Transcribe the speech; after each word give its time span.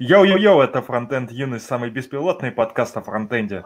Йоу-йоу-йоу, 0.00 0.60
это 0.60 0.80
Фронтенд 0.80 1.32
Юность, 1.32 1.66
самый 1.66 1.90
беспилотный 1.90 2.52
подкаст 2.52 2.96
о 2.96 3.02
фронтенде. 3.02 3.64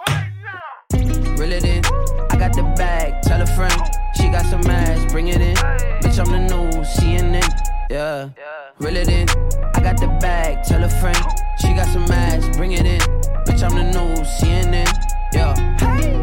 Bitch. 15.33 15.53
Yeah. 15.90 16.21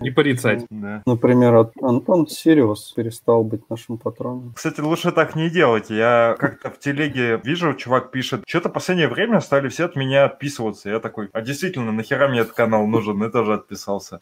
И 0.00 0.10
порицать. 0.10 0.64
Да. 0.70 1.02
Например, 1.06 1.54
от- 1.56 1.72
Антон 1.82 2.28
Сириус 2.28 2.92
перестал 2.92 3.42
быть 3.42 3.68
нашим 3.68 3.98
патроном. 3.98 4.52
Кстати, 4.54 4.80
лучше 4.80 5.10
так 5.10 5.34
не 5.34 5.50
делать. 5.50 5.90
Я 5.90 6.36
как-то 6.38 6.70
в 6.70 6.78
телеге 6.78 7.40
вижу, 7.42 7.74
чувак 7.74 8.12
пишет, 8.12 8.44
что-то 8.46 8.68
последнее 8.68 9.08
время 9.08 9.40
стали 9.40 9.68
все 9.68 9.86
от 9.86 9.96
меня 9.96 10.26
отписываться. 10.26 10.88
Я 10.88 11.00
такой, 11.00 11.28
а 11.32 11.40
действительно, 11.40 11.90
нахера 12.16 12.28
мне 12.28 12.40
этот 12.40 12.54
канал 12.54 12.86
нужен? 12.86 13.22
И 13.22 13.30
тоже 13.30 13.54
отписался. 13.54 14.20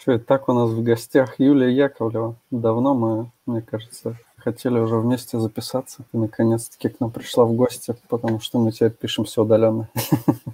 Что, 0.00 0.12
и 0.12 0.18
так 0.18 0.48
у 0.48 0.52
нас 0.52 0.70
в 0.70 0.82
гостях 0.82 1.34
Юлия 1.38 1.70
Яковлева. 1.70 2.36
Давно 2.50 2.94
мы, 2.94 3.30
мне 3.46 3.60
кажется, 3.60 4.16
хотели 4.38 4.78
уже 4.78 4.96
вместе 4.96 5.38
записаться. 5.38 6.04
И 6.12 6.16
наконец-таки 6.16 6.88
к 6.88 7.00
нам 7.00 7.10
пришла 7.10 7.44
в 7.44 7.52
гости, 7.52 7.94
потому 8.08 8.40
что 8.40 8.58
мы 8.58 8.72
теперь 8.72 8.90
пишемся 8.90 9.42
удаленно. 9.42 9.88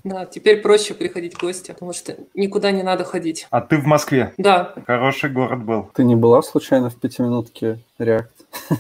Да, 0.05 0.25
теперь 0.25 0.63
проще 0.63 0.95
приходить 0.95 1.35
в 1.35 1.41
гости, 1.41 1.73
потому 1.73 1.93
что 1.93 2.17
никуда 2.35 2.71
не 2.71 2.85
надо 2.85 3.03
ходить. 3.03 3.49
А 3.51 3.61
ты 3.61 3.77
в 3.77 3.87
Москве? 3.87 4.33
Да, 4.39 4.73
Хороший 4.87 5.31
город 5.31 5.65
был. 5.65 5.91
Ты 5.95 6.05
не 6.05 6.15
была 6.15 6.43
случайно 6.43 6.91
в 6.91 6.95
пятиминутке 6.95 7.81
React? 7.99 8.29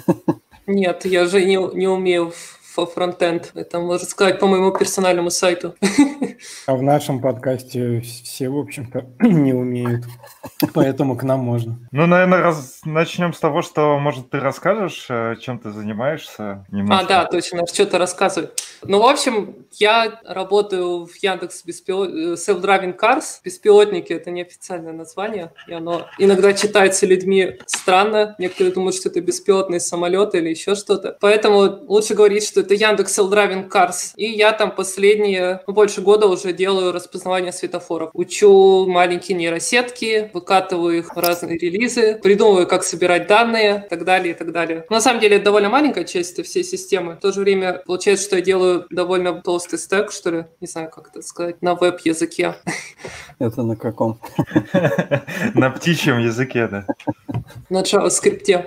нет, 0.68 1.04
я 1.04 1.26
же 1.26 1.44
не, 1.44 1.56
не 1.74 1.88
умею 1.88 2.30
в- 2.30 2.55
во 2.76 2.86
фронтенд. 2.86 3.52
Это 3.54 3.80
можно 3.80 4.06
сказать 4.06 4.38
по 4.38 4.46
моему 4.46 4.72
персональному 4.72 5.30
сайту. 5.30 5.74
А 6.66 6.74
в 6.74 6.82
нашем 6.82 7.20
подкасте 7.20 8.00
все, 8.00 8.48
в 8.48 8.58
общем-то, 8.58 9.06
не 9.20 9.52
умеют. 9.52 10.04
Поэтому 10.74 11.16
к 11.16 11.22
нам 11.22 11.40
можно. 11.40 11.78
Ну, 11.92 12.06
наверное, 12.06 12.40
раз... 12.40 12.80
начнем 12.84 13.32
с 13.32 13.38
того, 13.38 13.62
что, 13.62 13.98
может, 13.98 14.30
ты 14.30 14.40
расскажешь, 14.40 15.06
э, 15.08 15.36
чем 15.40 15.58
ты 15.58 15.70
занимаешься? 15.70 16.38
А, 16.38 16.64
Немножко. 16.70 17.06
да, 17.08 17.24
точно, 17.24 17.66
что-то 17.66 17.98
рассказывай. 17.98 18.50
Ну, 18.82 19.00
в 19.00 19.06
общем, 19.06 19.66
я 19.72 20.20
работаю 20.24 21.06
в 21.06 21.14
Яндекс 21.16 21.64
беспилот... 21.64 22.10
э, 22.10 22.34
Self-Driving 22.34 22.98
Cars. 22.98 23.40
Беспилотники– 23.44 24.12
это 24.14 24.30
неофициальное 24.30 24.92
название, 24.92 25.52
и 25.68 25.72
оно 25.72 26.06
иногда 26.18 26.52
читается 26.52 27.06
людьми 27.06 27.58
странно. 27.66 28.34
Некоторые 28.38 28.74
думают, 28.74 28.96
что 28.96 29.08
это 29.08 29.20
беспилотные 29.20 29.80
самолеты 29.80 30.38
или 30.38 30.50
еще 30.50 30.74
что-то. 30.74 31.16
Поэтому 31.20 31.84
лучше 31.86 32.14
говорить, 32.14 32.44
что 32.44 32.62
это 32.66 32.74
Яндекс 32.74 33.18
Self-Driving 33.18 33.70
Cars. 33.70 34.12
И 34.16 34.26
я 34.26 34.52
там 34.52 34.72
последние, 34.72 35.62
ну, 35.66 35.72
больше 35.72 36.02
года 36.02 36.26
уже 36.26 36.52
делаю 36.52 36.92
распознавание 36.92 37.52
светофоров. 37.52 38.10
Учу 38.12 38.86
маленькие 38.86 39.38
нейросетки, 39.38 40.30
выкатываю 40.34 40.98
их 40.98 41.14
в 41.14 41.18
разные 41.18 41.56
релизы, 41.56 42.18
придумываю, 42.22 42.66
как 42.66 42.82
собирать 42.82 43.26
данные, 43.28 43.84
и 43.86 43.88
так 43.88 44.04
далее, 44.04 44.34
и 44.34 44.36
так 44.36 44.52
далее. 44.52 44.84
На 44.90 45.00
самом 45.00 45.20
деле, 45.20 45.36
это 45.36 45.46
довольно 45.46 45.68
маленькая 45.68 46.04
часть 46.04 46.44
всей 46.44 46.64
системы. 46.64 47.14
В 47.14 47.20
то 47.20 47.32
же 47.32 47.40
время 47.40 47.82
получается, 47.86 48.26
что 48.26 48.36
я 48.36 48.42
делаю 48.42 48.86
довольно 48.90 49.40
толстый 49.40 49.78
стек, 49.78 50.10
что 50.10 50.30
ли, 50.30 50.44
не 50.60 50.66
знаю, 50.66 50.90
как 50.90 51.08
это 51.08 51.22
сказать, 51.22 51.62
на 51.62 51.74
веб-языке. 51.74 52.56
Это 53.38 53.62
на 53.62 53.76
каком? 53.76 54.18
На 55.54 55.70
птичьем 55.70 56.18
языке, 56.18 56.68
да. 56.68 56.86
На 57.70 57.82
JavaScript. 57.82 58.64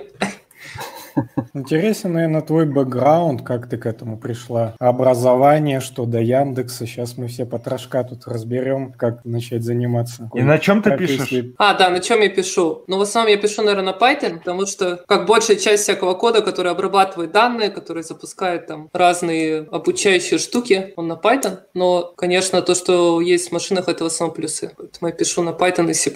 Интересен, 1.54 2.12
наверное, 2.12 2.40
твой 2.40 2.66
бэкграунд, 2.66 3.42
как 3.42 3.68
ты 3.68 3.76
к 3.76 3.86
этому 3.86 4.18
пришла. 4.18 4.74
Образование, 4.78 5.80
что 5.80 6.04
до 6.04 6.20
Яндекса. 6.20 6.86
Сейчас 6.86 7.16
мы 7.16 7.28
все 7.28 7.46
потрошка 7.46 8.04
тут 8.04 8.26
разберем, 8.26 8.92
как 8.92 9.24
начать 9.24 9.62
заниматься. 9.62 10.30
И 10.34 10.42
на 10.42 10.58
чем 10.58 10.82
ты 10.82 10.96
пишешь? 10.96 11.52
А, 11.58 11.74
да, 11.74 11.90
на 11.90 12.00
чем 12.00 12.20
я 12.20 12.28
пишу? 12.28 12.84
Ну, 12.86 12.98
в 12.98 13.02
основном 13.02 13.32
я 13.32 13.38
пишу, 13.40 13.62
наверное, 13.62 13.92
на 13.92 13.98
Python, 13.98 14.38
потому 14.38 14.66
что 14.66 15.02
как 15.06 15.26
большая 15.26 15.56
часть 15.56 15.84
всякого 15.84 16.14
кода, 16.14 16.42
который 16.42 16.72
обрабатывает 16.72 17.32
данные, 17.32 17.70
который 17.70 18.02
запускает 18.02 18.66
там 18.66 18.88
разные 18.92 19.66
обучающие 19.70 20.38
штуки, 20.38 20.92
он 20.96 21.08
на 21.08 21.14
Python. 21.14 21.60
Но, 21.74 22.12
конечно, 22.16 22.62
то, 22.62 22.74
что 22.74 23.20
есть 23.20 23.48
в 23.48 23.52
машинах, 23.52 23.88
это 23.88 24.04
в 24.04 24.06
основном 24.06 24.34
плюсы. 24.34 24.72
Поэтому 24.76 25.08
я 25.08 25.12
пишу 25.12 25.42
на 25.42 25.50
Python 25.50 25.90
и 25.90 25.94
C++. 25.94 26.12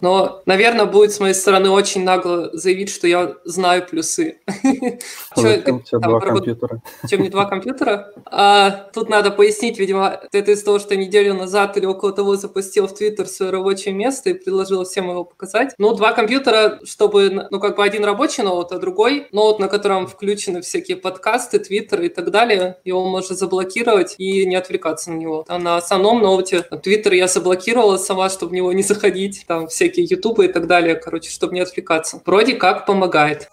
Но, 0.00 0.42
наверное, 0.46 0.86
будет 0.86 1.12
с 1.12 1.20
моей 1.20 1.34
стороны 1.34 1.70
очень 1.70 2.04
нагло 2.04 2.50
заявить, 2.52 2.90
что 2.90 3.06
я 3.06 3.34
знаю 3.44 3.86
плюсы. 3.86 4.27
Два 5.92 6.20
компьютера? 6.20 6.82
чем 7.08 7.22
не 7.22 7.28
два 7.28 7.44
компьютера. 7.46 8.12
А, 8.26 8.88
тут 8.92 9.08
надо 9.08 9.30
пояснить, 9.30 9.78
видимо, 9.78 10.20
это 10.32 10.52
из 10.52 10.62
того, 10.62 10.78
что 10.78 10.96
неделю 10.96 11.34
назад 11.34 11.76
или 11.76 11.86
около 11.86 12.12
того 12.12 12.36
запустил 12.36 12.86
в 12.86 12.94
Твиттер 12.94 13.26
свое 13.26 13.52
рабочее 13.52 13.94
место 13.94 14.30
и 14.30 14.34
предложил 14.34 14.84
всем 14.84 15.10
его 15.10 15.24
показать. 15.24 15.74
Ну, 15.78 15.94
два 15.94 16.12
компьютера, 16.12 16.80
чтобы, 16.84 17.48
ну, 17.50 17.60
как 17.60 17.76
бы 17.76 17.84
один 17.84 18.04
рабочий 18.04 18.42
ноут, 18.42 18.72
а 18.72 18.78
другой 18.78 19.28
ноут, 19.32 19.58
на 19.58 19.68
котором 19.68 20.06
включены 20.06 20.60
всякие 20.60 20.96
подкасты, 20.96 21.58
Твиттер 21.58 22.02
и 22.02 22.08
так 22.08 22.30
далее. 22.30 22.78
Его 22.84 23.08
можно 23.08 23.34
заблокировать 23.34 24.14
и 24.18 24.46
не 24.46 24.56
отвлекаться 24.56 25.10
на 25.10 25.16
него. 25.16 25.44
А 25.48 25.58
на 25.58 25.76
основном 25.76 26.22
ноуте 26.22 26.62
Твиттер 26.62 27.12
я 27.12 27.28
заблокировала 27.28 27.96
сама, 27.96 28.28
чтобы 28.28 28.50
в 28.50 28.54
него 28.54 28.72
не 28.72 28.82
заходить. 28.82 29.44
Там 29.46 29.68
всякие 29.68 30.06
Ютубы 30.06 30.46
и 30.46 30.48
так 30.48 30.66
далее, 30.66 30.94
короче, 30.94 31.30
чтобы 31.30 31.54
не 31.54 31.60
отвлекаться. 31.60 32.20
Вроде 32.24 32.54
как 32.54 32.86
помогает. 32.86 33.48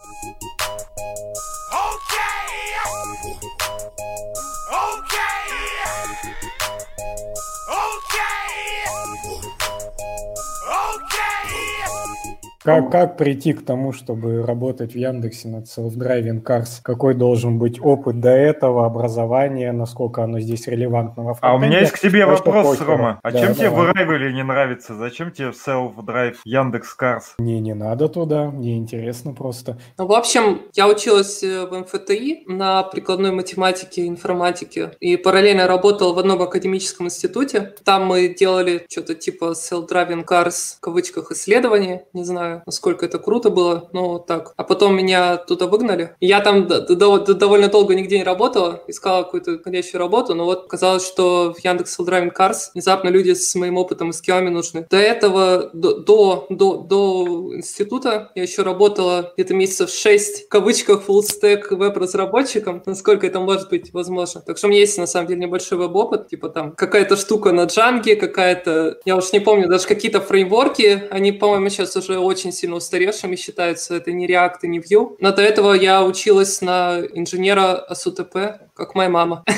Как, 12.66 12.92
как 12.92 13.18
прийти 13.18 13.54
к 13.54 13.64
тому, 13.64 13.92
чтобы 13.94 14.44
работать 14.44 14.94
в 14.94 14.98
Яндексе 14.98 15.50
над 15.50 15.66
self-driving 15.66 16.42
cars? 16.42 16.80
Какой 16.82 17.14
должен 17.14 17.60
быть 17.60 17.80
опыт 17.80 18.20
до 18.20 18.32
этого, 18.32 18.88
образование, 18.88 19.72
насколько 19.72 20.24
оно 20.24 20.40
здесь 20.40 20.66
релевантно 20.66 21.24
во 21.24 21.38
А 21.42 21.54
у 21.54 21.60
меня 21.60 21.82
есть 21.82 21.92
к 21.92 22.00
тебе 22.00 22.26
вопрос, 22.26 22.78
покера. 22.78 22.88
Рома. 22.88 23.20
А 23.22 23.32
Да, 23.32 23.40
чем 23.40 23.54
тебе 23.54 23.70
давай. 23.70 23.94
в 23.94 23.96
Arrival 23.96 24.32
не 24.32 24.44
нравится? 24.44 24.96
Зачем 24.96 25.32
тебе 25.32 25.50
Self-Drive 25.50 26.38
Яндекс 26.44 26.94
Карс? 26.96 27.36
Мне 27.38 27.60
не 27.60 27.76
надо 27.76 28.10
туда, 28.10 28.46
мне 28.50 28.78
интересно 28.78 29.34
просто. 29.34 29.78
Ну, 30.00 30.08
В 30.08 30.14
общем, 30.14 30.64
я 30.74 30.88
училась 30.88 31.44
э, 31.44 31.68
в 31.68 31.80
МФТИ 31.80 32.46
на 32.48 32.82
прикладной 32.82 33.32
математике 33.32 34.04
и 34.04 34.08
информатике 34.08 34.92
и 35.00 35.18
параллельно 35.18 35.68
работала 35.68 36.14
в 36.14 36.18
одном 36.18 36.42
академическом 36.42 37.06
институте. 37.08 37.76
Там 37.84 38.06
мы 38.06 38.28
делали 38.30 38.88
что-то 38.90 39.14
типа 39.14 39.54
self-driving 39.54 40.26
cars, 40.26 40.78
в 40.78 40.80
кавычках, 40.80 41.32
исследования. 41.32 42.06
Не 42.14 42.24
знаю, 42.24 42.55
насколько 42.66 43.06
это 43.06 43.20
круто 43.20 43.50
было, 43.50 43.90
но 43.94 44.20
так. 44.20 44.54
А 44.58 44.64
потом 44.64 44.96
меня 44.96 45.38
туда 45.38 45.68
выгнали. 45.68 46.16
Я 46.20 46.42
там 46.42 46.68
довольно 46.68 47.68
долго 47.68 47.96
нигде 47.96 48.18
не 48.18 48.24
работала, 48.24 48.84
искала 48.88 49.24
какую-то 49.24 49.54
подходящую 49.54 50.00
работу, 50.00 50.36
но 50.36 50.46
вот 50.46 50.68
казалось, 50.68 51.06
что 51.06 51.54
в 51.54 51.64
Яндекс 51.64 52.00
Self-Driving 52.00 52.34
Cars 52.36 52.72
внезапно 52.74 53.10
люди 53.10 53.34
с 53.34 53.56
моим 53.56 53.78
опытом 53.78 54.10
и 54.10 54.14
скиллами 54.14 54.50
нужны. 54.50 54.86
До 54.90 54.98
этого, 54.98 55.70
до, 55.74 56.00
до, 56.00 56.48
до, 56.50 56.78
до 56.78 57.56
института 57.56 58.32
я 58.36 58.44
еще 58.44 58.64
работала 58.64 59.34
где-то 59.36 59.54
месяцев 59.54 59.90
6, 59.90 60.46
в 60.46 60.50
кавычках, 60.50 61.04
full 61.08 61.22
stack 61.22 61.76
веб-разработчиком, 61.76 62.82
насколько 62.86 63.28
это 63.28 63.40
может 63.40 63.70
быть 63.70 63.94
возможно. 63.94 64.42
Так 64.42 64.58
что 64.58 64.68
у 64.68 64.70
меня 64.70 64.82
есть, 64.82 64.98
на 64.98 65.08
самом 65.08 65.28
деле, 65.28 65.42
небольшой 65.42 65.78
веб-опыт, 65.78 66.28
типа 66.28 66.50
там 66.50 66.72
какая-то 66.72 67.16
штука 67.16 67.52
на 67.52 67.66
джанге, 67.66 68.16
какая-то, 68.16 68.98
я 69.06 69.16
уж 69.16 69.32
не 69.34 69.40
помню, 69.40 69.68
даже 69.68 69.88
какие-то 69.88 70.22
фреймворки, 70.22 71.04
они, 71.10 71.32
по-моему, 71.32 71.70
сейчас 71.70 71.96
уже 71.96 72.20
очень 72.20 72.45
сильно 72.52 72.76
устаревшими 72.76 73.36
считаются, 73.36 73.96
это 73.96 74.12
не 74.12 74.28
React 74.28 74.60
и 74.64 74.68
не 74.68 74.80
Vue. 74.80 75.16
Но 75.20 75.32
до 75.32 75.42
этого 75.42 75.74
я 75.74 76.04
училась 76.04 76.62
на 76.62 77.02
инженера 77.14 77.86
СУТП, 77.94 78.36
как 78.76 78.96
моя 78.96 79.10
мама. 79.10 79.44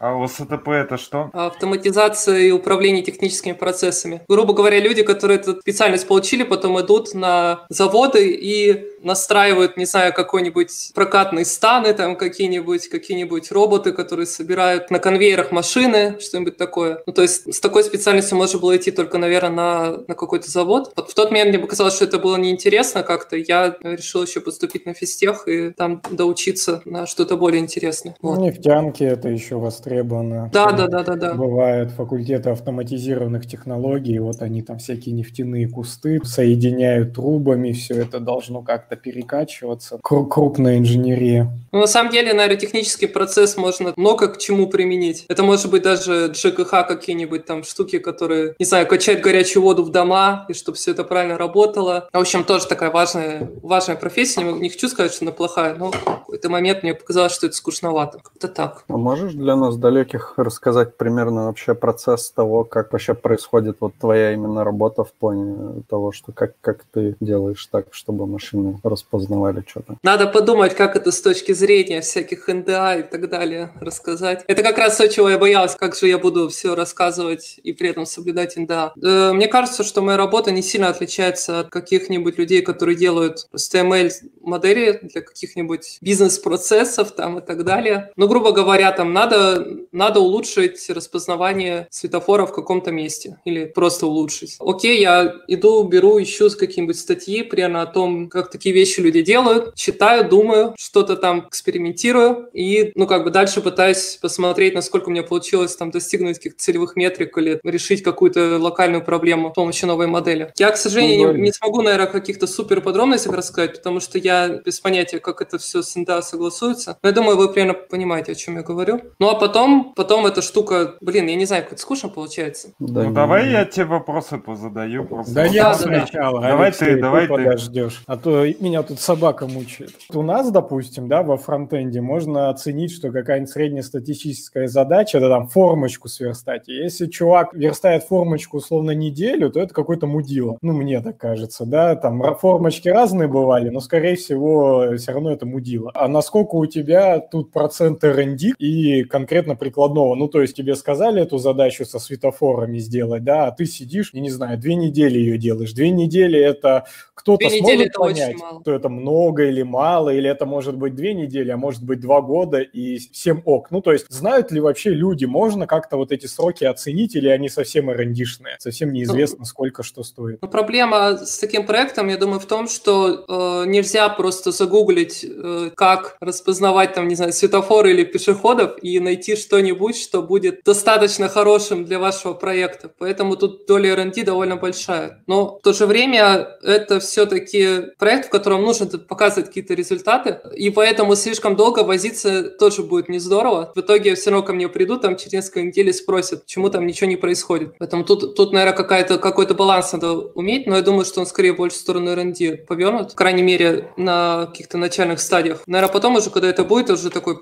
А 0.00 0.16
ОСТП 0.16 0.68
это 0.68 0.96
что? 0.96 1.30
Автоматизация 1.32 2.38
и 2.38 2.50
управление 2.50 3.02
техническими 3.02 3.52
процессами. 3.52 4.22
Грубо 4.28 4.52
говоря, 4.52 4.80
люди, 4.80 5.02
которые 5.02 5.38
эту 5.38 5.60
специальность 5.60 6.06
получили, 6.06 6.42
потом 6.42 6.80
идут 6.80 7.14
на 7.14 7.66
заводы 7.68 8.30
и 8.30 8.84
настраивают, 9.02 9.76
не 9.76 9.84
знаю, 9.84 10.12
какой-нибудь 10.12 10.92
прокатный 10.94 11.44
станы, 11.44 11.92
там 11.94 12.16
какие-нибудь 12.16 12.88
какие-нибудь 12.88 13.50
роботы, 13.52 13.92
которые 13.92 14.26
собирают 14.26 14.90
на 14.90 14.98
конвейерах 14.98 15.52
машины, 15.52 16.18
что-нибудь 16.20 16.56
такое. 16.56 17.02
Ну, 17.06 17.12
то 17.12 17.22
есть 17.22 17.52
с 17.52 17.60
такой 17.60 17.84
специальностью 17.84 18.36
можно 18.36 18.58
было 18.58 18.76
идти 18.76 18.90
только, 18.90 19.18
наверное, 19.18 19.50
на, 19.50 19.90
на 20.08 20.14
какой-то 20.14 20.50
завод. 20.50 20.92
Вот 20.96 21.10
в 21.10 21.14
тот 21.14 21.30
момент 21.30 21.50
мне 21.50 21.58
показалось, 21.58 21.94
что 21.94 22.04
это 22.04 22.18
было 22.18 22.36
неинтересно 22.36 23.02
как-то. 23.02 23.36
Я 23.36 23.76
решил 23.82 24.22
еще 24.22 24.40
поступить 24.40 24.86
на 24.86 24.94
физтех 24.94 25.48
и 25.48 25.70
там 25.70 26.00
доучиться 26.10 26.82
на 26.84 27.06
что-то 27.06 27.36
более 27.36 27.60
интересное. 27.60 28.16
Вот. 28.22 28.38
Ну, 28.38 28.61
нефтянки 28.62 29.02
это 29.02 29.28
еще 29.28 29.56
востребовано. 29.56 30.50
Да, 30.52 30.72
да, 30.72 30.86
да, 30.86 31.02
да, 31.02 31.14
да. 31.14 31.34
Бывают 31.34 31.90
факультеты 31.90 32.50
автоматизированных 32.50 33.46
технологий, 33.46 34.18
вот 34.18 34.40
они 34.40 34.62
там 34.62 34.78
всякие 34.78 35.14
нефтяные 35.14 35.68
кусты 35.68 36.20
соединяют 36.24 37.14
трубами, 37.14 37.72
все 37.72 37.94
это 37.94 38.20
должно 38.20 38.62
как-то 38.62 38.96
перекачиваться. 38.96 39.98
Крупная 40.02 40.78
инженерия. 40.78 41.50
Ну, 41.72 41.80
на 41.80 41.86
самом 41.86 42.12
деле, 42.12 42.32
наверное, 42.32 42.56
технический 42.56 43.06
процесс 43.06 43.56
можно 43.56 43.92
много 43.96 44.28
к 44.28 44.38
чему 44.38 44.68
применить. 44.68 45.24
Это 45.28 45.42
может 45.42 45.70
быть 45.70 45.82
даже 45.82 46.32
ЖКХ 46.34 46.86
какие-нибудь 46.86 47.46
там 47.46 47.64
штуки, 47.64 47.98
которые, 47.98 48.54
не 48.58 48.64
знаю, 48.64 48.86
качать 48.86 49.22
горячую 49.22 49.62
воду 49.62 49.82
в 49.82 49.90
дома, 49.90 50.46
и 50.48 50.54
чтобы 50.54 50.76
все 50.76 50.92
это 50.92 51.04
правильно 51.04 51.36
работало. 51.36 52.08
В 52.12 52.18
общем, 52.18 52.44
тоже 52.44 52.66
такая 52.66 52.90
важная, 52.90 53.50
важная 53.62 53.96
профессия. 53.96 54.42
Не, 54.42 54.52
не 54.52 54.68
хочу 54.68 54.88
сказать, 54.88 55.12
что 55.12 55.24
она 55.24 55.32
плохая, 55.32 55.74
но 55.74 55.90
в 55.90 56.04
какой-то 56.04 56.50
момент 56.50 56.82
мне 56.82 56.94
показалось, 56.94 57.32
что 57.32 57.46
это 57.46 57.56
скучновато. 57.56 58.18
Как-то 58.18 58.51
так. 58.54 58.84
А 58.88 58.96
можешь 58.96 59.34
для 59.34 59.56
нас 59.56 59.76
далеких 59.76 60.34
рассказать 60.36 60.96
примерно 60.96 61.46
вообще 61.46 61.74
процесс 61.74 62.30
того, 62.30 62.64
как 62.64 62.92
вообще 62.92 63.14
происходит 63.14 63.76
вот 63.80 63.94
твоя 64.00 64.32
именно 64.32 64.64
работа 64.64 65.04
в 65.04 65.12
плане 65.12 65.82
того, 65.88 66.12
что 66.12 66.32
как, 66.32 66.54
как 66.60 66.84
ты 66.92 67.16
делаешь 67.20 67.66
так, 67.66 67.86
чтобы 67.90 68.26
машины 68.26 68.80
распознавали 68.82 69.64
что-то? 69.66 69.96
Надо 70.02 70.26
подумать, 70.26 70.74
как 70.74 70.96
это 70.96 71.10
с 71.12 71.20
точки 71.20 71.52
зрения 71.52 72.00
всяких 72.00 72.48
НДА 72.48 72.96
и 72.96 73.02
так 73.02 73.28
далее 73.28 73.70
рассказать. 73.80 74.44
Это 74.46 74.62
как 74.62 74.78
раз 74.78 74.96
то, 74.96 75.08
чего 75.08 75.28
я 75.28 75.38
боялась, 75.38 75.74
как 75.74 75.94
же 75.94 76.08
я 76.08 76.18
буду 76.18 76.48
все 76.48 76.74
рассказывать 76.74 77.58
и 77.62 77.72
при 77.72 77.90
этом 77.90 78.06
соблюдать 78.06 78.56
НДА. 78.56 78.92
Э, 79.02 79.32
мне 79.32 79.48
кажется, 79.48 79.84
что 79.84 80.02
моя 80.02 80.16
работа 80.16 80.50
не 80.50 80.62
сильно 80.62 80.88
отличается 80.88 81.60
от 81.60 81.70
каких-нибудь 81.70 82.38
людей, 82.38 82.62
которые 82.62 82.96
делают 82.96 83.48
HTML-модели 83.54 85.00
для 85.02 85.22
каких-нибудь 85.22 85.98
бизнес-процессов 86.00 87.12
там 87.12 87.38
и 87.38 87.42
так 87.42 87.64
далее. 87.64 88.10
Но, 88.16 88.28
грубо 88.28 88.41
говоря, 88.50 88.90
там 88.90 89.12
надо, 89.12 89.64
надо 89.92 90.18
улучшить 90.18 90.90
распознавание 90.90 91.86
светофора 91.90 92.46
в 92.46 92.52
каком-то 92.52 92.90
месте 92.90 93.38
или 93.44 93.66
просто 93.66 94.06
улучшить. 94.06 94.56
Окей, 94.58 95.00
я 95.00 95.36
иду, 95.46 95.84
беру, 95.84 96.20
ищу 96.20 96.42
какие-нибудь 96.50 96.98
статьи 96.98 97.42
примерно 97.42 97.82
о 97.82 97.86
том, 97.86 98.28
как 98.28 98.50
такие 98.50 98.74
вещи 98.74 99.00
люди 99.00 99.22
делают, 99.22 99.74
читаю, 99.76 100.28
думаю, 100.28 100.74
что-то 100.76 101.16
там 101.16 101.46
экспериментирую 101.48 102.48
и, 102.52 102.90
ну, 102.96 103.06
как 103.06 103.22
бы 103.24 103.30
дальше 103.30 103.60
пытаюсь 103.60 104.18
посмотреть, 104.20 104.74
насколько 104.74 105.08
у 105.08 105.12
меня 105.12 105.22
получилось 105.22 105.76
там 105.76 105.90
достигнуть 105.90 106.38
каких-то 106.38 106.58
целевых 106.58 106.96
метрик 106.96 107.36
или 107.38 107.60
решить 107.62 108.02
какую-то 108.02 108.58
локальную 108.58 109.04
проблему 109.04 109.50
с 109.50 109.54
помощью 109.54 109.88
новой 109.88 110.06
модели. 110.06 110.52
Я, 110.56 110.70
к 110.70 110.76
сожалению, 110.76 111.34
не, 111.34 111.42
не 111.42 111.52
смогу, 111.52 111.82
наверное, 111.82 112.06
каких-то 112.06 112.46
супер 112.46 112.80
подробностях 112.80 113.32
рассказать, 113.32 113.76
потому 113.76 114.00
что 114.00 114.18
я 114.18 114.48
без 114.48 114.80
понятия, 114.80 115.18
как 115.18 115.40
это 115.40 115.58
все 115.58 115.82
с 115.82 115.94
НДА 115.94 116.22
согласуется. 116.22 116.98
Но 117.02 117.08
я 117.08 117.14
думаю, 117.14 117.36
вы 117.36 117.52
примерно 117.52 117.74
понимаете, 117.74 118.31
о 118.32 118.34
чем 118.34 118.56
я 118.56 118.62
говорю. 118.62 119.00
Ну, 119.18 119.28
а 119.28 119.34
потом, 119.34 119.92
потом 119.94 120.26
эта 120.26 120.42
штука, 120.42 120.94
блин, 121.00 121.26
я 121.26 121.36
не 121.36 121.44
знаю, 121.44 121.62
как 121.64 121.72
это 121.72 121.82
скучно 121.82 122.08
получается. 122.08 122.72
Да, 122.78 123.04
ну, 123.04 123.12
давай 123.12 123.50
я 123.50 123.64
тебе 123.64 123.86
вопросы 123.86 124.38
позадаю. 124.38 125.04
Просто. 125.04 125.34
Да, 125.34 125.44
я 125.44 125.74
сначала. 125.74 126.40
Да, 126.40 126.48
давай 126.48 126.72
ты, 126.72 127.00
давай 127.00 127.22
ты. 127.22 127.28
Подождешь. 127.28 128.02
А 128.06 128.16
то 128.16 128.44
меня 128.60 128.82
тут 128.82 129.00
собака 129.00 129.46
мучает. 129.46 129.92
У 130.12 130.22
нас, 130.22 130.50
допустим, 130.50 131.08
да, 131.08 131.22
во 131.22 131.36
фронтенде 131.36 132.00
можно 132.00 132.48
оценить, 132.48 132.92
что 132.92 133.10
какая-нибудь 133.10 133.50
среднестатистическая 133.50 134.68
задача, 134.68 135.18
это 135.18 135.28
там 135.28 135.48
формочку 135.48 136.08
сверстать. 136.08 136.68
И 136.68 136.72
если 136.72 137.06
чувак 137.06 137.54
верстает 137.54 138.04
формочку 138.04 138.58
условно 138.58 138.92
неделю, 138.92 139.50
то 139.50 139.60
это 139.60 139.74
какой-то 139.74 140.06
мудило. 140.06 140.58
Ну, 140.62 140.72
мне 140.72 141.00
так 141.00 141.18
кажется, 141.18 141.64
да, 141.64 141.96
там 141.96 142.22
формочки 142.36 142.88
разные 142.88 143.28
бывали, 143.28 143.68
но, 143.68 143.80
скорее 143.80 144.16
всего, 144.16 144.96
все 144.96 145.12
равно 145.12 145.32
это 145.32 145.46
мудило. 145.46 145.90
А 145.94 146.08
насколько 146.08 146.56
у 146.56 146.66
тебя 146.66 147.20
тут 147.20 147.52
процент 147.52 148.04
R&D 148.22 148.54
и 148.58 149.04
конкретно 149.04 149.56
прикладного? 149.56 150.14
Ну, 150.14 150.28
то 150.28 150.40
есть 150.40 150.56
тебе 150.56 150.74
сказали 150.74 151.22
эту 151.22 151.38
задачу 151.38 151.84
со 151.84 151.98
светофорами 151.98 152.78
сделать, 152.78 153.24
да, 153.24 153.46
а 153.46 153.52
ты 153.52 153.66
сидишь, 153.66 154.10
и 154.12 154.20
не 154.20 154.30
знаю, 154.30 154.58
две 154.58 154.74
недели 154.74 155.18
ее 155.18 155.38
делаешь. 155.38 155.72
Две 155.72 155.90
недели 155.90 156.38
это 156.38 156.86
кто-то 157.14 157.48
сможет 157.48 157.92
понять, 157.92 158.36
что 158.62 158.72
это 158.72 158.88
много 158.88 159.44
или 159.44 159.62
мало, 159.62 160.10
или 160.10 160.28
это 160.28 160.44
может 160.44 160.76
быть 160.76 160.94
две 160.94 161.14
недели, 161.14 161.50
а 161.50 161.56
может 161.56 161.84
быть 161.84 162.00
два 162.00 162.20
года 162.20 162.60
и 162.60 162.98
всем 162.98 163.42
ок. 163.44 163.70
Ну, 163.70 163.80
то 163.80 163.92
есть 163.92 164.06
знают 164.10 164.50
ли 164.50 164.60
вообще 164.60 164.90
люди, 164.90 165.24
можно 165.24 165.66
как-то 165.66 165.96
вот 165.96 166.10
эти 166.10 166.26
сроки 166.26 166.64
оценить, 166.64 167.14
или 167.14 167.28
они 167.28 167.48
совсем 167.48 167.90
эрендишные, 167.92 168.56
совсем 168.58 168.92
неизвестно, 168.92 169.40
ну, 169.40 169.44
сколько 169.44 169.82
что 169.82 170.02
стоит? 170.02 170.38
Ну, 170.42 170.48
проблема 170.48 171.18
с 171.18 171.38
таким 171.38 171.64
проектом, 171.64 172.08
я 172.08 172.16
думаю, 172.16 172.40
в 172.40 172.46
том, 172.46 172.66
что 172.68 173.24
э, 173.28 173.68
нельзя 173.68 174.08
просто 174.08 174.50
загуглить, 174.50 175.24
э, 175.24 175.70
как 175.76 176.16
распознавать 176.20 176.94
там, 176.94 177.08
не 177.08 177.14
знаю, 177.14 177.32
светофоры 177.32 177.92
или 177.92 178.04
пешеходов 178.12 178.76
и 178.82 179.00
найти 179.00 179.36
что-нибудь, 179.36 179.96
что 179.96 180.22
будет 180.22 180.62
достаточно 180.64 181.28
хорошим 181.28 181.84
для 181.84 181.98
вашего 181.98 182.34
проекта. 182.34 182.90
Поэтому 182.98 183.36
тут 183.36 183.66
доля 183.66 183.92
R&D 183.92 184.22
довольно 184.24 184.56
большая. 184.56 185.22
Но 185.26 185.58
в 185.58 185.62
то 185.62 185.72
же 185.72 185.86
время 185.86 186.56
это 186.62 187.00
все-таки 187.00 187.92
проект, 187.98 188.26
в 188.26 188.30
котором 188.30 188.62
нужно 188.62 188.86
показывать 188.86 189.48
какие-то 189.48 189.74
результаты, 189.74 190.38
и 190.54 190.70
поэтому 190.70 191.16
слишком 191.16 191.56
долго 191.56 191.80
возиться 191.80 192.50
тоже 192.50 192.82
будет 192.82 193.08
не 193.08 193.18
здорово. 193.18 193.72
В 193.74 193.80
итоге 193.80 194.14
все 194.14 194.30
равно 194.30 194.46
ко 194.46 194.52
мне 194.52 194.68
придут, 194.68 195.02
там 195.02 195.16
через 195.16 195.32
несколько 195.32 195.62
недель 195.62 195.92
спросят, 195.92 196.42
почему 196.42 196.70
там 196.70 196.86
ничего 196.86 197.08
не 197.08 197.16
происходит. 197.16 197.74
Поэтому 197.78 198.04
тут, 198.04 198.36
тут 198.36 198.52
наверное, 198.52 198.76
какая-то, 198.76 199.18
какой-то 199.18 199.54
баланс 199.54 199.92
надо 199.92 200.12
уметь, 200.12 200.66
но 200.66 200.76
я 200.76 200.82
думаю, 200.82 201.04
что 201.04 201.20
он 201.20 201.26
скорее 201.26 201.52
больше 201.52 201.76
в 201.76 201.80
сторону 201.80 202.10
R&D 202.12 202.58
повернут, 202.68 203.12
в 203.12 203.14
крайней 203.14 203.42
мере, 203.42 203.92
на 203.96 204.46
каких-то 204.46 204.78
начальных 204.78 205.20
стадиях. 205.20 205.62
Наверное, 205.66 205.92
потом 205.92 206.16
уже, 206.16 206.30
когда 206.30 206.48
это 206.48 206.64
будет, 206.64 206.90
уже 206.90 207.10
такой 207.10 207.38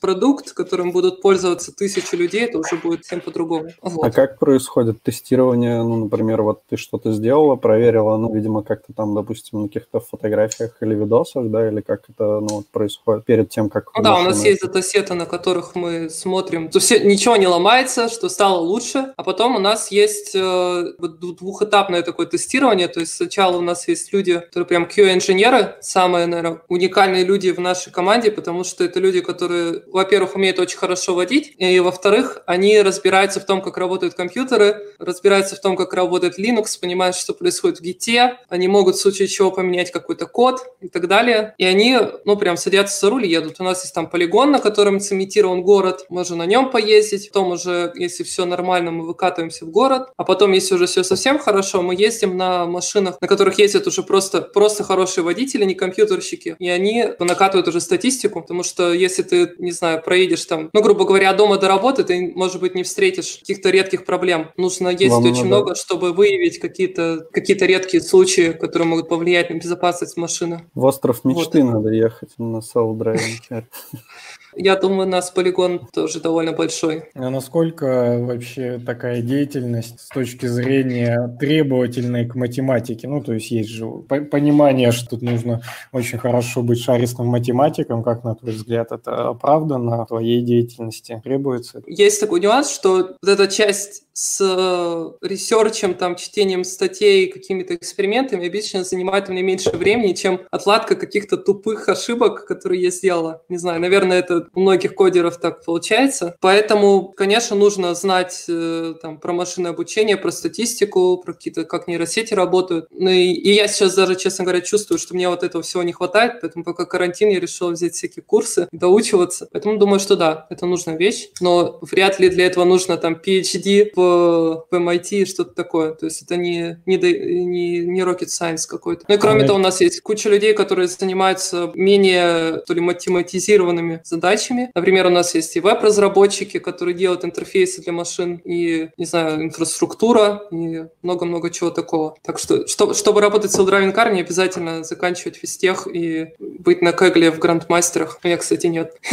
продукт-продукт, 0.00 0.52
которым 0.52 0.92
будут 0.92 1.22
пользоваться 1.22 1.72
тысячи 1.72 2.14
людей, 2.14 2.44
это 2.44 2.58
уже 2.58 2.76
будет 2.76 3.04
всем 3.04 3.20
по-другому. 3.20 3.70
Вот. 3.82 4.06
А 4.06 4.10
как 4.10 4.38
происходит 4.38 5.02
тестирование? 5.02 5.82
Ну, 5.82 5.96
например, 5.96 6.42
вот 6.42 6.60
ты 6.68 6.76
что-то 6.76 7.12
сделала, 7.12 7.56
проверила, 7.56 8.16
ну, 8.16 8.34
видимо, 8.34 8.62
как-то 8.62 8.92
там, 8.92 9.14
допустим, 9.14 9.62
на 9.62 9.68
каких-то 9.68 10.00
фотографиях 10.00 10.76
или 10.80 10.94
видосах, 10.94 11.50
да, 11.50 11.68
или 11.68 11.80
как 11.80 12.02
это 12.08 12.40
ну, 12.40 12.48
вот, 12.48 12.66
происходит 12.68 13.24
перед 13.24 13.48
тем, 13.50 13.68
как... 13.68 13.90
Ну, 13.96 14.02
да, 14.02 14.18
у 14.18 14.22
нас 14.22 14.44
есть 14.44 14.62
датасеты, 14.62 15.14
на 15.14 15.26
которых 15.26 15.74
мы 15.74 16.10
смотрим, 16.10 16.68
то 16.68 16.78
все, 16.78 17.00
ничего 17.00 17.36
не 17.36 17.46
ломается, 17.46 18.08
что 18.08 18.28
стало 18.28 18.60
лучше, 18.60 19.12
а 19.16 19.22
потом 19.22 19.56
у 19.56 19.58
нас 19.58 19.90
есть 19.90 20.32
э, 20.34 20.92
двухэтапное 20.98 22.02
такое 22.02 22.26
тестирование, 22.26 22.88
то 22.88 23.00
есть 23.00 23.14
сначала 23.14 23.56
у 23.56 23.62
нас 23.62 23.88
есть 23.88 24.12
люди, 24.12 24.38
которые 24.38 24.66
прям 24.66 24.84
QA-инженеры, 24.84 25.76
самые, 25.80 26.26
наверное, 26.26 26.60
уникальные 26.68 27.24
люди 27.24 27.50
в 27.50 27.60
нашей 27.60 27.92
команде, 27.92 28.30
потому 28.30 28.64
что 28.64 28.84
это 28.84 29.00
люди, 29.00 29.20
которые, 29.20 29.80
во-первых, 29.96 30.36
умеют 30.36 30.58
очень 30.58 30.78
хорошо 30.78 31.14
водить, 31.14 31.54
и, 31.58 31.80
во-вторых, 31.80 32.42
они 32.46 32.80
разбираются 32.80 33.40
в 33.40 33.46
том, 33.46 33.62
как 33.62 33.78
работают 33.78 34.14
компьютеры, 34.14 34.94
разбираются 34.98 35.56
в 35.56 35.60
том, 35.60 35.74
как 35.74 35.94
работает 35.94 36.38
Linux, 36.38 36.78
понимают, 36.80 37.16
что 37.16 37.32
происходит 37.32 37.80
в 37.80 37.82
Git, 37.82 38.34
они 38.48 38.68
могут 38.68 38.96
в 38.96 39.00
случае 39.00 39.28
чего 39.28 39.50
поменять 39.50 39.90
какой-то 39.90 40.26
код 40.26 40.60
и 40.80 40.88
так 40.88 41.08
далее. 41.08 41.54
И 41.58 41.64
они, 41.64 41.98
ну, 42.24 42.36
прям 42.36 42.56
садятся 42.56 43.00
за 43.00 43.10
руль 43.10 43.24
и 43.24 43.30
едут. 43.30 43.56
У 43.58 43.64
нас 43.64 43.82
есть 43.82 43.94
там 43.94 44.08
полигон, 44.08 44.50
на 44.50 44.58
котором 44.58 45.00
цементирован 45.00 45.62
город, 45.62 46.04
можно 46.10 46.36
на 46.36 46.46
нем 46.46 46.70
поездить, 46.70 47.30
потом 47.32 47.52
уже, 47.52 47.92
если 47.94 48.22
все 48.22 48.44
нормально, 48.44 48.90
мы 48.90 49.06
выкатываемся 49.06 49.64
в 49.64 49.70
город, 49.70 50.10
а 50.16 50.24
потом, 50.24 50.52
если 50.52 50.74
уже 50.74 50.86
все 50.86 51.04
совсем 51.04 51.38
хорошо, 51.38 51.80
мы 51.82 51.94
ездим 51.94 52.36
на 52.36 52.66
машинах, 52.66 53.16
на 53.20 53.28
которых 53.28 53.58
ездят 53.58 53.86
уже 53.86 54.02
просто, 54.02 54.42
просто 54.42 54.84
хорошие 54.84 55.24
водители, 55.24 55.64
не 55.64 55.74
компьютерщики, 55.74 56.56
и 56.58 56.68
они 56.68 57.04
накатывают 57.18 57.66
уже 57.68 57.80
статистику, 57.80 58.42
потому 58.42 58.62
что 58.62 58.92
если 58.92 59.22
ты, 59.22 59.54
не 59.58 59.72
знаю, 59.72 59.85
проедешь 60.04 60.44
там, 60.44 60.70
ну, 60.72 60.82
грубо 60.82 61.04
говоря, 61.04 61.30
от 61.30 61.36
дома 61.36 61.58
до 61.58 61.68
работы, 61.68 62.04
ты, 62.04 62.32
может 62.34 62.60
быть, 62.60 62.74
не 62.74 62.82
встретишь 62.82 63.38
каких-то 63.40 63.70
редких 63.70 64.04
проблем. 64.04 64.50
Нужно 64.56 64.88
ездить 64.88 65.10
Вам 65.10 65.24
очень 65.24 65.34
надо... 65.34 65.46
много, 65.46 65.74
чтобы 65.74 66.12
выявить 66.12 66.58
какие-то 66.58 67.26
какие 67.32 67.56
редкие 67.56 68.02
случаи, 68.02 68.52
которые 68.52 68.88
могут 68.88 69.08
повлиять 69.08 69.50
на 69.50 69.54
безопасность 69.54 70.16
машины. 70.16 70.68
В 70.74 70.84
остров 70.84 71.24
мечты 71.24 71.62
вот. 71.62 71.72
надо 71.72 71.90
ехать 71.90 72.30
на 72.38 72.58
self-driving. 72.58 73.64
Я 74.56 74.76
думаю, 74.76 75.06
у 75.06 75.10
нас 75.10 75.30
полигон 75.30 75.86
тоже 75.92 76.20
довольно 76.20 76.52
большой. 76.52 77.04
А 77.14 77.30
насколько 77.30 78.18
вообще 78.20 78.80
такая 78.84 79.20
деятельность 79.22 80.00
с 80.00 80.08
точки 80.08 80.46
зрения 80.46 81.36
требовательной 81.38 82.26
к 82.26 82.34
математике? 82.34 83.08
Ну, 83.08 83.22
то 83.22 83.34
есть 83.34 83.50
есть 83.50 83.70
же 83.70 83.86
понимание, 83.86 84.92
что 84.92 85.10
тут 85.10 85.22
нужно 85.22 85.62
очень 85.92 86.18
хорошо 86.18 86.62
быть 86.62 86.80
шаристым 86.80 87.26
математиком, 87.26 88.02
как 88.02 88.24
на 88.24 88.34
твой 88.34 88.52
взгляд, 88.52 88.92
это 88.92 89.34
правда? 89.34 89.66
оправдано 89.66 90.06
твоей 90.06 90.42
деятельности 90.42 91.20
требуется. 91.22 91.82
Есть 91.86 92.20
такой 92.20 92.40
нюанс, 92.40 92.70
что 92.70 93.16
вот 93.20 93.28
эта 93.28 93.48
часть 93.48 94.04
с 94.12 94.40
э, 94.40 95.26
research'ем, 95.26 95.94
там, 95.94 96.16
чтением 96.16 96.64
статей, 96.64 97.30
какими-то 97.30 97.74
экспериментами 97.74 98.48
обычно 98.48 98.82
занимает 98.82 99.28
меня 99.28 99.42
меньше 99.42 99.70
времени, 99.70 100.14
чем 100.14 100.40
отладка 100.50 100.96
каких-то 100.96 101.36
тупых 101.36 101.88
ошибок, 101.88 102.46
которые 102.46 102.82
я 102.82 102.90
сделала. 102.90 103.42
Не 103.50 103.58
знаю, 103.58 103.78
наверное, 103.80 104.20
это 104.20 104.45
у 104.54 104.60
многих 104.60 104.94
кодеров 104.94 105.38
так 105.38 105.64
получается. 105.64 106.36
Поэтому, 106.40 107.12
конечно, 107.16 107.56
нужно 107.56 107.94
знать 107.94 108.44
э, 108.48 108.94
там, 109.00 109.18
про 109.18 109.32
машинное 109.32 109.72
обучение, 109.72 110.16
про 110.16 110.30
статистику, 110.30 111.18
про 111.24 111.32
какие-то, 111.32 111.64
как 111.64 111.88
нейросети 111.88 112.34
работают. 112.34 112.86
Ну 112.90 113.10
и, 113.10 113.32
и 113.32 113.52
я 113.52 113.68
сейчас 113.68 113.94
даже, 113.94 114.16
честно 114.16 114.44
говоря, 114.44 114.60
чувствую, 114.60 114.98
что 114.98 115.14
мне 115.14 115.28
вот 115.28 115.42
этого 115.42 115.62
всего 115.62 115.82
не 115.82 115.92
хватает, 115.92 116.40
поэтому 116.40 116.64
пока 116.64 116.84
карантин 116.84 117.28
я 117.30 117.40
решил 117.40 117.70
взять 117.70 117.94
всякие 117.94 118.22
курсы, 118.22 118.68
доучиваться. 118.72 119.48
Поэтому 119.52 119.78
думаю, 119.78 120.00
что 120.00 120.16
да, 120.16 120.46
это 120.50 120.66
нужная 120.66 120.96
вещь, 120.96 121.28
но 121.40 121.78
вряд 121.82 122.18
ли 122.20 122.28
для 122.28 122.46
этого 122.46 122.64
нужно 122.64 122.96
там 122.96 123.14
PhD 123.14 123.90
в 123.94 124.46
в 124.70 124.74
MIT 124.74 125.26
что-то 125.26 125.54
такое. 125.54 125.92
То 125.92 126.06
есть 126.06 126.22
это 126.22 126.36
не, 126.36 126.80
не, 126.86 126.96
не, 126.96 127.78
не 127.80 128.00
rocket 128.00 128.28
science 128.28 128.66
какой-то. 128.68 129.04
Ну 129.08 129.14
и 129.14 129.18
кроме 129.18 129.44
а 129.44 129.46
того, 129.46 129.58
у 129.58 129.62
нас 129.62 129.80
есть 129.80 130.00
куча 130.00 130.28
людей, 130.28 130.54
которые 130.54 130.88
занимаются 130.88 131.70
менее 131.74 132.62
то 132.66 132.74
ли 132.74 132.80
математизированными 132.80 134.00
задачами. 134.04 134.35
Например, 134.74 135.06
у 135.06 135.10
нас 135.10 135.34
есть 135.34 135.56
и 135.56 135.60
веб-разработчики, 135.60 136.58
которые 136.58 136.94
делают 136.94 137.24
интерфейсы 137.24 137.82
для 137.82 137.92
машин, 137.92 138.40
и, 138.44 138.90
не 138.96 139.04
знаю, 139.04 139.42
инфраструктура, 139.42 140.42
и 140.50 140.84
много-много 141.02 141.50
чего 141.50 141.70
такого. 141.70 142.16
Так 142.22 142.38
что, 142.38 142.66
что 142.66 142.94
чтобы 142.94 143.20
работать 143.20 143.52
с 143.52 143.58
Driving 143.58 143.94
Car, 143.94 144.12
не 144.12 144.20
обязательно 144.20 144.84
заканчивать 144.84 145.36
физтех 145.36 145.86
и 145.86 146.34
быть 146.38 146.82
на 146.82 146.92
Кегле 146.92 147.30
в 147.30 147.38
грандмастерах. 147.38 148.18
У 148.22 148.26
меня, 148.26 148.36
кстати, 148.36 148.66
нет. 148.66 148.96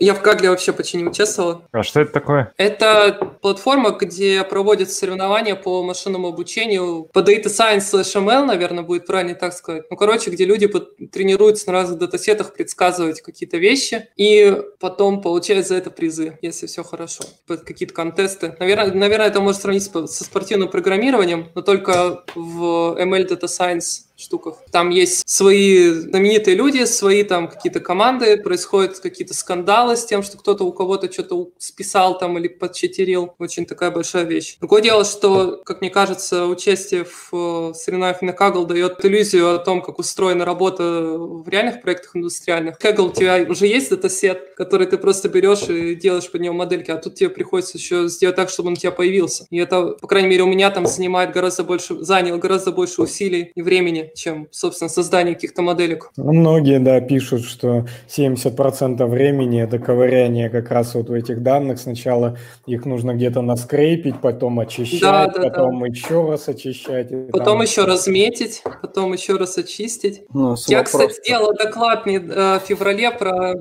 Я 0.00 0.14
в 0.14 0.22
Кегле 0.22 0.50
вообще 0.50 0.72
почти 0.72 0.98
не 0.98 1.04
участвовал. 1.04 1.62
А 1.72 1.82
что 1.82 2.00
это 2.00 2.12
такое? 2.12 2.52
Это 2.56 3.36
платформа, 3.40 3.90
где 3.90 4.42
проводятся 4.44 4.96
соревнования 4.96 5.54
по 5.54 5.82
машинному 5.82 6.28
обучению, 6.28 7.08
по 7.12 7.20
Data 7.20 7.46
Science 7.46 7.92
slash 7.92 8.14
ML, 8.14 8.44
наверное, 8.44 8.84
будет 8.84 9.06
правильно 9.06 9.34
так 9.34 9.52
сказать. 9.52 9.84
Ну, 9.90 9.96
короче, 9.96 10.30
где 10.30 10.44
люди 10.44 10.70
тренируются 11.12 11.66
на 11.66 11.72
разных 11.72 11.98
датасетах 11.98 12.54
предсказывать 12.54 13.20
какие-то 13.20 13.56
вещи 13.56 13.73
и 14.16 14.56
потом 14.80 15.20
получают 15.22 15.66
за 15.66 15.76
это 15.76 15.90
призы, 15.90 16.38
если 16.42 16.66
все 16.66 16.82
хорошо. 16.82 17.24
Какие-то 17.46 17.94
контесты. 17.94 18.56
Наверное, 18.58 18.92
наверное, 18.92 19.28
это 19.28 19.40
можно 19.40 19.60
сравнить 19.60 19.84
со 19.84 20.24
спортивным 20.24 20.68
программированием, 20.68 21.50
но 21.54 21.62
только 21.62 22.24
в 22.34 22.96
ML 23.00 23.28
Data 23.28 23.44
Science 23.44 24.04
штуках. 24.24 24.58
Там 24.70 24.90
есть 24.90 25.28
свои 25.28 25.90
знаменитые 25.90 26.56
люди, 26.56 26.84
свои 26.84 27.22
там 27.22 27.48
какие-то 27.48 27.80
команды, 27.80 28.36
происходят 28.36 28.98
какие-то 28.98 29.34
скандалы 29.34 29.96
с 29.96 30.04
тем, 30.04 30.22
что 30.22 30.38
кто-то 30.38 30.64
у 30.64 30.72
кого-то 30.72 31.12
что-то 31.12 31.50
списал 31.58 32.18
там 32.18 32.38
или 32.38 32.48
подчетерил. 32.48 33.34
Очень 33.38 33.66
такая 33.66 33.90
большая 33.90 34.24
вещь. 34.24 34.56
Другое 34.60 34.82
дело, 34.82 35.04
что, 35.04 35.62
как 35.64 35.80
мне 35.80 35.90
кажется, 35.90 36.46
участие 36.46 37.04
в 37.04 37.30
э, 37.32 37.74
соревнованиях 37.74 38.22
на 38.22 38.30
Kaggle 38.30 38.66
дает 38.66 39.04
иллюзию 39.04 39.54
о 39.54 39.58
том, 39.58 39.82
как 39.82 39.98
устроена 39.98 40.44
работа 40.44 40.82
в 41.18 41.48
реальных 41.48 41.82
проектах 41.82 42.16
индустриальных. 42.16 42.78
Kaggle 42.78 43.08
у 43.08 43.12
тебя 43.12 43.44
уже 43.48 43.66
есть 43.66 43.90
датасет, 43.90 44.54
который 44.56 44.86
ты 44.86 44.98
просто 44.98 45.28
берешь 45.28 45.68
и 45.68 45.94
делаешь 45.94 46.30
под 46.30 46.40
него 46.40 46.54
модельки, 46.54 46.90
а 46.90 46.96
тут 46.96 47.14
тебе 47.14 47.30
приходится 47.30 47.78
еще 47.78 48.08
сделать 48.08 48.36
так, 48.36 48.50
чтобы 48.50 48.68
он 48.68 48.72
у 48.74 48.76
тебя 48.76 48.92
появился. 48.92 49.46
И 49.50 49.58
это, 49.58 49.88
по 50.00 50.06
крайней 50.06 50.28
мере, 50.28 50.42
у 50.42 50.46
меня 50.46 50.70
там 50.70 50.86
занимает 50.86 51.32
гораздо 51.32 51.64
больше, 51.64 51.96
занял 52.02 52.38
гораздо 52.38 52.72
больше 52.72 53.02
усилий 53.02 53.52
и 53.54 53.62
времени, 53.62 54.12
чем, 54.14 54.48
собственно, 54.50 54.88
создание 54.88 55.34
каких-то 55.34 55.62
моделек. 55.62 56.10
Ну, 56.16 56.32
многие, 56.32 56.78
да, 56.78 57.00
пишут, 57.00 57.44
что 57.44 57.86
70% 58.08 59.04
времени 59.06 59.62
это 59.62 59.78
ковыряние 59.78 60.50
как 60.50 60.70
раз 60.70 60.94
вот 60.94 61.08
в 61.08 61.12
этих 61.12 61.42
данных. 61.42 61.78
Сначала 61.78 62.38
их 62.66 62.84
нужно 62.84 63.14
где-то 63.14 63.42
наскрепить, 63.42 64.20
потом 64.20 64.60
очищать, 64.60 65.00
да, 65.00 65.26
да, 65.26 65.42
потом 65.42 65.80
да. 65.80 65.86
еще 65.86 66.30
раз 66.30 66.48
очищать. 66.48 67.08
Потом 67.30 67.58
там... 67.58 67.62
еще 67.62 67.84
разметить, 67.84 68.62
потом 68.82 69.12
еще 69.12 69.36
раз 69.36 69.58
очистить. 69.58 70.22
Ну, 70.32 70.54
Я, 70.66 70.78
вопрос. 70.78 70.92
кстати, 70.92 71.20
сделала 71.20 71.54
доклад 71.54 72.06
не, 72.06 72.16
э, 72.16 72.58
в 72.58 72.62
феврале 72.66 73.10
про, 73.10 73.54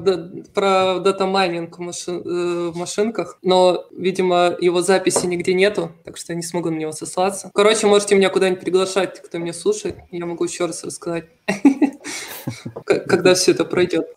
про 0.53 0.99
data 0.99 1.30
mining 1.30 1.77
э, 1.79 2.71
в 2.73 2.77
машинках, 2.77 3.37
но, 3.41 3.85
видимо, 3.95 4.55
его 4.59 4.81
записи 4.81 5.25
нигде 5.25 5.53
нету, 5.53 5.91
так 6.03 6.17
что 6.17 6.33
я 6.33 6.37
не 6.37 6.43
смогу 6.43 6.69
на 6.69 6.77
него 6.77 6.91
сослаться. 6.91 7.51
Короче, 7.53 7.87
можете 7.87 8.15
меня 8.15 8.29
куда-нибудь 8.29 8.61
приглашать, 8.61 9.21
кто 9.21 9.37
меня 9.37 9.53
слушает, 9.53 9.97
я 10.11 10.25
могу 10.25 10.32
еще 10.41 10.65
раз 10.65 10.83
рассказать, 10.83 11.25
когда 12.85 13.35
все 13.35 13.51
это 13.51 13.65
пройдет. 13.65 14.07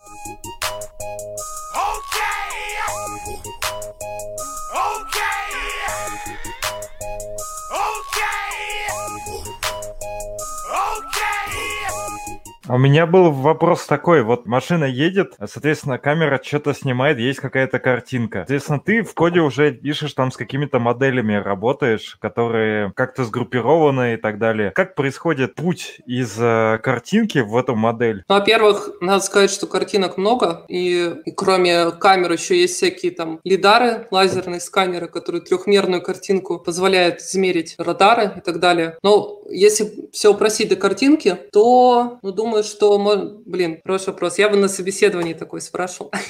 У 12.68 12.78
меня 12.78 13.06
был 13.06 13.30
вопрос 13.30 13.86
такой, 13.86 14.22
вот 14.22 14.46
машина 14.46 14.86
едет, 14.86 15.34
соответственно, 15.38 15.98
камера 15.98 16.40
что-то 16.42 16.74
снимает, 16.74 17.18
есть 17.18 17.38
какая-то 17.38 17.78
картинка. 17.78 18.38
Соответственно, 18.40 18.80
ты 18.84 19.02
в 19.04 19.14
коде 19.14 19.40
уже 19.40 19.70
пишешь 19.70 20.14
там 20.14 20.32
с 20.32 20.36
какими-то 20.36 20.80
моделями, 20.80 21.34
работаешь, 21.34 22.16
которые 22.20 22.92
как-то 22.96 23.24
сгруппированы 23.24 24.14
и 24.14 24.16
так 24.16 24.38
далее. 24.38 24.72
Как 24.72 24.96
происходит 24.96 25.54
путь 25.54 26.00
из 26.06 26.36
э, 26.40 26.78
картинки 26.82 27.38
в 27.38 27.56
эту 27.56 27.76
модель? 27.76 28.24
Ну, 28.28 28.34
во-первых, 28.34 28.90
надо 29.00 29.22
сказать, 29.22 29.50
что 29.50 29.68
картинок 29.68 30.16
много, 30.16 30.64
и, 30.66 31.14
и 31.24 31.30
кроме 31.30 31.92
камер 31.92 32.32
еще 32.32 32.60
есть 32.60 32.74
всякие 32.74 33.12
там 33.12 33.38
лидары, 33.44 34.08
лазерные 34.10 34.58
сканеры, 34.60 35.06
которые 35.06 35.40
трехмерную 35.40 36.02
картинку 36.02 36.58
позволяют 36.58 37.20
измерить 37.20 37.76
радары 37.78 38.32
и 38.38 38.40
так 38.40 38.58
далее. 38.58 38.98
Но 39.04 39.40
если 39.50 40.08
все 40.12 40.32
упростить 40.32 40.68
до 40.68 40.76
картинки, 40.76 41.36
то, 41.52 42.18
ну, 42.22 42.32
думаю, 42.32 42.64
что, 42.64 42.98
блин, 43.44 43.80
хороший 43.84 44.08
вопрос. 44.08 44.38
Я 44.38 44.48
бы 44.48 44.56
на 44.56 44.68
собеседовании 44.68 45.34
такой 45.34 45.60
спрашивал. 45.60 46.12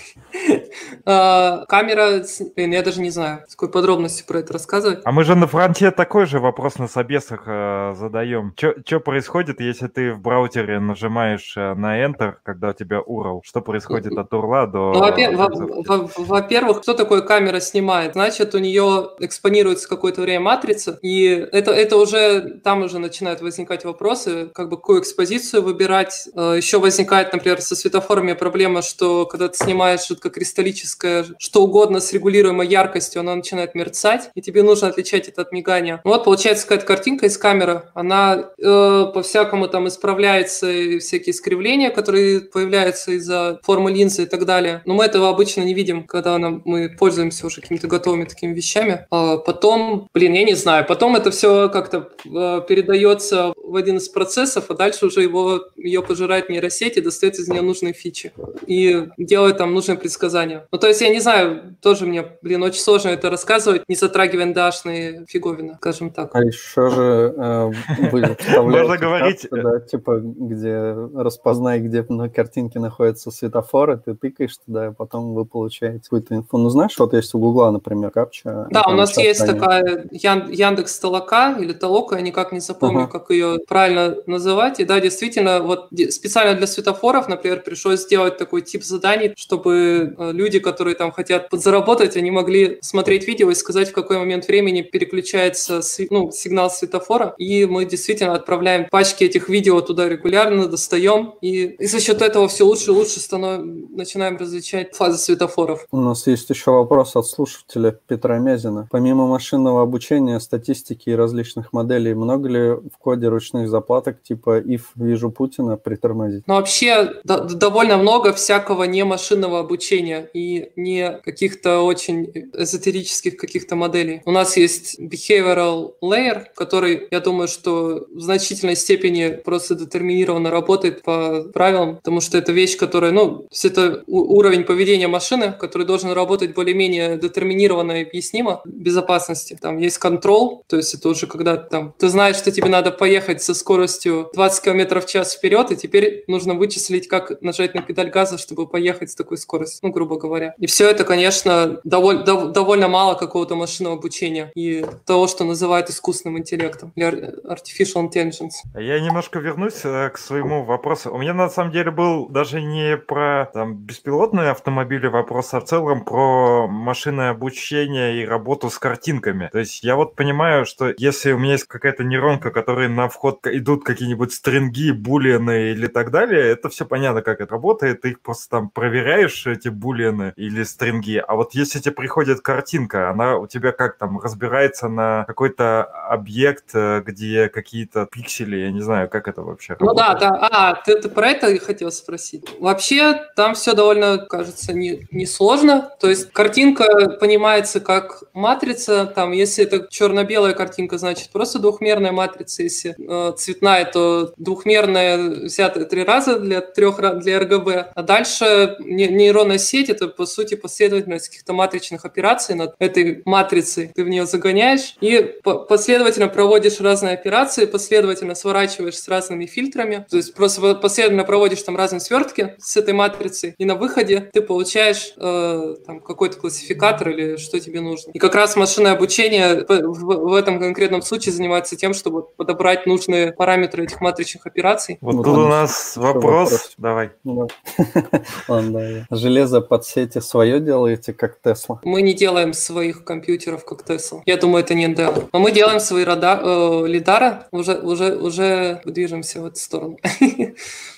А, 1.05 1.65
камера, 1.67 2.25
блин, 2.55 2.73
я 2.73 2.83
даже 2.83 3.01
не 3.01 3.11
знаю, 3.11 3.45
с 3.49 3.55
какой 3.55 3.71
подробностью 3.71 4.27
про 4.27 4.41
это 4.41 4.53
рассказывать. 4.53 5.01
А 5.05 5.13
мы 5.13 5.25
же 5.25 5.35
на 5.35 5.47
фронте 5.47 5.91
такой 5.91 6.27
же 6.27 6.41
вопрос 6.41 6.79
на 6.79 6.89
собесах 6.89 7.45
э, 7.47 7.95
задаем. 7.97 8.55
Что 8.57 9.01
происходит, 9.01 9.61
если 9.61 9.87
ты 9.87 10.13
в 10.13 10.21
браузере 10.21 10.81
нажимаешь 10.81 11.57
э, 11.57 11.75
на 11.75 12.05
Enter, 12.05 12.35
когда 12.43 12.71
у 12.71 12.73
тебя 12.73 12.99
URL? 12.99 13.41
Что 13.45 13.61
происходит 13.61 14.17
от 14.19 14.33
URL 14.33 14.67
до... 14.67 14.93
Ну, 14.93 16.11
во-первых, 16.17 16.83
кто 16.83 16.95
такое 16.95 17.23
камера 17.23 17.61
снимает? 17.61 18.13
Значит, 18.13 18.55
у 18.55 18.59
нее 18.59 19.11
экспонируется 19.21 19.89
какое-то 19.89 20.23
время 20.23 20.41
матрица, 20.41 20.99
и 21.03 21.25
это, 21.27 21.73
это 21.73 21.97
уже, 21.97 22.59
там 22.65 22.83
уже 22.83 22.99
начинают 23.07 23.41
возникать 23.41 23.85
вопросы, 23.85 24.51
как 24.55 24.69
бы 24.69 24.77
какую 24.77 25.01
экспозицию 25.01 25.63
выбирать. 25.63 26.29
Э, 26.35 26.55
Еще 26.57 26.79
возникает, 26.79 27.33
например, 27.33 27.61
со 27.61 27.77
светофорами 27.77 28.33
проблема, 28.35 28.83
что 28.83 29.27
когда 29.27 29.49
ты 29.49 29.57
снимаешь 29.57 30.07
жидкокристаллическое, 30.07 31.27
что 31.39 31.63
угодно 31.63 32.01
с 32.01 32.13
регулируемой 32.13 32.67
яркостью, 32.67 33.21
оно 33.21 33.35
начинает 33.35 33.75
мерцать, 33.75 34.31
и 34.35 34.43
тебе 34.43 34.63
нужно 34.63 34.89
отличать 34.89 35.29
это 35.29 35.43
от 35.43 35.53
мигания. 35.53 36.01
Вот, 36.05 36.25
получается, 36.25 36.65
какая-то 36.65 36.87
картинка 36.87 37.27
из 37.27 37.39
камеры, 37.39 37.85
она 37.95 38.51
э, 38.59 39.07
по-всякому 39.15 39.69
там 39.69 39.89
исправляется, 39.89 40.71
и 40.71 40.99
всякие 40.99 41.33
искривления, 41.33 41.91
которые 41.91 42.41
появляются 42.41 43.13
из-за 43.13 43.61
формы 43.63 43.93
линзы 43.93 44.25
и 44.25 44.27
так 44.27 44.45
далее. 44.45 44.83
Но 44.85 44.95
мы 44.95 45.05
этого 45.05 45.29
обычно 45.29 45.63
не 45.63 45.75
видим, 45.75 46.05
когда 46.05 46.37
нам, 46.39 46.63
мы 46.65 46.89
пользуемся 46.89 47.47
уже 47.47 47.61
какими-то 47.61 47.87
готовыми 47.87 48.25
такими 48.25 48.55
вещами. 48.55 49.07
А 49.11 49.37
потом, 49.39 50.09
блин, 50.13 50.33
я 50.35 50.45
не 50.45 50.55
знаю, 50.55 50.85
потом 50.87 51.17
это 51.17 51.31
все 51.31 51.69
как-то 51.69 52.11
э, 52.25 52.63
передается 52.69 52.96
дается 52.97 53.53
в 53.67 53.77
один 53.77 53.97
из 53.97 54.09
процессов, 54.09 54.71
а 54.71 54.75
дальше 54.75 55.07
уже 55.07 55.23
его, 55.23 55.65
ее 55.77 56.03
пожирает 56.03 56.49
нейросеть 56.49 56.97
и 56.97 57.01
достает 57.01 57.35
из 57.39 57.49
нее 57.49 57.63
нужные 57.63 57.93
фичи. 57.93 58.33
И 58.67 59.09
делает 59.19 59.59
там 59.59 59.75
нужные 59.75 59.99
предсказания. 59.99 60.67
Ну, 60.71 60.79
то 60.79 60.87
есть, 60.87 61.01
я 61.01 61.09
не 61.09 61.21
знаю, 61.21 61.77
тоже 61.83 62.07
мне, 62.07 62.25
блин, 62.43 62.63
очень 62.63 62.81
сложно 62.81 63.09
это 63.11 63.31
рассказывать, 63.31 63.83
не 63.89 63.97
затрагивая 63.97 64.47
ндашные 64.47 65.27
фиговины, 65.29 65.77
скажем 65.77 66.11
так. 66.11 66.31
А 66.35 66.43
еще 66.43 66.91
же 66.91 67.35
э, 67.37 67.73
вы 68.13 68.37
Можно 68.63 68.97
говорить... 68.97 69.47
Да, 69.51 69.81
типа, 69.81 70.21
где 70.21 70.95
распознай, 71.15 71.81
где 71.81 72.05
на 72.09 72.29
картинке 72.29 72.79
находятся 72.79 73.31
светофоры, 73.31 73.97
ты 73.97 74.15
тыкаешь 74.15 74.57
туда, 74.65 74.89
и 74.89 74.93
потом 74.93 75.35
вы 75.35 75.45
получаете 75.45 76.01
какую-то 76.03 76.35
инфу. 76.37 76.59
Ну, 76.59 76.69
знаешь, 76.71 76.97
вот 76.99 77.15
есть 77.15 77.35
у 77.35 77.39
Гугла, 77.39 77.71
например, 77.71 78.11
капча. 78.11 78.67
Да, 78.71 78.85
у 78.87 78.93
нас 78.93 79.17
есть 79.17 79.45
такая 79.45 80.07
Яндекс 80.11 80.99
Толока 80.99 81.57
или 81.59 81.73
Толока, 81.73 82.17
я 82.17 82.23
никак 82.23 82.53
не 82.53 82.61
запомню, 82.61 83.09
как 83.09 83.31
ее 83.31 83.56
правильно 83.59 84.17
называть. 84.27 84.81
И 84.81 84.85
да, 84.85 85.01
действительно, 85.01 85.61
вот 85.61 85.89
специально 86.11 86.55
для 86.55 86.67
светофоров, 86.67 87.29
например, 87.29 87.63
пришлось 87.63 88.01
сделать 88.01 88.39
такой 88.39 88.63
тип 88.63 88.85
заданий, 88.85 89.33
чтобы 89.37 90.15
э, 90.17 90.33
люди, 90.33 90.59
которые 90.59 90.95
там 90.95 91.13
хотят 91.13 91.49
подзаработать, 91.49 92.17
они 92.17 92.31
могли 92.31 92.79
смотреть 92.83 93.27
видео 93.27 93.51
и 93.51 93.55
сказать, 93.55 93.91
в 93.91 93.93
какой 93.93 94.19
момент 94.19 94.47
времени 94.49 94.83
переключается 94.83 95.81
ну, 96.11 96.31
сигнал 96.33 96.71
светофора. 96.71 97.35
И 97.39 97.67
мы 97.67 97.85
действительно 97.85 98.35
отправляем 98.35 98.87
пачки 98.91 99.25
этих 99.25 99.49
видео 99.49 99.81
туда 99.81 100.09
регулярно, 100.09 100.69
достаем. 100.69 101.35
И, 101.41 101.65
и 101.65 101.87
за 101.87 102.01
счет 102.01 102.23
этого 102.23 102.49
все 102.49 102.65
лучше 102.65 102.91
и 102.91 102.95
лучше 102.95 103.21
становим, 103.21 103.89
начинаем 103.97 104.37
различать 104.37 104.95
фазы 104.95 105.19
светофоров. 105.19 105.87
У 105.91 106.01
нас 106.01 106.27
есть 106.27 106.51
еще 106.51 106.71
вопрос 106.71 107.17
от 107.17 107.27
слушателя 107.27 107.99
Петра 108.07 108.39
Мязина. 108.39 108.89
Помимо 108.91 109.27
машинного 109.27 109.83
обучения, 109.83 110.41
статистики 110.41 111.11
и 111.11 111.15
различных 111.15 111.73
моделей, 111.73 112.15
много 112.15 112.49
ли 112.49 112.71
в 112.71 112.99
коде 112.99 113.29
ручных 113.47 113.69
заплаток 113.69 114.23
типа 114.23 114.61
if 114.61 114.81
вижу 114.97 115.31
Путина 115.31 115.77
притормозить? 115.77 116.45
Ну, 116.47 116.55
вообще 116.55 117.15
до- 117.25 117.45
довольно 117.45 117.97
много 117.97 118.33
всякого 118.33 118.85
не 118.85 119.05
машинного 119.05 119.61
обучения 119.61 120.29
и 120.35 120.71
не 120.77 121.21
каких-то 121.25 121.81
очень 121.81 122.51
эзотерических 122.53 123.37
каких-то 123.37 123.77
моделей. 123.77 124.23
У 124.25 124.31
нас 124.31 124.57
есть 124.57 124.99
behavioral 125.01 125.93
layer, 126.03 126.45
который, 126.55 127.09
я 127.11 127.21
думаю, 127.21 127.49
что 127.49 128.07
в 128.11 128.21
значительной 128.21 128.77
степени 128.77 129.41
просто 129.45 129.75
детерминированно 129.75 130.51
работает 130.51 131.03
по 131.03 131.45
правилам, 131.53 131.97
потому 131.97 132.21
что 132.21 132.39
это 132.39 132.53
вещь, 132.53 132.77
которая, 132.77 133.13
ну, 133.13 133.47
есть 133.51 133.65
это 133.65 134.03
уровень 134.07 134.65
поведения 134.65 135.09
машины, 135.09 135.55
который 135.59 135.87
должен 135.87 136.13
работать 136.13 136.55
более-менее 136.55 137.17
детерминированно 137.17 138.01
и 138.01 138.05
объяснимо 138.05 138.61
безопасности. 138.65 139.59
Там 139.61 139.79
есть 139.79 139.99
контрол, 139.99 140.63
то 140.67 140.77
есть 140.77 140.95
это 140.95 141.09
уже 141.09 141.27
когда 141.27 141.57
там 141.57 141.95
ты 141.99 142.09
знаешь, 142.09 142.37
что 142.37 142.51
тебе 142.51 142.69
надо 142.69 142.91
поехать 142.91 143.36
со 143.43 143.55
скоростью 143.55 144.31
20 144.35 144.65
км 144.65 145.01
в 145.01 145.07
час 145.07 145.35
вперед, 145.35 145.71
и 145.71 145.77
теперь 145.77 146.25
нужно 146.27 146.55
вычислить, 146.55 147.09
как 147.09 147.41
нажать 147.43 147.75
на 147.75 147.83
педаль 147.83 148.11
газа, 148.11 148.39
чтобы 148.39 148.67
поехать 148.67 149.11
с 149.11 149.15
такой 149.15 149.39
скоростью, 149.39 149.81
ну, 149.83 149.91
грубо 149.91 150.19
говоря. 150.19 150.55
И 150.59 150.67
все 150.67 150.89
это, 150.91 151.05
конечно, 151.05 151.81
доволь, 151.85 152.25
дов, 152.25 152.53
довольно 152.53 152.89
мало 152.89 153.15
какого-то 153.15 153.55
машинного 153.57 153.97
обучения 153.97 154.51
и 154.55 154.85
того, 155.05 155.27
что 155.27 155.45
называют 155.45 155.91
искусственным 155.91 156.39
интеллектом, 156.39 156.93
или 156.97 157.35
artificial 157.45 158.09
intelligence. 158.09 158.65
Я 158.75 159.01
немножко 159.01 159.39
вернусь 159.39 159.85
э, 159.85 160.11
к 160.11 160.19
своему 160.19 160.65
вопросу. 160.65 161.13
У 161.13 161.19
меня 161.19 161.35
на 161.35 161.49
самом 161.49 161.73
деле 161.73 161.91
был 161.91 162.29
даже 162.29 162.61
не 162.61 162.97
про 162.97 163.51
там, 163.53 163.75
беспилотные 163.75 164.51
автомобили 164.51 165.07
вопрос, 165.07 165.55
а 165.55 165.61
в 165.61 165.65
целом 165.65 166.05
про 166.05 166.67
машинное 166.67 167.31
обучение 167.31 168.23
и 168.23 168.27
работу 168.27 168.71
с 168.71 168.79
картинками. 168.79 169.49
То 169.53 169.59
есть 169.59 169.83
я 169.83 169.97
вот 169.97 170.15
понимаю, 170.15 170.67
что 170.67 170.93
если 170.97 171.33
у 171.33 171.39
меня 171.39 171.53
есть 171.53 171.65
какая-то 171.65 172.05
нейронка, 172.05 172.51
которой 172.51 172.89
на 172.89 173.09
вход 173.09 173.26
идут 173.45 173.85
какие-нибудь 173.85 174.33
стринги, 174.33 174.91
булианы 174.91 175.71
или 175.71 175.87
так 175.87 176.11
далее, 176.11 176.51
это 176.51 176.69
все 176.69 176.85
понятно, 176.85 177.23
как 177.23 177.41
это 177.41 177.53
работает. 177.53 178.01
Ты 178.03 178.11
их 178.11 178.21
просто 178.21 178.49
там 178.51 178.71
проверяешь, 178.71 179.47
эти 179.47 179.69
булианы 179.69 180.33
или 180.37 180.63
стринги. 180.65 181.23
А 181.27 181.35
вот 181.35 181.55
если 181.55 181.79
тебе 181.79 181.93
приходит 181.93 182.41
картинка, 182.41 183.11
она 183.11 183.37
у 183.39 183.47
тебя 183.47 183.73
как 183.73 183.99
там 183.99 184.19
разбирается 184.21 184.89
на 184.89 185.25
какой-то 185.25 185.85
объект, 185.85 186.71
э, 186.75 187.03
где 187.05 187.49
какие-то 187.49 188.07
пиксели, 188.07 188.57
я 188.57 188.71
не 188.71 188.81
знаю, 188.81 189.09
как 189.09 189.29
это 189.29 189.43
вообще 189.43 189.77
Ну 189.81 189.89
работает. 189.89 190.19
да, 190.21 190.31
да. 190.31 190.49
А, 190.51 190.75
ты, 190.75 191.01
ты 191.01 191.09
про 191.09 191.29
это 191.29 191.59
хотел 191.59 191.91
спросить. 191.91 192.45
Вообще, 192.61 193.23
там 193.37 193.55
все 193.55 193.75
довольно, 193.75 194.19
кажется, 194.19 194.73
не, 194.73 195.07
не 195.11 195.27
сложно. 195.27 195.91
То 196.01 196.09
есть 196.09 196.33
картинка 196.33 197.17
понимается 197.21 197.81
как 197.81 198.23
матрица. 198.33 199.07
Там, 199.07 199.33
если 199.33 199.65
это 199.65 199.87
черно-белая 199.91 200.55
картинка, 200.55 200.99
значит 200.99 201.31
просто 201.31 201.59
двухмерная 201.59 202.13
матрица. 202.13 202.63
Если 202.63 202.91
э, 202.91 202.95
цветная, 203.37 203.85
то 203.85 204.33
двухмерная 204.37 205.19
взята 205.47 205.85
три 205.85 206.05
раза 206.05 206.39
для 206.39 206.61
трех 206.61 206.97
для 207.21 207.39
RGB. 207.39 207.87
А 207.95 208.03
дальше 208.03 208.77
не, 208.81 209.07
нейронная 209.09 209.59
сеть 209.59 209.91
это 209.91 210.09
по 210.09 210.27
сути 210.27 210.55
последовательность 210.55 211.29
каких-то 211.29 211.53
матричных 211.53 212.05
операций 212.05 212.55
над 212.55 212.75
этой 212.79 213.23
матрицей. 213.25 213.91
Ты 213.95 214.05
в 214.05 214.09
нее 214.09 214.27
загоняешь 214.27 214.97
и 215.01 215.21
по 215.43 215.55
последовательно 215.55 216.29
проводишь 216.29 216.81
разные 216.81 217.15
операции, 217.15 217.67
последовательно 217.67 218.35
сворачиваешь 218.35 218.99
с 218.99 219.09
разными 219.09 219.47
фильтрами. 219.47 220.07
То 220.11 220.17
есть 220.17 220.35
просто 220.35 220.75
последовательно 220.75 221.25
проводишь 221.25 221.63
там 221.63 221.77
разные 221.77 222.01
свертки 222.01 222.55
с 222.59 222.77
этой 222.77 222.95
матрицей, 222.95 223.55
и 223.59 223.65
на 223.65 223.75
выходе 223.75 224.31
ты 224.33 224.41
получаешь 224.41 225.13
э, 225.17 225.75
там 225.87 226.01
какой-то 226.01 226.39
классификатор 226.39 227.11
или 227.11 227.37
что 227.37 227.61
тебе 227.61 227.81
нужно. 227.81 228.11
И 228.13 228.19
как 228.19 228.35
раз 228.35 228.57
машинное 228.57 228.93
обучение 228.93 229.65
в, 229.69 230.31
в 230.31 230.35
этом 230.35 230.59
конкретном 230.59 231.03
случае 231.03 231.33
занимается 231.33 231.77
тем, 231.77 231.95
чтобы 231.95 232.23
подобрать 232.23 232.87
нужные 232.87 233.06
параметры 233.37 233.85
этих 233.85 234.01
матричных 234.01 234.47
операций. 234.47 234.99
Вот 235.01 235.17
Ну, 235.17 235.23
тут 235.23 235.37
у 235.39 235.49
нас 235.49 235.97
вопрос. 235.97 236.51
вопрос. 236.53 236.75
Давай. 236.79 237.11
Ну, 237.25 237.49
Ладно, 238.49 239.07
да. 239.11 239.17
Железо 239.17 239.61
под 239.61 239.85
сети 239.85 240.21
свое 240.21 240.61
делаете, 240.61 241.13
как 241.13 241.41
Тесла? 241.41 241.81
Мы 241.85 242.03
не 242.03 242.15
делаем 242.15 242.53
своих 242.53 243.05
компьютеров 243.05 243.65
как 243.65 243.83
Tesla. 243.83 244.21
Я 244.27 244.37
думаю, 244.37 244.65
это 244.65 244.75
не 244.75 244.87
NDA. 244.87 245.29
Но 245.33 245.39
мы 245.39 245.53
делаем 245.53 245.81
свои 245.81 246.05
э, 246.43 246.87
лидары, 246.87 247.39
уже, 247.51 247.75
уже, 247.79 248.17
уже 248.17 248.81
движемся 248.85 249.41
в 249.41 249.47
эту 249.47 249.57
сторону. 249.57 249.99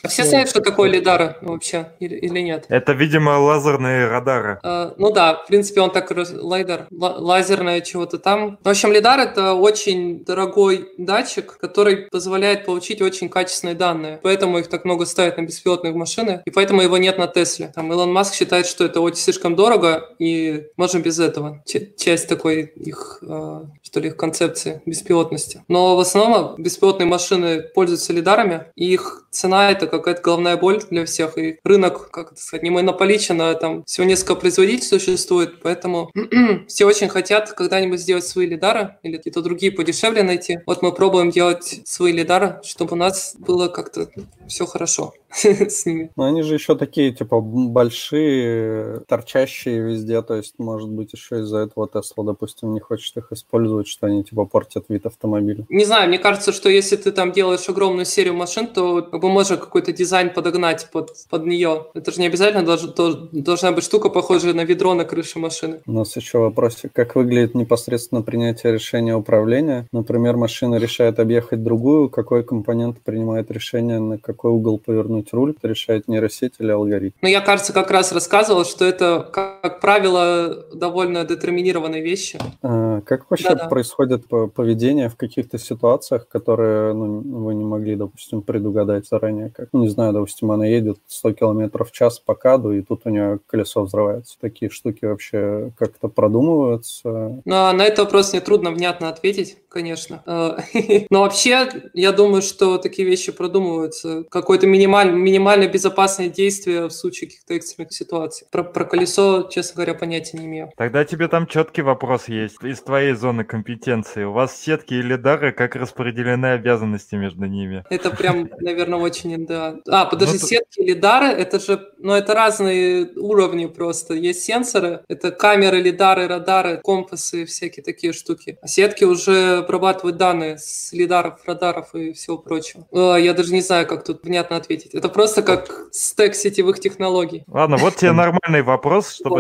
Все 0.09 0.25
знают, 0.25 0.49
что 0.49 0.61
такое 0.61 0.89
лидары 0.91 1.37
вообще 1.43 1.93
или, 1.99 2.15
нет? 2.41 2.67
Это, 2.69 2.93
видимо, 2.93 3.39
лазерные 3.39 4.09
радары. 4.09 4.59
Э, 4.63 4.93
ну 4.97 5.13
да, 5.13 5.35
в 5.35 5.47
принципе, 5.47 5.81
он 5.81 5.91
так 5.91 6.11
лайдер, 6.41 6.87
ла- 6.91 7.17
лазерное 7.19 7.81
чего-то 7.81 8.19
там. 8.19 8.59
В 8.63 8.69
общем, 8.69 8.93
лидар 8.93 9.19
это 9.21 9.55
очень 9.55 10.25
дорогой 10.25 10.89
датчик, 10.99 11.59
который 11.59 11.98
позволяет 11.99 12.65
получить 12.65 13.03
очень 13.03 13.29
качественные 13.29 13.75
данные. 13.75 14.21
Поэтому 14.23 14.59
их 14.59 14.69
так 14.69 14.85
много 14.85 15.07
ставят 15.07 15.37
на 15.39 15.43
беспилотных 15.43 15.95
машинах, 15.95 16.43
и 16.45 16.51
поэтому 16.51 16.83
его 16.83 16.97
нет 16.99 17.19
на 17.19 17.27
Тесле. 17.27 17.73
Там 17.75 17.93
Илон 17.93 18.13
Маск 18.13 18.35
считает, 18.35 18.67
что 18.67 18.85
это 18.85 19.01
очень 19.01 19.19
слишком 19.21 19.57
дорого, 19.57 20.11
и 20.19 20.67
можем 20.77 21.03
без 21.03 21.19
этого. 21.19 21.63
Ч- 21.67 21.93
часть 21.97 22.29
такой 22.29 22.73
их, 22.77 23.19
э, 23.23 23.61
что 23.83 24.01
ли, 24.01 24.09
их 24.09 24.17
концепции 24.17 24.83
беспилотности. 24.87 25.65
Но 25.69 25.97
в 25.97 26.01
основном 26.01 26.55
беспилотные 26.59 27.07
машины 27.07 27.63
пользуются 27.63 28.13
лидарами, 28.13 28.67
и 28.77 28.93
их 28.93 29.27
цена 29.31 29.71
это 29.71 29.87
какая-то 29.87 30.23
головная 30.23 30.57
боль 30.57 30.83
для 30.91 31.05
всех, 31.05 31.39
и 31.39 31.59
рынок, 31.65 32.11
как 32.11 32.33
это 32.33 32.41
сказать, 32.41 32.63
не 32.63 32.71
монополичен, 32.71 33.41
а 33.41 33.55
там 33.55 33.85
всего 33.85 34.07
несколько 34.07 34.35
производителей 34.35 34.83
существует, 34.83 35.61
поэтому 35.63 36.11
все 36.69 36.85
очень 36.87 37.09
хотят 37.09 37.53
когда-нибудь 37.53 38.01
сделать 38.01 38.25
свои 38.25 38.47
лидары 38.47 38.97
или 39.03 39.17
какие-то 39.17 39.43
другие 39.43 39.73
подешевле 39.73 40.23
найти. 40.23 40.61
Вот 40.67 40.83
мы 40.83 40.93
пробуем 40.93 41.31
делать 41.31 41.81
свои 41.89 42.13
лидары, 42.13 42.61
чтобы 42.63 42.93
у 42.93 42.97
нас 42.97 43.35
было 43.39 43.69
как-то 43.69 44.11
все 44.49 44.67
хорошо 44.67 45.13
с 45.31 45.87
ними. 45.87 46.11
Но 46.17 46.25
они 46.25 46.43
же 46.43 46.55
еще 46.55 46.75
такие, 46.77 47.13
типа, 47.13 47.41
большие, 47.41 49.01
торчащие 49.07 49.81
везде, 49.81 50.23
то 50.23 50.35
есть, 50.35 50.55
может 50.59 50.89
быть, 50.89 51.13
еще 51.13 51.41
из-за 51.41 51.59
этого 51.59 51.89
Тесла, 51.89 52.25
допустим, 52.25 52.73
не 52.75 52.81
хочет 52.81 53.17
их 53.17 53.33
использовать, 53.33 53.87
что 53.87 54.07
они, 54.07 54.25
типа, 54.25 54.45
портят 54.45 54.87
вид 54.89 55.07
автомобиля. 55.07 55.67
Не 55.69 55.85
знаю, 55.85 56.09
мне 56.09 56.19
кажется, 56.19 56.53
что 56.53 56.69
если 56.69 56.97
ты 56.97 57.13
там 57.13 57.33
делаешь 57.33 57.69
огромную 57.69 58.07
серию 58.07 58.35
машин, 58.35 58.67
то 58.67 59.03
как 59.03 59.21
бы 59.21 59.29
можно 59.29 59.57
какой-то 59.57 59.93
дизайн 59.93 60.33
подогнать 60.33 60.89
под, 60.93 61.13
под 61.29 61.47
нее. 61.47 61.87
Это 61.95 62.11
же 62.11 62.21
не 62.21 62.27
обязательно 62.27 62.63
долж- 62.63 62.95
дол- 62.95 63.29
должна 63.33 63.73
быть 63.73 63.85
штука, 63.85 64.09
похожая 64.09 64.55
на 64.55 64.65
ведро 64.65 64.95
на 64.95 65.05
крыше 65.05 65.39
машины. 65.39 65.81
У 65.87 65.93
нас 65.93 66.17
еще 66.17 66.39
вопросик, 66.39 66.93
как 66.93 67.15
выглядит 67.17 67.55
непосредственно 67.55 68.23
принятие 68.23 68.73
решения 68.73 69.15
управления? 69.15 69.87
Например, 69.93 70.37
машина 70.37 70.77
решает 70.77 71.19
объехать 71.19 71.63
другую, 71.63 72.09
какой 72.09 72.43
компонент 72.43 72.99
принимает 73.01 73.51
решение, 73.51 73.99
на 73.99 74.19
какой 74.39 74.53
угол 74.53 74.79
повернуть 74.79 75.33
руль, 75.33 75.55
это 75.57 75.67
решает 75.67 76.07
нейросеть 76.07 76.55
или 76.61 76.71
алгоритм? 76.71 77.17
Но 77.21 77.29
я, 77.29 77.41
кажется, 77.41 77.73
как 77.73 77.91
раз 77.91 78.13
рассказывал, 78.13 78.65
что 78.65 78.85
это, 78.85 79.29
как, 79.63 79.81
правило, 79.81 80.67
довольно 80.75 81.25
детерминированные 81.25 82.03
вещи. 82.03 82.39
А, 82.63 83.01
Как 83.03 83.31
вообще 83.31 83.51
Да-да. 83.51 83.69
происходит 83.69 84.27
по- 84.27 84.49
поведение 84.49 85.09
в 85.09 85.17
каких-то 85.17 85.59
ситуациях, 85.59 86.29
которые 86.29 86.93
ну, 86.95 87.21
вы 87.45 87.55
не 87.55 87.65
могли, 87.65 87.97
допустим, 87.97 88.43
предугадать 88.43 89.07
заранее? 89.07 89.51
Как, 89.51 89.69
ну, 89.73 89.81
не 89.81 89.89
знаю, 89.89 90.13
допустим, 90.13 90.51
она 90.51 90.67
едет 90.67 90.99
100 91.07 91.33
км 91.33 91.85
в 91.85 91.93
час 91.93 92.19
по 92.19 92.35
каду, 92.35 92.73
и 92.73 92.83
тут 92.83 93.03
у 93.05 93.11
нее 93.11 93.39
колесо 93.47 93.83
взрывается. 93.85 94.37
Такие 94.41 94.71
штуки 94.71 95.05
вообще 95.05 95.73
как-то 95.79 96.09
продумываются? 96.09 97.41
Но 97.45 97.73
на 97.73 97.85
этот 97.85 98.01
вопрос 98.01 98.33
мне 98.33 98.41
трудно 98.41 98.71
внятно 98.71 99.09
ответить, 99.09 99.59
конечно. 99.69 100.23
Э, 100.27 100.59
Но 101.11 101.23
вообще, 101.23 101.69
я 101.95 102.13
думаю, 102.13 102.43
что 102.43 102.79
такие 102.79 103.07
вещи 103.09 103.33
продумываются. 103.33 104.25
Какое-то 104.31 104.67
минималь, 104.67 105.13
минимально 105.13 105.69
безопасное 105.69 106.29
действие 106.29 106.87
в 106.87 106.93
случае 106.93 107.29
каких-то 107.29 107.55
экстренных 107.55 107.93
ситуаций. 107.93 108.47
Про, 108.51 108.65
про 108.65 108.85
колесо, 108.85 109.48
честно 109.49 109.77
говоря, 109.77 109.95
понятия 109.95 110.39
не 110.39 110.47
имею. 110.47 110.71
Тогда 110.77 111.05
тебе 111.05 111.29
там 111.29 111.47
четкий 111.47 111.83
вопрос 111.83 112.29
есть 112.29 112.63
из 112.63 112.81
твоей 112.81 113.15
зоны 113.15 113.45
компетенции. 113.45 114.25
У 114.25 114.33
вас 114.33 114.57
сетки 114.57 114.95
и 114.95 115.03
лидары, 115.03 115.53
как 115.53 115.77
распределены 115.77 116.47
обязанности 116.47 117.15
между 117.15 117.47
ними? 117.47 117.85
Это 117.91 118.11
прям, 118.11 118.49
наверное, 118.61 118.99
очень 118.99 119.37
НДА. 119.37 119.81
А, 119.89 120.05
подожди, 120.07 120.39
Ну, 120.41 120.47
сетки 120.47 120.81
или 120.81 120.95
дары, 120.95 121.27
это 121.27 121.59
же 121.61 121.89
но 121.99 122.17
это 122.17 122.35
разные 122.35 123.11
уровни 123.17 123.67
просто. 123.67 124.15
Есть 124.15 124.43
сенсоры, 124.45 125.01
это 125.09 125.31
камеры, 125.31 125.81
лидары, 125.81 126.29
радары, 126.29 126.81
компасы, 126.83 127.45
всякие 127.45 127.83
такие 127.83 128.13
штуки. 128.13 128.59
А 128.63 128.69
сетки 128.69 129.05
уже 129.05 129.59
обрабатывают 129.59 130.17
данные 130.17 130.59
с 130.59 130.93
лидаров, 130.93 131.41
радаров 131.45 131.95
и 131.95 132.13
всего 132.13 132.39
прочего. 132.39 132.87
О, 132.91 133.17
я 133.17 133.35
даже 133.35 133.53
не 133.53 133.61
знаю, 133.61 133.87
как 133.87 134.05
тут 134.05 134.25
внятно 134.25 134.57
ответить. 134.57 134.95
Это 134.95 135.09
просто 135.09 135.43
как 135.43 135.89
стек 135.93 136.35
сетевых 136.35 136.81
технологий. 136.81 137.45
Ладно, 137.49 137.77
вот 137.77 137.97
тебе 137.97 138.13
нормальный 138.13 138.63
вопрос, 138.63 139.13
чтобы, 139.13 139.38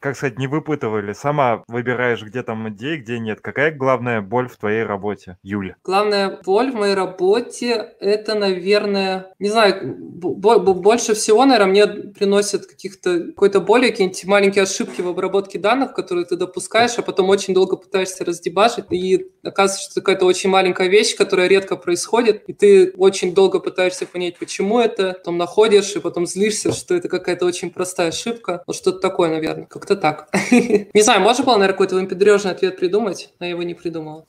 как 0.00 0.16
сказать, 0.16 0.38
не 0.38 0.46
выпытывали. 0.46 1.12
Сама 1.12 1.62
выбираешь, 1.68 2.22
где 2.22 2.42
там 2.42 2.68
идеи, 2.70 2.96
где 2.98 3.18
нет. 3.18 3.40
Какая 3.40 3.70
главная 3.70 4.20
боль 4.20 4.48
в 4.48 4.56
твоей 4.56 4.84
работе, 4.84 5.38
Юля? 5.42 5.76
Главная 5.84 6.38
боль 6.44 6.70
в 6.70 6.74
моей 6.74 6.94
работе– 6.94 7.94
это, 8.00 8.34
наверное, 8.34 9.34
не 9.38 9.48
знаю, 9.48 9.96
бо- 9.98 10.58
бо- 10.58 10.74
больше 10.74 11.14
всего, 11.14 11.44
наверное, 11.44 11.70
мне 11.70 11.86
приносят 11.86 12.66
каких-то 12.66 13.26
какой-то 13.28 13.60
боли, 13.60 13.90
какие-нибудь 13.90 14.24
маленькие 14.26 14.62
ошибки 14.62 15.00
в 15.00 15.08
обработке 15.08 15.58
данных, 15.58 15.94
которые 15.94 16.24
ты 16.24 16.36
допускаешь, 16.36 16.98
а 16.98 17.02
потом 17.02 17.28
очень 17.28 17.54
долго 17.54 17.76
пытаешься 17.76 18.24
раздебажить, 18.24 18.86
и 18.90 19.26
оказывается, 19.42 19.84
что 19.84 19.92
это 19.92 20.00
какая-то 20.00 20.26
очень 20.26 20.50
маленькая 20.50 20.88
вещь, 20.88 21.16
которая 21.16 21.48
редко 21.48 21.76
происходит, 21.76 22.44
и 22.46 22.52
ты 22.52 22.92
очень 22.96 23.34
долго 23.34 23.58
пытаешься 23.60 24.06
понять, 24.06 24.38
почему 24.38 24.80
это, 24.80 25.14
потом 25.14 25.38
находишь, 25.38 25.94
и 25.96 26.00
потом 26.00 26.26
злишься, 26.26 26.72
что 26.72 26.94
это 26.94 27.08
какая-то 27.08 27.46
очень 27.46 27.70
простая 27.70 28.08
ошибка. 28.08 28.62
Вот 28.66 28.76
что-то 28.76 28.98
такое, 28.98 29.15
наверное. 29.24 29.66
Как-то 29.66 29.96
так. 29.96 30.28
Не 30.50 31.02
знаю, 31.02 31.20
можно 31.20 31.44
было, 31.44 31.54
наверное, 31.54 31.72
какой-то 31.72 31.94
вымпедрежный 31.94 32.52
ответ 32.52 32.78
придумать, 32.78 33.30
но 33.40 33.46
я 33.46 33.52
его 33.52 33.62
не 33.62 33.74
придумал. 33.74 34.24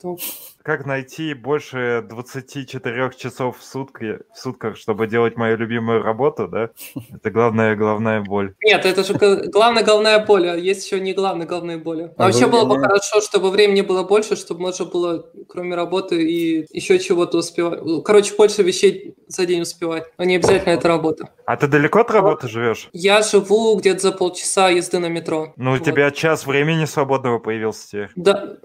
Как 0.68 0.84
найти 0.84 1.32
больше 1.32 2.04
24 2.10 3.10
часов 3.16 3.56
в, 3.58 3.64
сутки, 3.64 4.18
в 4.34 4.38
сутках, 4.38 4.76
чтобы 4.76 5.06
делать 5.06 5.34
мою 5.38 5.56
любимую 5.56 6.02
работу, 6.02 6.46
да? 6.46 6.68
Это 7.14 7.30
главная, 7.30 7.74
главная 7.74 8.20
боль. 8.20 8.54
Нет, 8.62 8.84
это 8.84 9.02
же 9.02 9.14
главная 9.14 9.82
головная 9.82 10.22
боль, 10.26 10.46
а 10.46 10.56
есть 10.56 10.84
еще 10.84 11.00
не 11.00 11.14
главная 11.14 11.46
головная 11.46 11.78
боль. 11.78 12.02
А 12.02 12.10
А 12.18 12.24
вообще 12.24 12.46
было 12.48 12.66
бы 12.66 12.78
хорошо, 12.78 13.22
чтобы 13.22 13.50
времени 13.50 13.80
было 13.80 14.02
больше, 14.02 14.36
чтобы 14.36 14.60
можно 14.60 14.84
было, 14.84 15.30
кроме 15.48 15.74
работы, 15.74 16.22
и 16.22 16.66
еще 16.70 16.98
чего-то 16.98 17.38
успевать. 17.38 17.80
Короче, 18.04 18.34
больше 18.36 18.62
вещей 18.62 19.14
за 19.26 19.46
день 19.46 19.62
успевать, 19.62 20.04
а 20.18 20.26
не 20.26 20.36
обязательно 20.36 20.74
это 20.74 20.86
работа. 20.86 21.30
А 21.46 21.56
ты 21.56 21.66
далеко 21.66 22.00
от 22.00 22.10
работы 22.10 22.46
живешь? 22.46 22.90
Я 22.92 23.22
живу 23.22 23.74
где-то 23.78 24.00
за 24.00 24.12
полчаса 24.12 24.68
езды 24.68 24.98
на 24.98 25.08
метро. 25.08 25.54
Ну, 25.56 25.70
у 25.70 25.74
Вот. 25.76 25.84
тебя 25.84 26.10
час 26.10 26.46
времени 26.46 26.84
свободного 26.84 27.38
появился 27.38 27.86
теперь. 27.88 28.10
Да. 28.16 28.58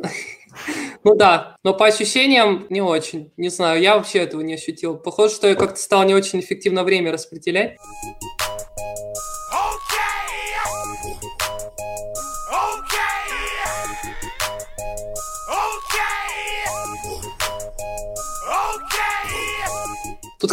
Ну 1.04 1.16
да, 1.16 1.58
но 1.64 1.74
по 1.74 1.86
ощущениям 1.86 2.66
не 2.70 2.82
очень. 2.82 3.32
Не 3.38 3.50
знаю, 3.50 3.82
я 3.82 3.98
вообще 3.98 4.20
этого 4.20 4.42
не 4.42 4.54
ощутил. 4.54 4.98
Похоже, 4.98 5.36
что 5.36 5.48
я 5.48 5.56
как-то 5.56 5.80
стал 5.80 6.04
не 6.04 6.14
очень 6.14 6.40
эффективно 6.40 6.84
время 6.84 7.12
распределять. 7.12 7.78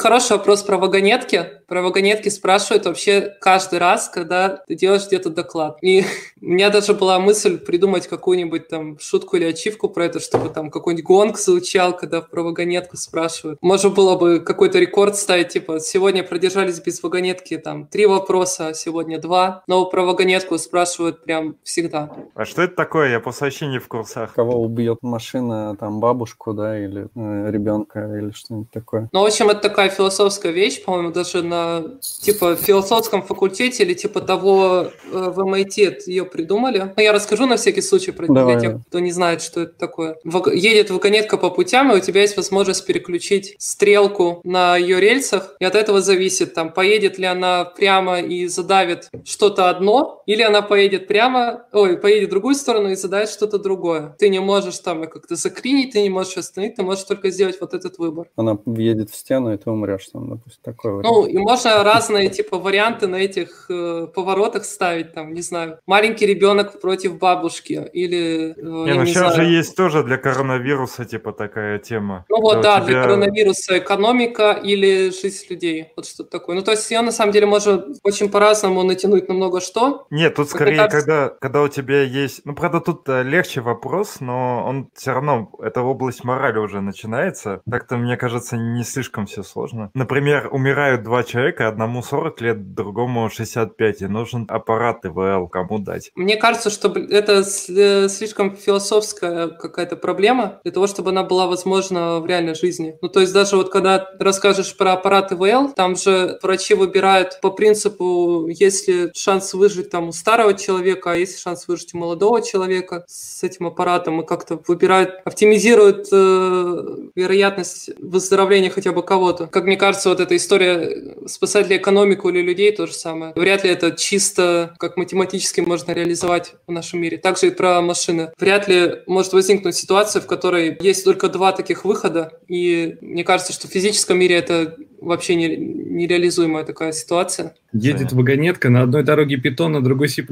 Хороший 0.00 0.32
вопрос 0.38 0.62
про 0.62 0.78
вагонетки. 0.78 1.44
Про 1.68 1.82
вагонетки 1.82 2.30
спрашивают 2.30 2.86
вообще 2.86 3.36
каждый 3.40 3.78
раз, 3.78 4.08
когда 4.08 4.56
ты 4.66 4.74
делаешь 4.74 5.06
где-то 5.06 5.30
доклад. 5.30 5.78
И 5.82 6.04
у 6.40 6.46
меня 6.46 6.70
даже 6.70 6.94
была 6.94 7.20
мысль 7.20 7.58
придумать 7.58 8.08
какую-нибудь 8.08 8.68
там 8.68 8.98
шутку 8.98 9.36
или 9.36 9.44
ачивку 9.44 9.88
про 9.88 10.06
это, 10.06 10.18
чтобы 10.18 10.48
там 10.48 10.70
какой-нибудь 10.70 11.04
гонг 11.04 11.38
звучал, 11.38 11.94
когда 11.94 12.22
про 12.22 12.42
вагонетку 12.42 12.96
спрашивают. 12.96 13.58
Можно 13.60 13.90
было 13.90 14.16
бы 14.16 14.40
какой-то 14.40 14.78
рекорд 14.78 15.16
ставить, 15.16 15.48
типа, 15.48 15.80
сегодня 15.80 16.24
продержались 16.24 16.80
без 16.80 17.02
вагонетки 17.02 17.58
там 17.58 17.86
три 17.86 18.06
вопроса, 18.06 18.68
а 18.68 18.74
сегодня 18.74 19.20
два. 19.20 19.62
Но 19.66 19.84
про 19.84 20.02
вагонетку 20.02 20.56
спрашивают 20.56 21.22
прям 21.24 21.56
всегда. 21.62 22.10
А 22.34 22.44
что 22.46 22.62
это 22.62 22.74
такое? 22.74 23.10
Я 23.10 23.20
просто 23.20 23.44
вообще 23.44 23.66
не 23.66 23.78
в 23.78 23.86
курсах. 23.86 24.32
Кого 24.32 24.62
убьет 24.62 24.98
машина, 25.02 25.76
там, 25.78 26.00
бабушку, 26.00 26.54
да, 26.54 26.78
или 26.78 27.08
э, 27.14 27.50
ребенка, 27.50 28.00
или 28.16 28.30
что-нибудь 28.30 28.70
такое. 28.70 29.10
Ну, 29.12 29.20
в 29.20 29.26
общем, 29.26 29.50
это 29.50 29.60
такая 29.60 29.89
философская 29.90 30.53
вещь, 30.53 30.83
по-моему, 30.83 31.11
даже 31.11 31.42
на 31.42 31.85
типа 32.00 32.57
философском 32.57 33.22
факультете 33.22 33.83
или 33.83 33.94
типа 33.94 34.20
того 34.20 34.90
э, 35.12 35.31
в 35.31 35.38
MIT 35.40 35.87
это 35.87 36.11
ее 36.11 36.24
придумали. 36.24 36.92
Но 36.96 37.03
я 37.03 37.12
расскажу 37.12 37.46
на 37.46 37.57
всякий 37.57 37.83
случай 37.83 38.12
про 38.12 38.26
Давай. 38.26 38.55
для 38.57 38.61
тех, 38.61 38.81
кто 38.87 38.98
не 39.00 39.12
знает, 39.12 39.42
что 39.42 39.62
это 39.62 39.72
такое. 39.72 40.16
Едет 40.53 40.90
вагонетка 40.90 41.37
по 41.37 41.50
путям, 41.50 41.92
и 41.92 41.96
у 41.96 42.00
тебя 42.00 42.22
есть 42.22 42.37
возможность 42.37 42.87
переключить 42.87 43.55
стрелку 43.59 44.40
на 44.44 44.76
ее 44.76 45.00
рельсах, 45.00 45.57
и 45.61 45.64
от 45.64 45.74
этого 45.74 46.00
зависит, 46.00 46.55
там, 46.55 46.72
поедет 46.72 47.18
ли 47.18 47.26
она 47.26 47.64
прямо 47.64 48.20
и 48.20 48.46
задавит 48.46 49.09
что-то 49.24 49.68
одно, 49.68 50.22
или 50.26 50.42
она 50.42 50.62
поедет 50.62 51.07
прямо, 51.07 51.66
ой, 51.72 51.98
поедет 51.98 52.29
в 52.29 52.31
другую 52.31 52.55
сторону 52.55 52.90
и 52.90 52.94
задавит 52.94 53.29
что-то 53.29 53.59
другое. 53.59 54.14
Ты 54.18 54.29
не 54.29 54.40
можешь 54.40 54.79
там 54.79 55.09
как-то 55.09 55.37
закринить, 55.37 55.92
ты 55.92 56.03
не 56.03 56.11
можешь 56.11 56.37
остановить, 56.37 56.76
ты 56.76 56.83
можешь 56.83 57.05
только 57.05 57.31
сделать 57.31 57.61
вот 57.61 57.74
этот 57.74 57.98
выбор. 57.98 58.29
Она 58.37 58.59
въедет 58.64 59.11
в 59.11 59.16
стену, 59.16 59.53
и 59.53 59.57
ты 59.57 59.70
умрешь 59.80 60.08
там, 60.12 60.28
допустим, 60.28 60.60
такой 60.62 60.92
вариант. 60.92 61.16
Ну, 61.16 61.26
и 61.26 61.38
можно 61.38 61.82
разные, 61.82 62.28
типа, 62.30 62.58
варианты 62.58 63.06
на 63.06 63.16
этих 63.16 63.66
э, 63.70 64.06
поворотах 64.14 64.64
ставить, 64.64 65.12
там, 65.12 65.32
не 65.34 65.42
знаю, 65.42 65.78
маленький 65.86 66.26
ребенок 66.26 66.80
против 66.80 67.18
бабушки, 67.18 67.88
или, 67.92 68.54
э, 68.56 68.60
Не, 68.62 68.94
ну 68.94 69.02
не 69.02 69.06
сейчас 69.06 69.28
же 69.28 69.34
знаю. 69.42 69.50
есть 69.50 69.76
тоже 69.76 70.02
для 70.02 70.16
коронавируса, 70.18 71.04
типа, 71.04 71.32
такая 71.32 71.78
тема. 71.78 72.24
Ну 72.28 72.40
вот, 72.40 72.60
да, 72.60 72.76
у 72.76 72.84
для 72.84 72.88
тебя- 72.94 73.02
коронавируса 73.02 73.78
экономика 73.78 74.52
или 74.52 75.10
жизнь 75.10 75.46
людей, 75.50 75.88
вот 75.96 76.06
что-то 76.06 76.30
такое. 76.30 76.56
Ну, 76.56 76.62
то 76.62 76.72
есть 76.72 76.90
ее, 76.90 77.00
на 77.00 77.12
самом 77.12 77.32
деле, 77.32 77.46
можно 77.46 77.84
очень 78.02 78.28
по-разному 78.30 78.82
натянуть 78.82 79.28
на 79.28 79.34
много 79.34 79.60
что. 79.60 80.06
Нет, 80.10 80.34
тут 80.34 80.50
скорее, 80.50 80.76
кажется- 80.76 80.98
когда, 81.00 81.28
когда 81.40 81.62
у 81.62 81.68
тебя 81.68 82.02
есть... 82.02 82.42
Ну, 82.44 82.54
правда, 82.54 82.80
тут 82.80 83.08
э, 83.08 83.22
легче 83.22 83.60
вопрос, 83.60 84.20
но 84.20 84.64
он 84.66 84.88
все 84.94 85.12
равно, 85.12 85.50
эта 85.62 85.80
область 85.82 86.24
морали 86.24 86.58
уже 86.58 86.80
начинается. 86.80 87.60
Так-то, 87.70 87.96
мне 87.96 88.16
кажется, 88.16 88.56
не 88.56 88.84
слишком 88.84 89.26
все 89.26 89.42
сложно. 89.42 89.69
Например, 89.94 90.48
умирают 90.50 91.02
два 91.02 91.22
человека, 91.22 91.68
одному 91.68 92.02
40 92.02 92.40
лет, 92.40 92.74
другому 92.74 93.28
65, 93.30 94.02
и 94.02 94.06
нужен 94.06 94.46
аппарат 94.48 95.04
ИВЛ, 95.04 95.48
кому 95.48 95.78
дать. 95.78 96.11
Мне 96.14 96.37
кажется, 96.37 96.70
что 96.70 96.88
это 96.88 97.42
э, 97.68 98.09
слишком 98.09 98.56
философская 98.56 99.48
какая-то 99.48 99.96
проблема 99.96 100.61
для 100.64 100.72
того, 100.72 100.87
чтобы 100.87 101.11
она 101.11 101.22
была 101.22 101.46
возможна 101.46 102.20
в 102.20 102.26
реальной 102.26 102.54
жизни. 102.54 102.96
Ну, 103.00 103.09
то 103.09 103.20
есть 103.20 103.33
даже 103.33 103.56
вот 103.56 103.70
когда 103.70 104.09
расскажешь 104.18 104.76
про 104.76 104.92
аппарат 104.92 105.33
ИВЛ, 105.33 105.72
там 105.72 105.96
же 105.96 106.38
врачи 106.42 106.74
выбирают 106.74 107.40
по 107.40 107.50
принципу, 107.50 108.46
есть 108.48 108.88
ли 108.88 109.11
шанс 109.14 109.54
выжить 109.54 109.90
там 109.90 110.09
у 110.09 110.12
старого 110.12 110.54
человека, 110.54 111.12
а 111.12 111.16
есть 111.16 111.35
ли 111.35 111.38
шанс 111.40 111.68
выжить 111.68 111.94
у 111.94 111.98
молодого 111.98 112.42
человека 112.42 113.04
с 113.06 113.42
этим 113.42 113.66
аппаратом, 113.66 114.20
и 114.20 114.26
как-то 114.26 114.61
выбирают, 114.66 115.20
оптимизируют 115.24 116.09
э, 116.12 117.09
вероятность 117.14 117.90
выздоровления 117.98 118.70
хотя 118.70 118.92
бы 118.92 119.02
кого-то. 119.02 119.46
Как 119.60 119.66
мне 119.66 119.76
кажется, 119.76 120.08
вот 120.08 120.20
эта 120.20 120.36
история 120.36 121.16
спасать 121.26 121.68
ли 121.68 121.76
экономику 121.76 122.30
или 122.30 122.40
людей 122.40 122.72
то 122.72 122.86
же 122.86 122.94
самое. 122.94 123.34
Вряд 123.36 123.62
ли 123.62 123.68
это 123.68 123.90
чисто 123.90 124.74
как 124.78 124.96
математически 124.96 125.60
можно 125.60 125.92
реализовать 125.92 126.54
в 126.66 126.72
нашем 126.72 127.02
мире. 127.02 127.18
Также 127.18 127.48
и 127.48 127.50
про 127.50 127.82
машины. 127.82 128.30
Вряд 128.38 128.68
ли 128.68 129.02
может 129.06 129.34
возникнуть 129.34 129.76
ситуация, 129.76 130.22
в 130.22 130.26
которой 130.26 130.78
есть 130.80 131.04
только 131.04 131.28
два 131.28 131.52
таких 131.52 131.84
выхода, 131.84 132.40
и 132.48 132.96
мне 133.02 133.22
кажется, 133.22 133.52
что 133.52 133.68
в 133.68 133.70
физическом 133.70 134.18
мире 134.18 134.36
это 134.36 134.76
вообще 134.98 135.34
не- 135.34 135.58
нереализуемая 135.58 136.64
такая 136.64 136.92
ситуация. 136.92 137.54
Едет 137.74 138.12
вагонетка 138.12 138.70
на 138.70 138.80
одной 138.80 139.02
дороге 139.02 139.36
питон, 139.36 139.72
на 139.72 139.82
другой 139.84 140.08
C++. 140.08 140.24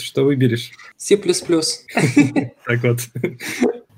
Что 0.00 0.22
выберешь? 0.22 0.70
C++. 0.96 1.16
Так 2.64 2.82
вот. 2.84 2.98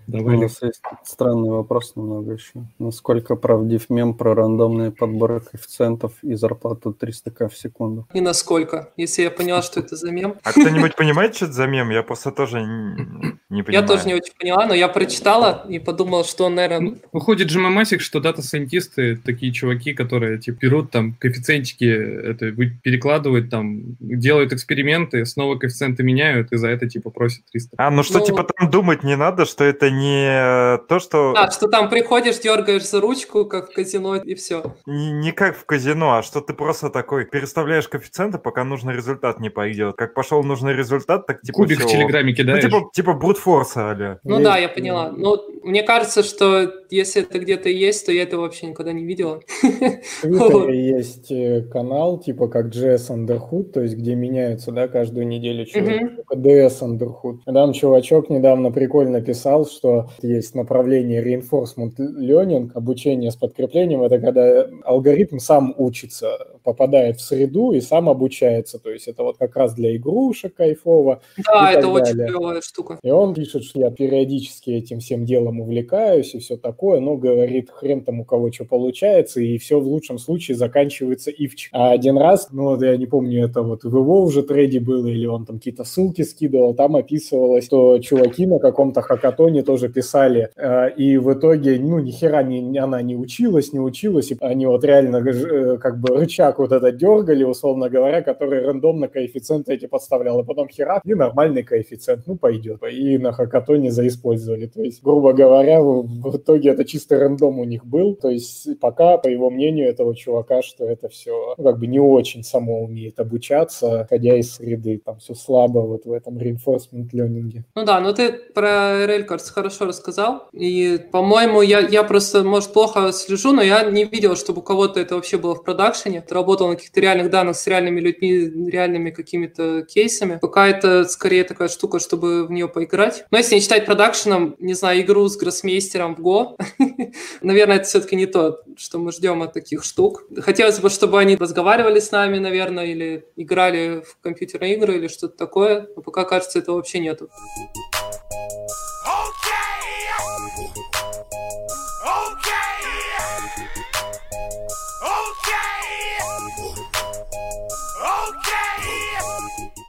У 0.09 0.11
Давай, 0.11 0.37
Лев. 0.37 0.43
нас 0.43 0.63
есть 0.63 0.81
странный 1.05 1.51
вопрос 1.51 1.93
немного 1.95 2.33
еще. 2.33 2.65
Насколько 2.79 3.37
правдив 3.37 3.91
мем 3.91 4.15
про 4.15 4.35
рандомный 4.35 4.91
подбор 4.91 5.41
коэффициентов 5.41 6.13
и 6.23 6.35
зарплату 6.35 6.97
300к 6.99 7.51
в 7.51 7.57
секунду? 7.59 8.07
И 8.15 8.23
насколько? 8.23 8.89
Если 8.97 9.21
я 9.23 9.31
поняла, 9.31 9.61
что 9.61 9.81
это 9.81 9.97
за 9.97 10.11
мем. 10.11 10.37
А 10.43 10.53
кто-нибудь 10.53 10.97
понимает, 10.97 11.37
что 11.37 11.45
это 11.45 11.53
за 11.55 11.67
мем? 11.67 11.91
Я 11.91 12.03
просто 12.03 12.31
тоже 12.31 12.63
не 12.63 13.59
Я 13.59 13.65
понимаю. 13.65 13.87
тоже 13.87 14.07
не 14.07 14.15
очень 14.15 14.33
поняла, 14.39 14.67
но 14.67 14.73
я 14.75 14.89
прочитала 14.89 15.67
и 15.69 15.79
подумала, 15.79 16.25
что, 16.25 16.49
наверное, 16.49 16.95
Выходит 17.13 17.51
же 17.51 17.59
мемасик, 17.59 18.01
что 18.01 18.21
дата-сайентисты, 18.21 19.17
такие 19.17 19.53
чуваки, 19.53 19.93
которые 19.93 20.39
типа, 20.39 20.57
берут 20.61 20.91
там 20.91 21.15
коэффициентики, 21.19 21.85
это 21.85 22.51
перекладывают 22.83 23.51
там, 23.51 23.97
делают 24.01 24.55
эксперименты, 24.55 25.27
снова 25.27 25.57
коэффициенты 25.59 26.03
меняют, 26.03 26.51
и 26.53 26.57
за 26.57 26.69
это 26.69 26.89
типа 26.89 27.11
просят 27.11 27.45
300. 27.53 27.75
А, 27.77 27.91
ну 27.91 28.03
что, 28.03 28.21
Ну- 28.21 28.25
типа 28.25 28.45
там 28.45 28.71
думать 28.71 29.03
не 29.05 29.15
надо, 29.17 29.45
что 29.45 29.65
это 29.65 29.91
не 29.99 30.79
то, 30.89 30.99
что... 30.99 31.35
А, 31.37 31.51
что 31.51 31.69
там 31.69 31.89
приходишь, 31.89 32.39
дергаешь 32.39 32.89
за 32.89 33.01
ручку, 33.01 33.45
как 33.45 33.71
в 33.71 33.75
казино, 33.75 34.17
и 34.17 34.35
все. 34.35 34.75
Не, 34.87 35.11
не 35.11 35.33
как 35.33 35.57
в 35.57 35.65
казино, 35.65 36.17
а 36.17 36.23
что 36.23 36.41
ты 36.41 36.55
просто 36.55 36.91
такой 36.91 37.25
переставляешь 37.25 37.89
коэффициенты, 37.89 38.39
пока 38.39 38.65
нужный 38.65 38.95
результат 38.95 39.41
не 39.41 39.51
пойдет. 39.51 39.97
Как 39.97 40.15
пошел 40.15 40.43
нужный 40.43 40.75
результат, 40.75 41.27
так 41.27 41.43
типа 41.43 41.57
Кубик 41.57 41.79
в 41.79 41.87
всё. 41.87 41.89
Телеграме 41.89 42.31
Ну, 42.31 42.37
кидаешь. 42.37 42.65
типа, 42.65 42.91
типа 42.93 43.13
брутфорса, 43.15 43.91
аля. 43.91 44.21
Ну 44.25 44.35
Есть, 44.35 44.45
да, 44.45 44.57
я 44.59 44.69
поняла. 44.69 45.11
Ну, 45.11 45.39
мне 45.63 45.83
кажется, 45.83 46.23
что 46.23 46.73
если 46.91 47.23
это 47.23 47.39
где-то 47.39 47.69
есть, 47.69 48.07
то 48.07 48.13
я 48.13 48.23
это 48.23 48.39
вообще 48.39 48.67
никогда 48.67 48.93
не 48.93 49.05
видела. 49.05 49.41
В 49.63 50.23
Твиттере 50.23 50.89
есть 50.89 51.31
э, 51.31 51.63
канал, 51.63 52.19
типа 52.19 52.49
как 52.49 52.67
JS 52.67 53.11
Underhood, 53.11 53.73
то 53.73 53.83
есть 53.83 53.97
где 53.97 54.15
меняются, 54.15 54.73
да, 54.73 54.89
каждую 54.89 55.27
неделю 55.27 55.65
человек, 55.65 56.13
DS 56.35 56.81
Underhood. 56.81 57.39
Там 57.45 57.73
чувачок 57.73 58.31
недавно 58.31 58.71
прикольно 58.71 59.21
писал, 59.21 59.67
что 59.67 59.88
есть 60.23 60.55
направление 60.55 61.23
reinforcement 61.23 61.97
learning, 61.99 62.71
обучение 62.75 63.31
с 63.31 63.37
подкреплением, 63.37 64.03
это 64.03 64.19
когда 64.19 64.67
алгоритм 64.85 65.39
сам 65.39 65.75
учится, 65.77 66.58
попадает 66.69 67.17
в 67.17 67.23
среду 67.23 67.73
и 67.73 67.81
сам 67.81 68.11
обучается, 68.11 68.79
то 68.79 68.91
есть 68.91 69.09
это 69.09 69.23
вот 69.23 69.39
как 69.39 69.57
раз 69.57 69.73
для 69.73 69.97
игрушек 69.97 70.55
кайфово. 70.55 71.23
Да, 71.47 71.73
это 71.73 71.89
очень 71.89 72.13
клевая 72.13 72.61
штука. 72.61 72.99
И 73.03 73.11
он 73.11 73.33
пишет, 73.33 73.65
что 73.65 73.81
я 73.81 73.91
периодически 73.91 74.73
этим 74.73 75.01
всем 75.01 75.25
делом 75.25 75.61
увлекаюсь 75.61 76.35
и 76.35 76.39
все 76.41 76.59
такое, 76.59 77.01
но 77.01 77.17
говорит, 77.17 77.71
хрен 77.71 78.03
там 78.03 78.21
у 78.21 78.25
кого 78.27 78.53
что 78.53 78.67
получается, 78.67 79.41
и 79.41 79.57
все 79.57 79.81
в 79.81 79.87
лучшем 79.87 80.19
случае 80.19 80.59
заканчивается 80.59 81.31
ивч. 81.31 81.71
А 81.73 81.91
один 81.91 82.19
раз, 82.19 82.49
ну 82.53 82.65
вот 82.65 82.83
я 82.83 82.99
не 82.99 83.07
помню, 83.07 83.47
это 83.47 83.63
вот 83.63 83.85
в 83.85 83.97
его 83.97 84.23
уже 84.23 84.43
трейде 84.43 84.79
было, 84.79 85.07
или 85.07 85.25
он 85.25 85.47
там 85.47 85.57
какие-то 85.57 85.85
ссылки 85.85 86.21
скидывал, 86.21 86.75
там 86.75 86.97
описывалось, 86.97 87.65
что 87.65 87.99
чуваки 87.99 88.45
на 88.47 88.59
каком-то 88.59 89.01
хакатоне 89.01 89.63
тоже 89.63 89.89
писали, 89.89 90.51
э, 90.55 90.91
и 90.97 91.17
в 91.17 91.33
итоге, 91.33 91.79
ну, 91.81 91.99
ни 91.99 92.11
хера 92.11 92.43
не, 92.43 92.79
она 92.79 93.01
не 93.01 93.17
училась, 93.17 93.73
не 93.73 93.81
училась, 93.81 94.33
и 94.33 94.37
они 94.41 94.67
вот 94.67 94.85
реально 94.85 95.17
э, 95.27 95.79
как 95.79 95.99
бы 95.99 96.15
рычаг 96.15 96.58
вот 96.59 96.73
это 96.73 96.93
дергали, 96.93 97.45
условно 97.45 97.89
говоря, 97.89 98.23
который 98.23 98.65
рандомно 98.65 99.09
коэффициенты 99.09 99.75
эти 99.75 99.87
подставлял, 99.87 100.41
и 100.41 100.45
потом 100.45 100.69
хера, 100.69 101.01
и 101.05 101.15
нормальный 101.15 101.63
коэффициент, 101.63 102.27
ну, 102.27 102.37
пойдет. 102.37 102.83
И 102.91 103.19
на 103.19 103.33
хакатоне 103.33 103.91
заиспользовали. 103.91 104.67
То 104.67 104.83
есть, 104.83 105.03
грубо 105.03 105.33
говоря, 105.33 105.83
в, 105.83 106.37
итоге 106.37 106.71
это 106.71 106.85
чисто 106.85 107.19
рандом 107.19 107.59
у 107.59 107.65
них 107.65 107.85
был. 107.85 108.15
То 108.15 108.29
есть, 108.29 108.79
пока, 108.81 109.19
по 109.19 109.29
его 109.29 109.51
мнению 109.51 109.89
этого 109.89 110.15
чувака, 110.15 110.63
что 110.63 110.85
это 110.85 111.09
все 111.09 111.55
ну, 111.57 111.65
как 111.65 111.79
бы 111.79 111.87
не 111.87 112.01
очень 112.01 112.43
само 112.43 112.83
умеет 112.83 113.19
обучаться, 113.21 114.07
ходя 114.09 114.37
из 114.37 114.55
среды. 114.55 115.01
Там 115.05 115.19
все 115.19 115.35
слабо 115.35 115.81
вот 115.81 116.05
в 116.05 116.13
этом 116.13 116.39
reinforcement 116.39 117.11
learning. 117.13 117.63
Ну 117.75 117.85
да, 117.85 118.01
ну 118.01 118.13
ты 118.13 118.33
про 118.33 119.05
RL 119.05 119.27
Cards 119.27 119.53
хорошо 119.53 119.87
рассказал. 119.87 120.49
И, 120.53 120.99
по-моему, 121.13 121.63
я, 121.63 121.81
я 121.81 122.05
просто, 122.05 122.45
может, 122.45 122.73
плохо 122.73 123.13
слежу, 123.13 123.53
но 123.53 123.63
я 123.63 123.85
не 123.91 124.05
видел, 124.05 124.37
чтобы 124.37 124.61
у 124.61 124.63
кого-то 124.63 125.01
это 125.01 125.15
вообще 125.15 125.39
было 125.39 125.55
в 125.55 125.63
продакшене. 125.63 126.23
Работал 126.49 126.69
на 126.69 126.77
каких-то 126.77 126.99
реальных 127.01 127.29
данных 127.29 127.57
с 127.57 127.67
реальными 127.67 128.01
людьми, 128.01 128.71
реальными 128.71 129.11
какими-то 129.11 129.83
кейсами. 129.83 130.39
Пока 130.41 130.67
это 130.67 131.05
скорее 131.05 131.45
такая 131.45 131.69
штука, 131.69 131.99
чтобы 131.99 132.47
в 132.47 132.51
нее 132.51 132.69
поиграть. 132.69 133.27
Но 133.31 133.37
если 133.37 133.57
не 133.57 133.61
считать 133.61 133.85
продакшеном, 133.85 134.57
не 134.59 134.73
знаю, 134.73 135.03
игру 135.03 135.29
с 135.29 135.37
гроссмейстером 135.37 136.15
в 136.15 136.21
Go, 136.21 136.59
наверное, 137.43 137.77
это 137.77 137.85
все-таки 137.85 138.17
не 138.17 138.25
то, 138.25 138.63
что 138.79 138.99
мы 138.99 139.13
ждем 139.13 139.43
от 139.43 139.53
таких 139.53 139.85
штук. 139.85 140.25
Хотелось 140.39 140.79
бы, 140.79 140.89
чтобы 140.89 141.21
они 141.21 141.37
разговаривали 141.37 142.01
с 142.01 142.13
нами, 142.13 142.39
наверное, 142.39 142.87
или 142.87 143.27
играли 143.37 144.01
в 144.01 144.17
компьютерные 144.23 144.77
игры 144.77 144.97
или 144.97 145.09
что-то 145.09 145.37
такое. 145.37 145.87
Но 145.97 146.01
пока, 146.01 146.25
кажется, 146.25 146.61
этого 146.61 146.77
вообще 146.77 147.01
нету. 147.01 147.29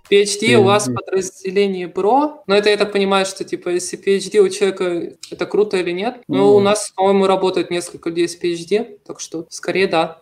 PhD 0.09 0.55
у 0.55 0.63
вас 0.63 0.89
подразделение 0.89 1.87
БРО, 1.87 2.43
но 2.47 2.55
это 2.55 2.69
я 2.69 2.77
так 2.77 2.91
понимаю, 2.91 3.25
что 3.25 3.43
типа 3.43 3.69
если 3.69 3.97
PhD 3.97 4.39
у 4.39 4.49
человека 4.49 5.13
это 5.31 5.45
круто 5.45 5.77
или 5.77 5.91
нет. 5.91 6.21
Ну, 6.27 6.55
у 6.55 6.59
нас, 6.59 6.91
по-моему, 6.95 7.27
работает 7.27 7.69
несколько 7.69 8.09
людей 8.09 8.27
с 8.27 8.39
PhD, 8.39 8.99
так 9.05 9.19
что 9.19 9.45
скорее 9.49 9.87
да. 9.87 10.21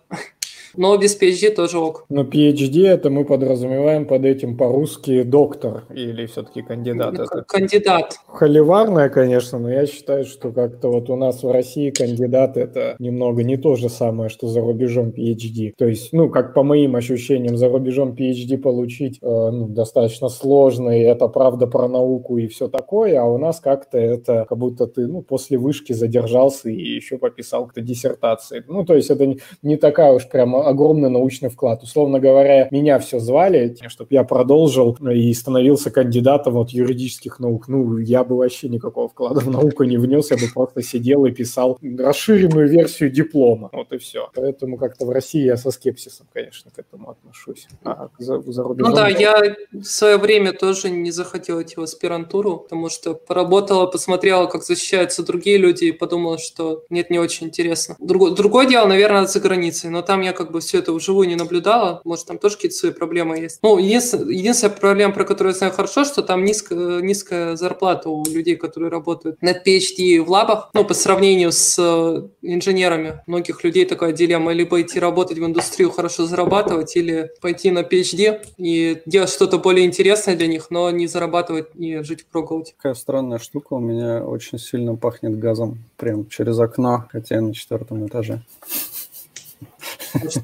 Но 0.78 0.96
без 0.98 1.20
PhD 1.20 1.50
тоже 1.54 1.80
ок. 1.80 2.06
Но 2.10 2.24
PhD 2.24 2.88
это 2.88 3.10
мы 3.10 3.26
подразумеваем 3.26 4.06
под 4.06 4.26
этим 4.26 4.58
по-русски 4.58 5.24
доктор 5.24 5.86
или 5.94 6.26
все-таки 6.26 6.62
кандидат? 6.62 7.16
Это 7.16 7.44
кандидат. 7.48 8.20
Холиварное, 8.28 9.10
конечно, 9.10 9.60
но 9.60 9.72
я 9.72 9.86
считаю, 9.86 10.26
что 10.26 10.52
как-то 10.52 10.90
вот 10.90 11.10
у 11.10 11.16
нас 11.16 11.44
в 11.44 11.52
России 11.52 11.90
кандидат 11.90 12.58
это 12.58 12.96
немного 13.00 13.44
не 13.44 13.58
то 13.58 13.76
же 13.76 13.90
самое, 13.90 14.30
что 14.30 14.48
за 14.48 14.62
рубежом 14.62 15.10
PhD. 15.10 15.74
То 15.78 15.86
есть, 15.86 16.14
ну, 16.14 16.30
как 16.30 16.54
по 16.54 16.64
моим 16.64 16.96
ощущениям, 16.96 17.58
за 17.58 17.70
рубежом 17.70 18.14
PhD 18.14 18.58
получить 18.58 19.20
э, 19.22 19.26
ну, 19.28 19.68
достаточно 19.68 20.30
сложно, 20.30 20.90
и 20.90 21.02
это 21.02 21.28
правда 21.28 21.68
про 21.68 21.88
науку 21.88 22.38
и 22.38 22.48
все 22.48 22.68
такое, 22.68 23.20
а 23.20 23.26
у 23.26 23.38
нас 23.38 23.60
как-то 23.60 23.98
это 23.98 24.46
как 24.48 24.58
будто 24.58 24.88
ты, 24.88 25.08
ну, 25.08 25.22
после 25.22 25.58
вышки 25.58 25.94
задержался 25.94 26.70
и 26.70 26.82
еще 26.82 27.18
пописал 27.18 27.68
какие 27.68 27.84
то 27.84 27.88
диссертации. 27.88 28.64
Ну, 28.68 28.86
то 28.86 28.96
есть 28.96 29.10
это 29.10 29.26
не, 29.26 29.40
не 29.62 29.78
такая 29.78 30.14
уж 30.14 30.28
прямо 30.28 30.67
огромный 30.68 31.10
научный 31.10 31.50
вклад. 31.50 31.84
Условно 31.84 32.20
говоря, 32.20 32.68
меня 32.72 33.00
все 33.00 33.20
звали, 33.20 33.76
чтобы 33.88 34.10
я 34.12 34.24
продолжил 34.24 34.98
и 35.12 35.34
становился 35.34 35.92
кандидатом 35.92 36.54
вот 36.54 36.70
юридических 36.70 37.40
наук. 37.40 37.68
Ну, 37.68 37.98
я 37.98 38.24
бы 38.24 38.38
вообще 38.38 38.70
никакого 38.70 39.08
вклада 39.08 39.40
в 39.40 39.50
науку 39.50 39.84
не 39.84 39.98
внес, 39.98 40.32
я 40.32 40.38
бы 40.38 40.48
просто 40.54 40.82
сидел 40.82 41.26
и 41.26 41.32
писал 41.32 41.78
расширенную 41.82 42.68
версию 42.70 43.12
диплома. 43.12 43.70
Вот 43.74 43.92
и 43.94 43.98
все. 43.98 44.30
Поэтому 44.36 44.78
как-то 44.78 45.06
в 45.06 45.10
России 45.10 45.44
я 45.44 45.58
со 45.58 45.72
скепсисом, 45.72 46.28
конечно, 46.34 46.72
к 46.72 46.80
этому 46.80 47.10
отношусь. 47.10 47.68
А 47.84 48.10
за, 48.20 48.42
за 48.42 48.64
рубежом... 48.64 48.92
Ну 48.92 48.96
да, 48.96 49.08
я 49.08 49.56
в 49.72 49.84
свое 49.84 50.18
время 50.18 50.54
тоже 50.54 50.90
не 50.90 51.12
захотел 51.12 51.62
идти 51.62 51.76
в 51.78 51.84
аспирантуру, 51.84 52.58
потому 52.58 52.90
что 52.90 53.14
поработала, 53.14 53.86
посмотрела, 53.86 54.48
как 54.48 54.64
защищаются 54.64 55.26
другие 55.26 55.58
люди 55.58 55.86
и 55.86 55.92
подумала, 55.92 56.38
что 56.38 56.84
нет, 56.90 57.10
не 57.10 57.20
очень 57.20 57.48
интересно. 57.48 57.96
Другое, 58.00 58.32
другое 58.32 58.68
дело, 58.68 58.88
наверное, 58.88 59.26
за 59.26 59.40
границей, 59.40 59.90
но 59.90 60.02
там 60.02 60.22
я 60.22 60.34
как 60.34 60.47
бы 60.52 60.60
все 60.60 60.80
это 60.80 60.94
вживую 60.94 61.28
не 61.28 61.36
наблюдала. 61.36 62.02
Может, 62.04 62.26
там 62.26 62.38
тоже 62.38 62.56
какие-то 62.56 62.78
свои 62.78 62.92
проблемы 62.92 63.40
есть. 63.40 63.60
Ну, 63.62 63.78
единственная, 63.78 64.34
единственная 64.34 64.76
проблема, 64.76 65.14
про 65.14 65.26
которую 65.26 65.54
я 65.54 65.58
знаю 65.58 65.74
хорошо, 65.74 66.06
что 66.06 66.22
там 66.22 66.44
низкая, 66.44 67.02
низкая 67.02 67.56
зарплата 67.56 68.10
у 68.10 68.26
людей, 68.26 68.56
которые 68.56 68.90
работают 68.90 69.42
на 69.42 69.52
PhD 69.52 70.22
в 70.22 70.30
лабах. 70.30 70.70
Ну, 70.74 70.86
по 70.86 70.94
сравнению 70.94 71.52
с 71.52 71.78
э, 71.80 72.28
инженерами. 72.42 73.22
Многих 73.28 73.64
людей 73.64 73.86
такая 73.86 74.12
дилемма. 74.12 74.54
Либо 74.54 74.82
идти 74.82 75.00
работать 75.00 75.38
в 75.38 75.46
индустрию, 75.46 75.92
хорошо 75.92 76.26
зарабатывать, 76.26 76.96
или 76.96 77.32
пойти 77.42 77.72
на 77.72 77.80
PhD 77.80 78.42
и 78.58 79.02
делать 79.06 79.30
что-то 79.30 79.58
более 79.58 79.86
интересное 79.86 80.36
для 80.36 80.48
них, 80.48 80.68
но 80.70 80.90
не 80.92 81.08
зарабатывать 81.08 81.68
и 81.76 81.98
жить 82.04 82.22
в 82.22 82.26
проголоде. 82.26 82.74
Такая 82.78 82.94
странная 82.94 83.40
штука. 83.40 83.74
У 83.74 83.80
меня 83.80 84.24
очень 84.26 84.60
сильно 84.60 84.96
пахнет 84.96 85.38
газом. 85.38 85.80
Прям 85.98 86.28
через 86.28 86.60
окно, 86.60 87.06
хотя 87.12 87.36
я 87.36 87.42
на 87.42 87.54
четвертом 87.54 88.06
этаже. 88.08 88.42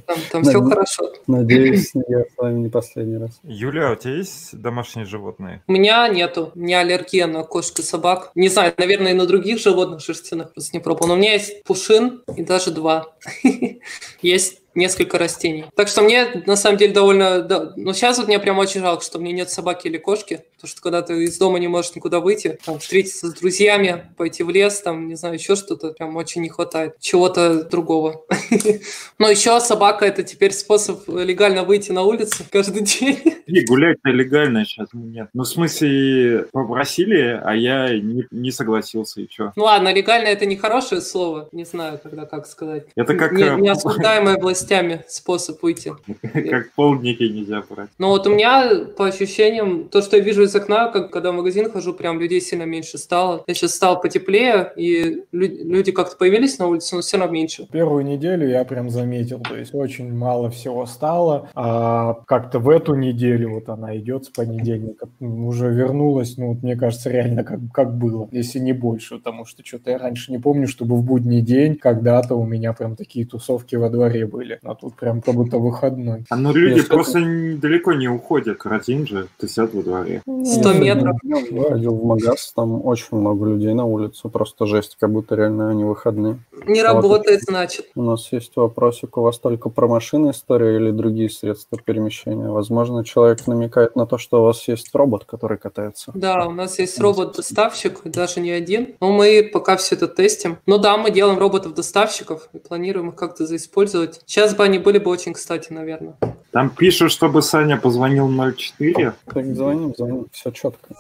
Там, 0.06 0.18
там 0.32 0.44
все 0.44 0.62
хорошо. 0.62 1.12
Надеюсь, 1.28 1.92
я 2.08 2.22
с 2.22 2.38
вами 2.38 2.60
не 2.60 2.70
последний 2.70 3.18
раз. 3.18 3.40
Юля, 3.44 3.92
у 3.92 3.96
тебя 3.96 4.16
есть 4.16 4.60
домашние 4.60 5.06
животные? 5.06 5.64
У 5.68 5.72
меня 5.72 6.08
нету. 6.08 6.52
У 6.56 6.60
меня 6.60 6.80
аллергия 6.80 7.28
на 7.28 7.44
кошек 7.44 7.80
и 7.80 7.82
собак. 7.82 8.32
Не 8.36 8.50
знаю, 8.50 8.74
наверное, 8.78 9.12
и 9.12 9.16
на 9.16 9.26
других 9.26 9.60
животных 9.60 10.02
шерстяных 10.02 10.54
просто 10.54 10.76
не 10.76 10.82
пробовал. 10.82 11.08
Но 11.08 11.14
у 11.16 11.18
меня 11.18 11.34
есть 11.34 11.64
пушин 11.64 12.24
и 12.36 12.44
даже 12.44 12.72
два. 12.72 13.08
Есть 14.22 14.62
несколько 14.76 15.18
растений. 15.18 15.66
Так 15.76 15.88
что 15.88 16.02
мне 16.02 16.44
на 16.46 16.56
самом 16.56 16.78
деле 16.78 16.94
довольно... 16.94 17.42
Да, 17.42 17.74
ну, 17.76 17.94
сейчас 17.94 18.18
вот 18.18 18.28
мне 18.28 18.40
прям 18.40 18.58
очень 18.58 18.82
жалко, 18.82 19.04
что 19.04 19.20
мне 19.20 19.32
нет 19.32 19.50
собаки 19.50 19.88
или 19.88 19.98
кошки, 19.98 20.46
потому 20.64 20.72
что 20.72 20.82
когда 20.82 21.02
ты 21.02 21.26
из 21.26 21.38
дома 21.38 21.60
не 21.60 21.68
можешь 21.68 21.94
никуда 21.94 22.22
выйти, 22.22 22.58
там, 22.66 22.80
встретиться 22.80 23.28
с 23.28 23.34
друзьями, 23.34 24.06
пойти 24.16 24.44
в 24.44 24.50
лес, 24.50 24.80
там, 24.80 25.10
не 25.10 25.16
знаю, 25.16 25.36
еще 25.36 25.58
что-то, 25.58 25.92
прям 25.92 26.16
очень 26.16 26.42
не 26.42 26.48
хватает 26.48 26.96
чего-то 27.02 27.66
другого. 27.66 28.24
Но 29.20 29.30
еще 29.30 29.60
собака– 29.60 30.06
это 30.08 30.24
теперь 30.24 30.54
способ 30.54 31.06
легально 31.10 31.64
выйти 31.64 31.92
на 31.92 32.04
улицу 32.04 32.46
каждый 32.50 32.82
день. 32.84 33.20
И 33.46 33.66
гулять-то 33.66 34.10
легально 34.10 34.64
сейчас 34.64 34.88
нет. 34.94 35.28
Ну, 35.34 35.44
в 35.44 35.48
смысле, 35.48 36.46
попросили, 36.54 37.42
а 37.44 37.54
я 37.54 37.90
не, 38.00 38.26
не 38.32 38.52
согласился, 38.52 39.20
и 39.20 39.30
что? 39.30 39.52
Ну 39.58 39.66
ладно, 39.66 39.94
легально– 39.94 40.28
это 40.30 40.46
не 40.46 40.56
хорошее 40.56 41.02
слово, 41.02 41.50
не 41.52 41.66
знаю, 41.66 42.00
когда 42.02 42.26
как 42.26 42.48
сказать. 42.48 42.86
Это 42.96 43.16
как... 43.16 43.34
Не, 43.34 43.62
неосуждаемое 43.62 44.38
власть 44.38 44.62
властями 44.64 45.04
способ 45.10 45.62
выйти. 45.62 45.94
Как 46.22 46.72
полдники 46.72 47.24
нельзя 47.24 47.64
брать. 47.70 47.90
Ну 47.98 48.08
вот 48.08 48.26
у 48.28 48.30
меня 48.30 48.86
по 48.96 49.08
ощущениям, 49.08 49.90
то, 49.90 50.02
что 50.02 50.16
я 50.16 50.24
вижу 50.24 50.44
из 50.44 50.53
окна, 50.56 50.90
как 50.90 51.12
когда 51.12 51.32
в 51.32 51.36
магазин 51.36 51.72
хожу, 51.72 51.94
прям 51.94 52.20
людей 52.20 52.42
сильно 52.42 52.64
меньше 52.64 52.98
стало. 52.98 53.44
Я 53.48 53.54
сейчас 53.54 53.76
стал 53.76 54.00
потеплее, 54.02 54.72
и 54.76 55.24
люди 55.32 55.92
как-то 55.92 56.16
появились 56.18 56.60
на 56.60 56.68
улице, 56.68 56.96
но 56.96 57.02
все 57.02 57.18
равно 57.18 57.34
меньше. 57.34 57.68
Первую 57.72 58.06
неделю 58.06 58.48
я 58.48 58.64
прям 58.66 58.90
заметил, 58.90 59.40
то 59.40 59.56
есть 59.56 59.74
очень 59.74 60.14
мало 60.14 60.50
всего 60.50 60.86
стало. 60.86 61.50
А 61.56 62.16
как-то 62.26 62.60
в 62.60 62.70
эту 62.70 62.96
неделю, 62.96 63.52
вот 63.52 63.70
она 63.70 63.98
идет 63.98 64.26
с 64.26 64.30
понедельника, 64.30 65.08
уже 65.20 65.70
вернулась, 65.70 66.38
ну 66.38 66.54
вот 66.54 66.64
мне 66.64 66.76
кажется, 66.76 67.10
реально 67.10 67.44
как, 67.44 67.60
как 67.74 67.98
было, 67.98 68.28
если 68.32 68.60
не 68.60 68.74
больше, 68.74 69.18
потому 69.18 69.46
что 69.46 69.64
что-то 69.66 69.92
я 69.92 69.98
раньше 69.98 70.32
не 70.32 70.38
помню, 70.38 70.68
чтобы 70.68 70.96
в 70.96 71.04
будний 71.04 71.42
день 71.42 71.76
когда-то 71.76 72.36
у 72.36 72.46
меня 72.46 72.74
прям 72.74 72.96
такие 72.96 73.26
тусовки 73.26 73.76
во 73.76 73.90
дворе 73.90 74.26
были. 74.26 74.60
А 74.64 74.76
тут 74.76 74.96
прям 74.96 75.22
как 75.22 75.36
будто 75.36 75.58
выходной. 75.58 76.26
А 76.30 76.36
ну 76.36 76.54
люди 76.54 76.82
просто 76.88 77.20
далеко 77.20 77.94
не 77.94 78.08
уходят, 78.08 78.58
карантин 78.58 79.08
же, 79.08 79.28
тусят 79.40 79.74
во 79.74 79.82
дворе. 79.82 80.22
100 80.44 80.74
метров. 80.74 81.18
Я 81.24 81.70
ходил 81.70 81.96
в 81.96 82.04
магаз, 82.06 82.54
там 82.56 82.86
очень 82.86 83.18
много 83.18 83.46
людей 83.46 83.74
на 83.74 83.86
улице, 83.86 84.30
просто 84.30 84.66
жесть, 84.66 84.98
как 85.00 85.12
будто 85.12 85.36
реально 85.36 85.70
они 85.70 85.84
выходные. 85.84 86.40
Не 86.66 86.82
Вот. 86.82 86.94
работает, 86.94 87.42
значит. 87.44 87.88
У 87.96 88.02
нас 88.02 88.32
есть 88.32 88.56
вопросик, 88.56 89.18
у 89.18 89.22
вас 89.22 89.40
только 89.40 89.70
про 89.70 89.88
машины 89.88 90.32
история 90.32 90.78
или 90.78 90.92
другие 90.92 91.30
средства 91.30 91.78
перемещения? 91.84 92.50
Возможно, 92.50 93.04
человек 93.04 93.46
намекает 93.48 93.96
на 93.96 94.06
то, 94.06 94.18
что 94.18 94.42
у 94.42 94.46
вас 94.46 94.68
есть 94.68 94.94
робот, 94.94 95.26
который 95.26 95.58
катается. 95.58 96.12
Да, 96.16 96.46
у 96.46 96.52
нас 96.52 96.80
есть 96.80 97.00
робот-доставщик, 97.00 98.02
даже 98.06 98.40
не 98.40 98.52
один. 98.52 98.96
Но 99.00 99.12
мы 99.12 99.50
пока 99.52 99.78
все 99.78 99.96
это 99.96 100.08
тестим. 100.08 100.58
Ну 100.66 100.78
да, 100.78 100.98
мы 100.98 101.12
делаем 101.12 101.38
роботов-доставщиков 101.40 102.50
и 102.54 102.60
планируем 102.60 103.10
их 103.10 103.16
как-то 103.16 103.46
заиспользовать. 103.46 104.22
Сейчас 104.26 104.56
бы 104.56 104.64
они 104.64 104.80
были 104.80 105.00
бы 105.00 105.12
очень 105.12 105.34
кстати, 105.34 105.72
наверное. 105.74 106.16
Там 106.54 106.70
пишут, 106.70 107.12
чтобы 107.12 107.42
Саня 107.42 107.78
позвонил 107.78 108.28
04. 108.30 109.14
Так, 109.34 109.46
звоним, 109.56 109.94
звоним, 109.98 110.28
все 110.32 110.52
четко. 110.52 110.96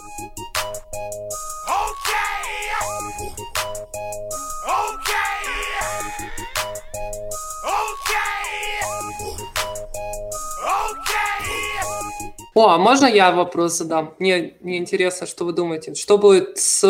О, 12.54 12.70
а 12.70 12.78
можно 12.78 13.06
я 13.06 13.32
вопрос 13.32 13.78
задам? 13.78 14.14
Мне, 14.20 14.54
мне 14.62 14.78
интересно, 14.78 15.26
что 15.26 15.46
вы 15.46 15.54
думаете. 15.54 15.96
Что 15.96 16.18
будет 16.18 16.58
с 16.58 16.84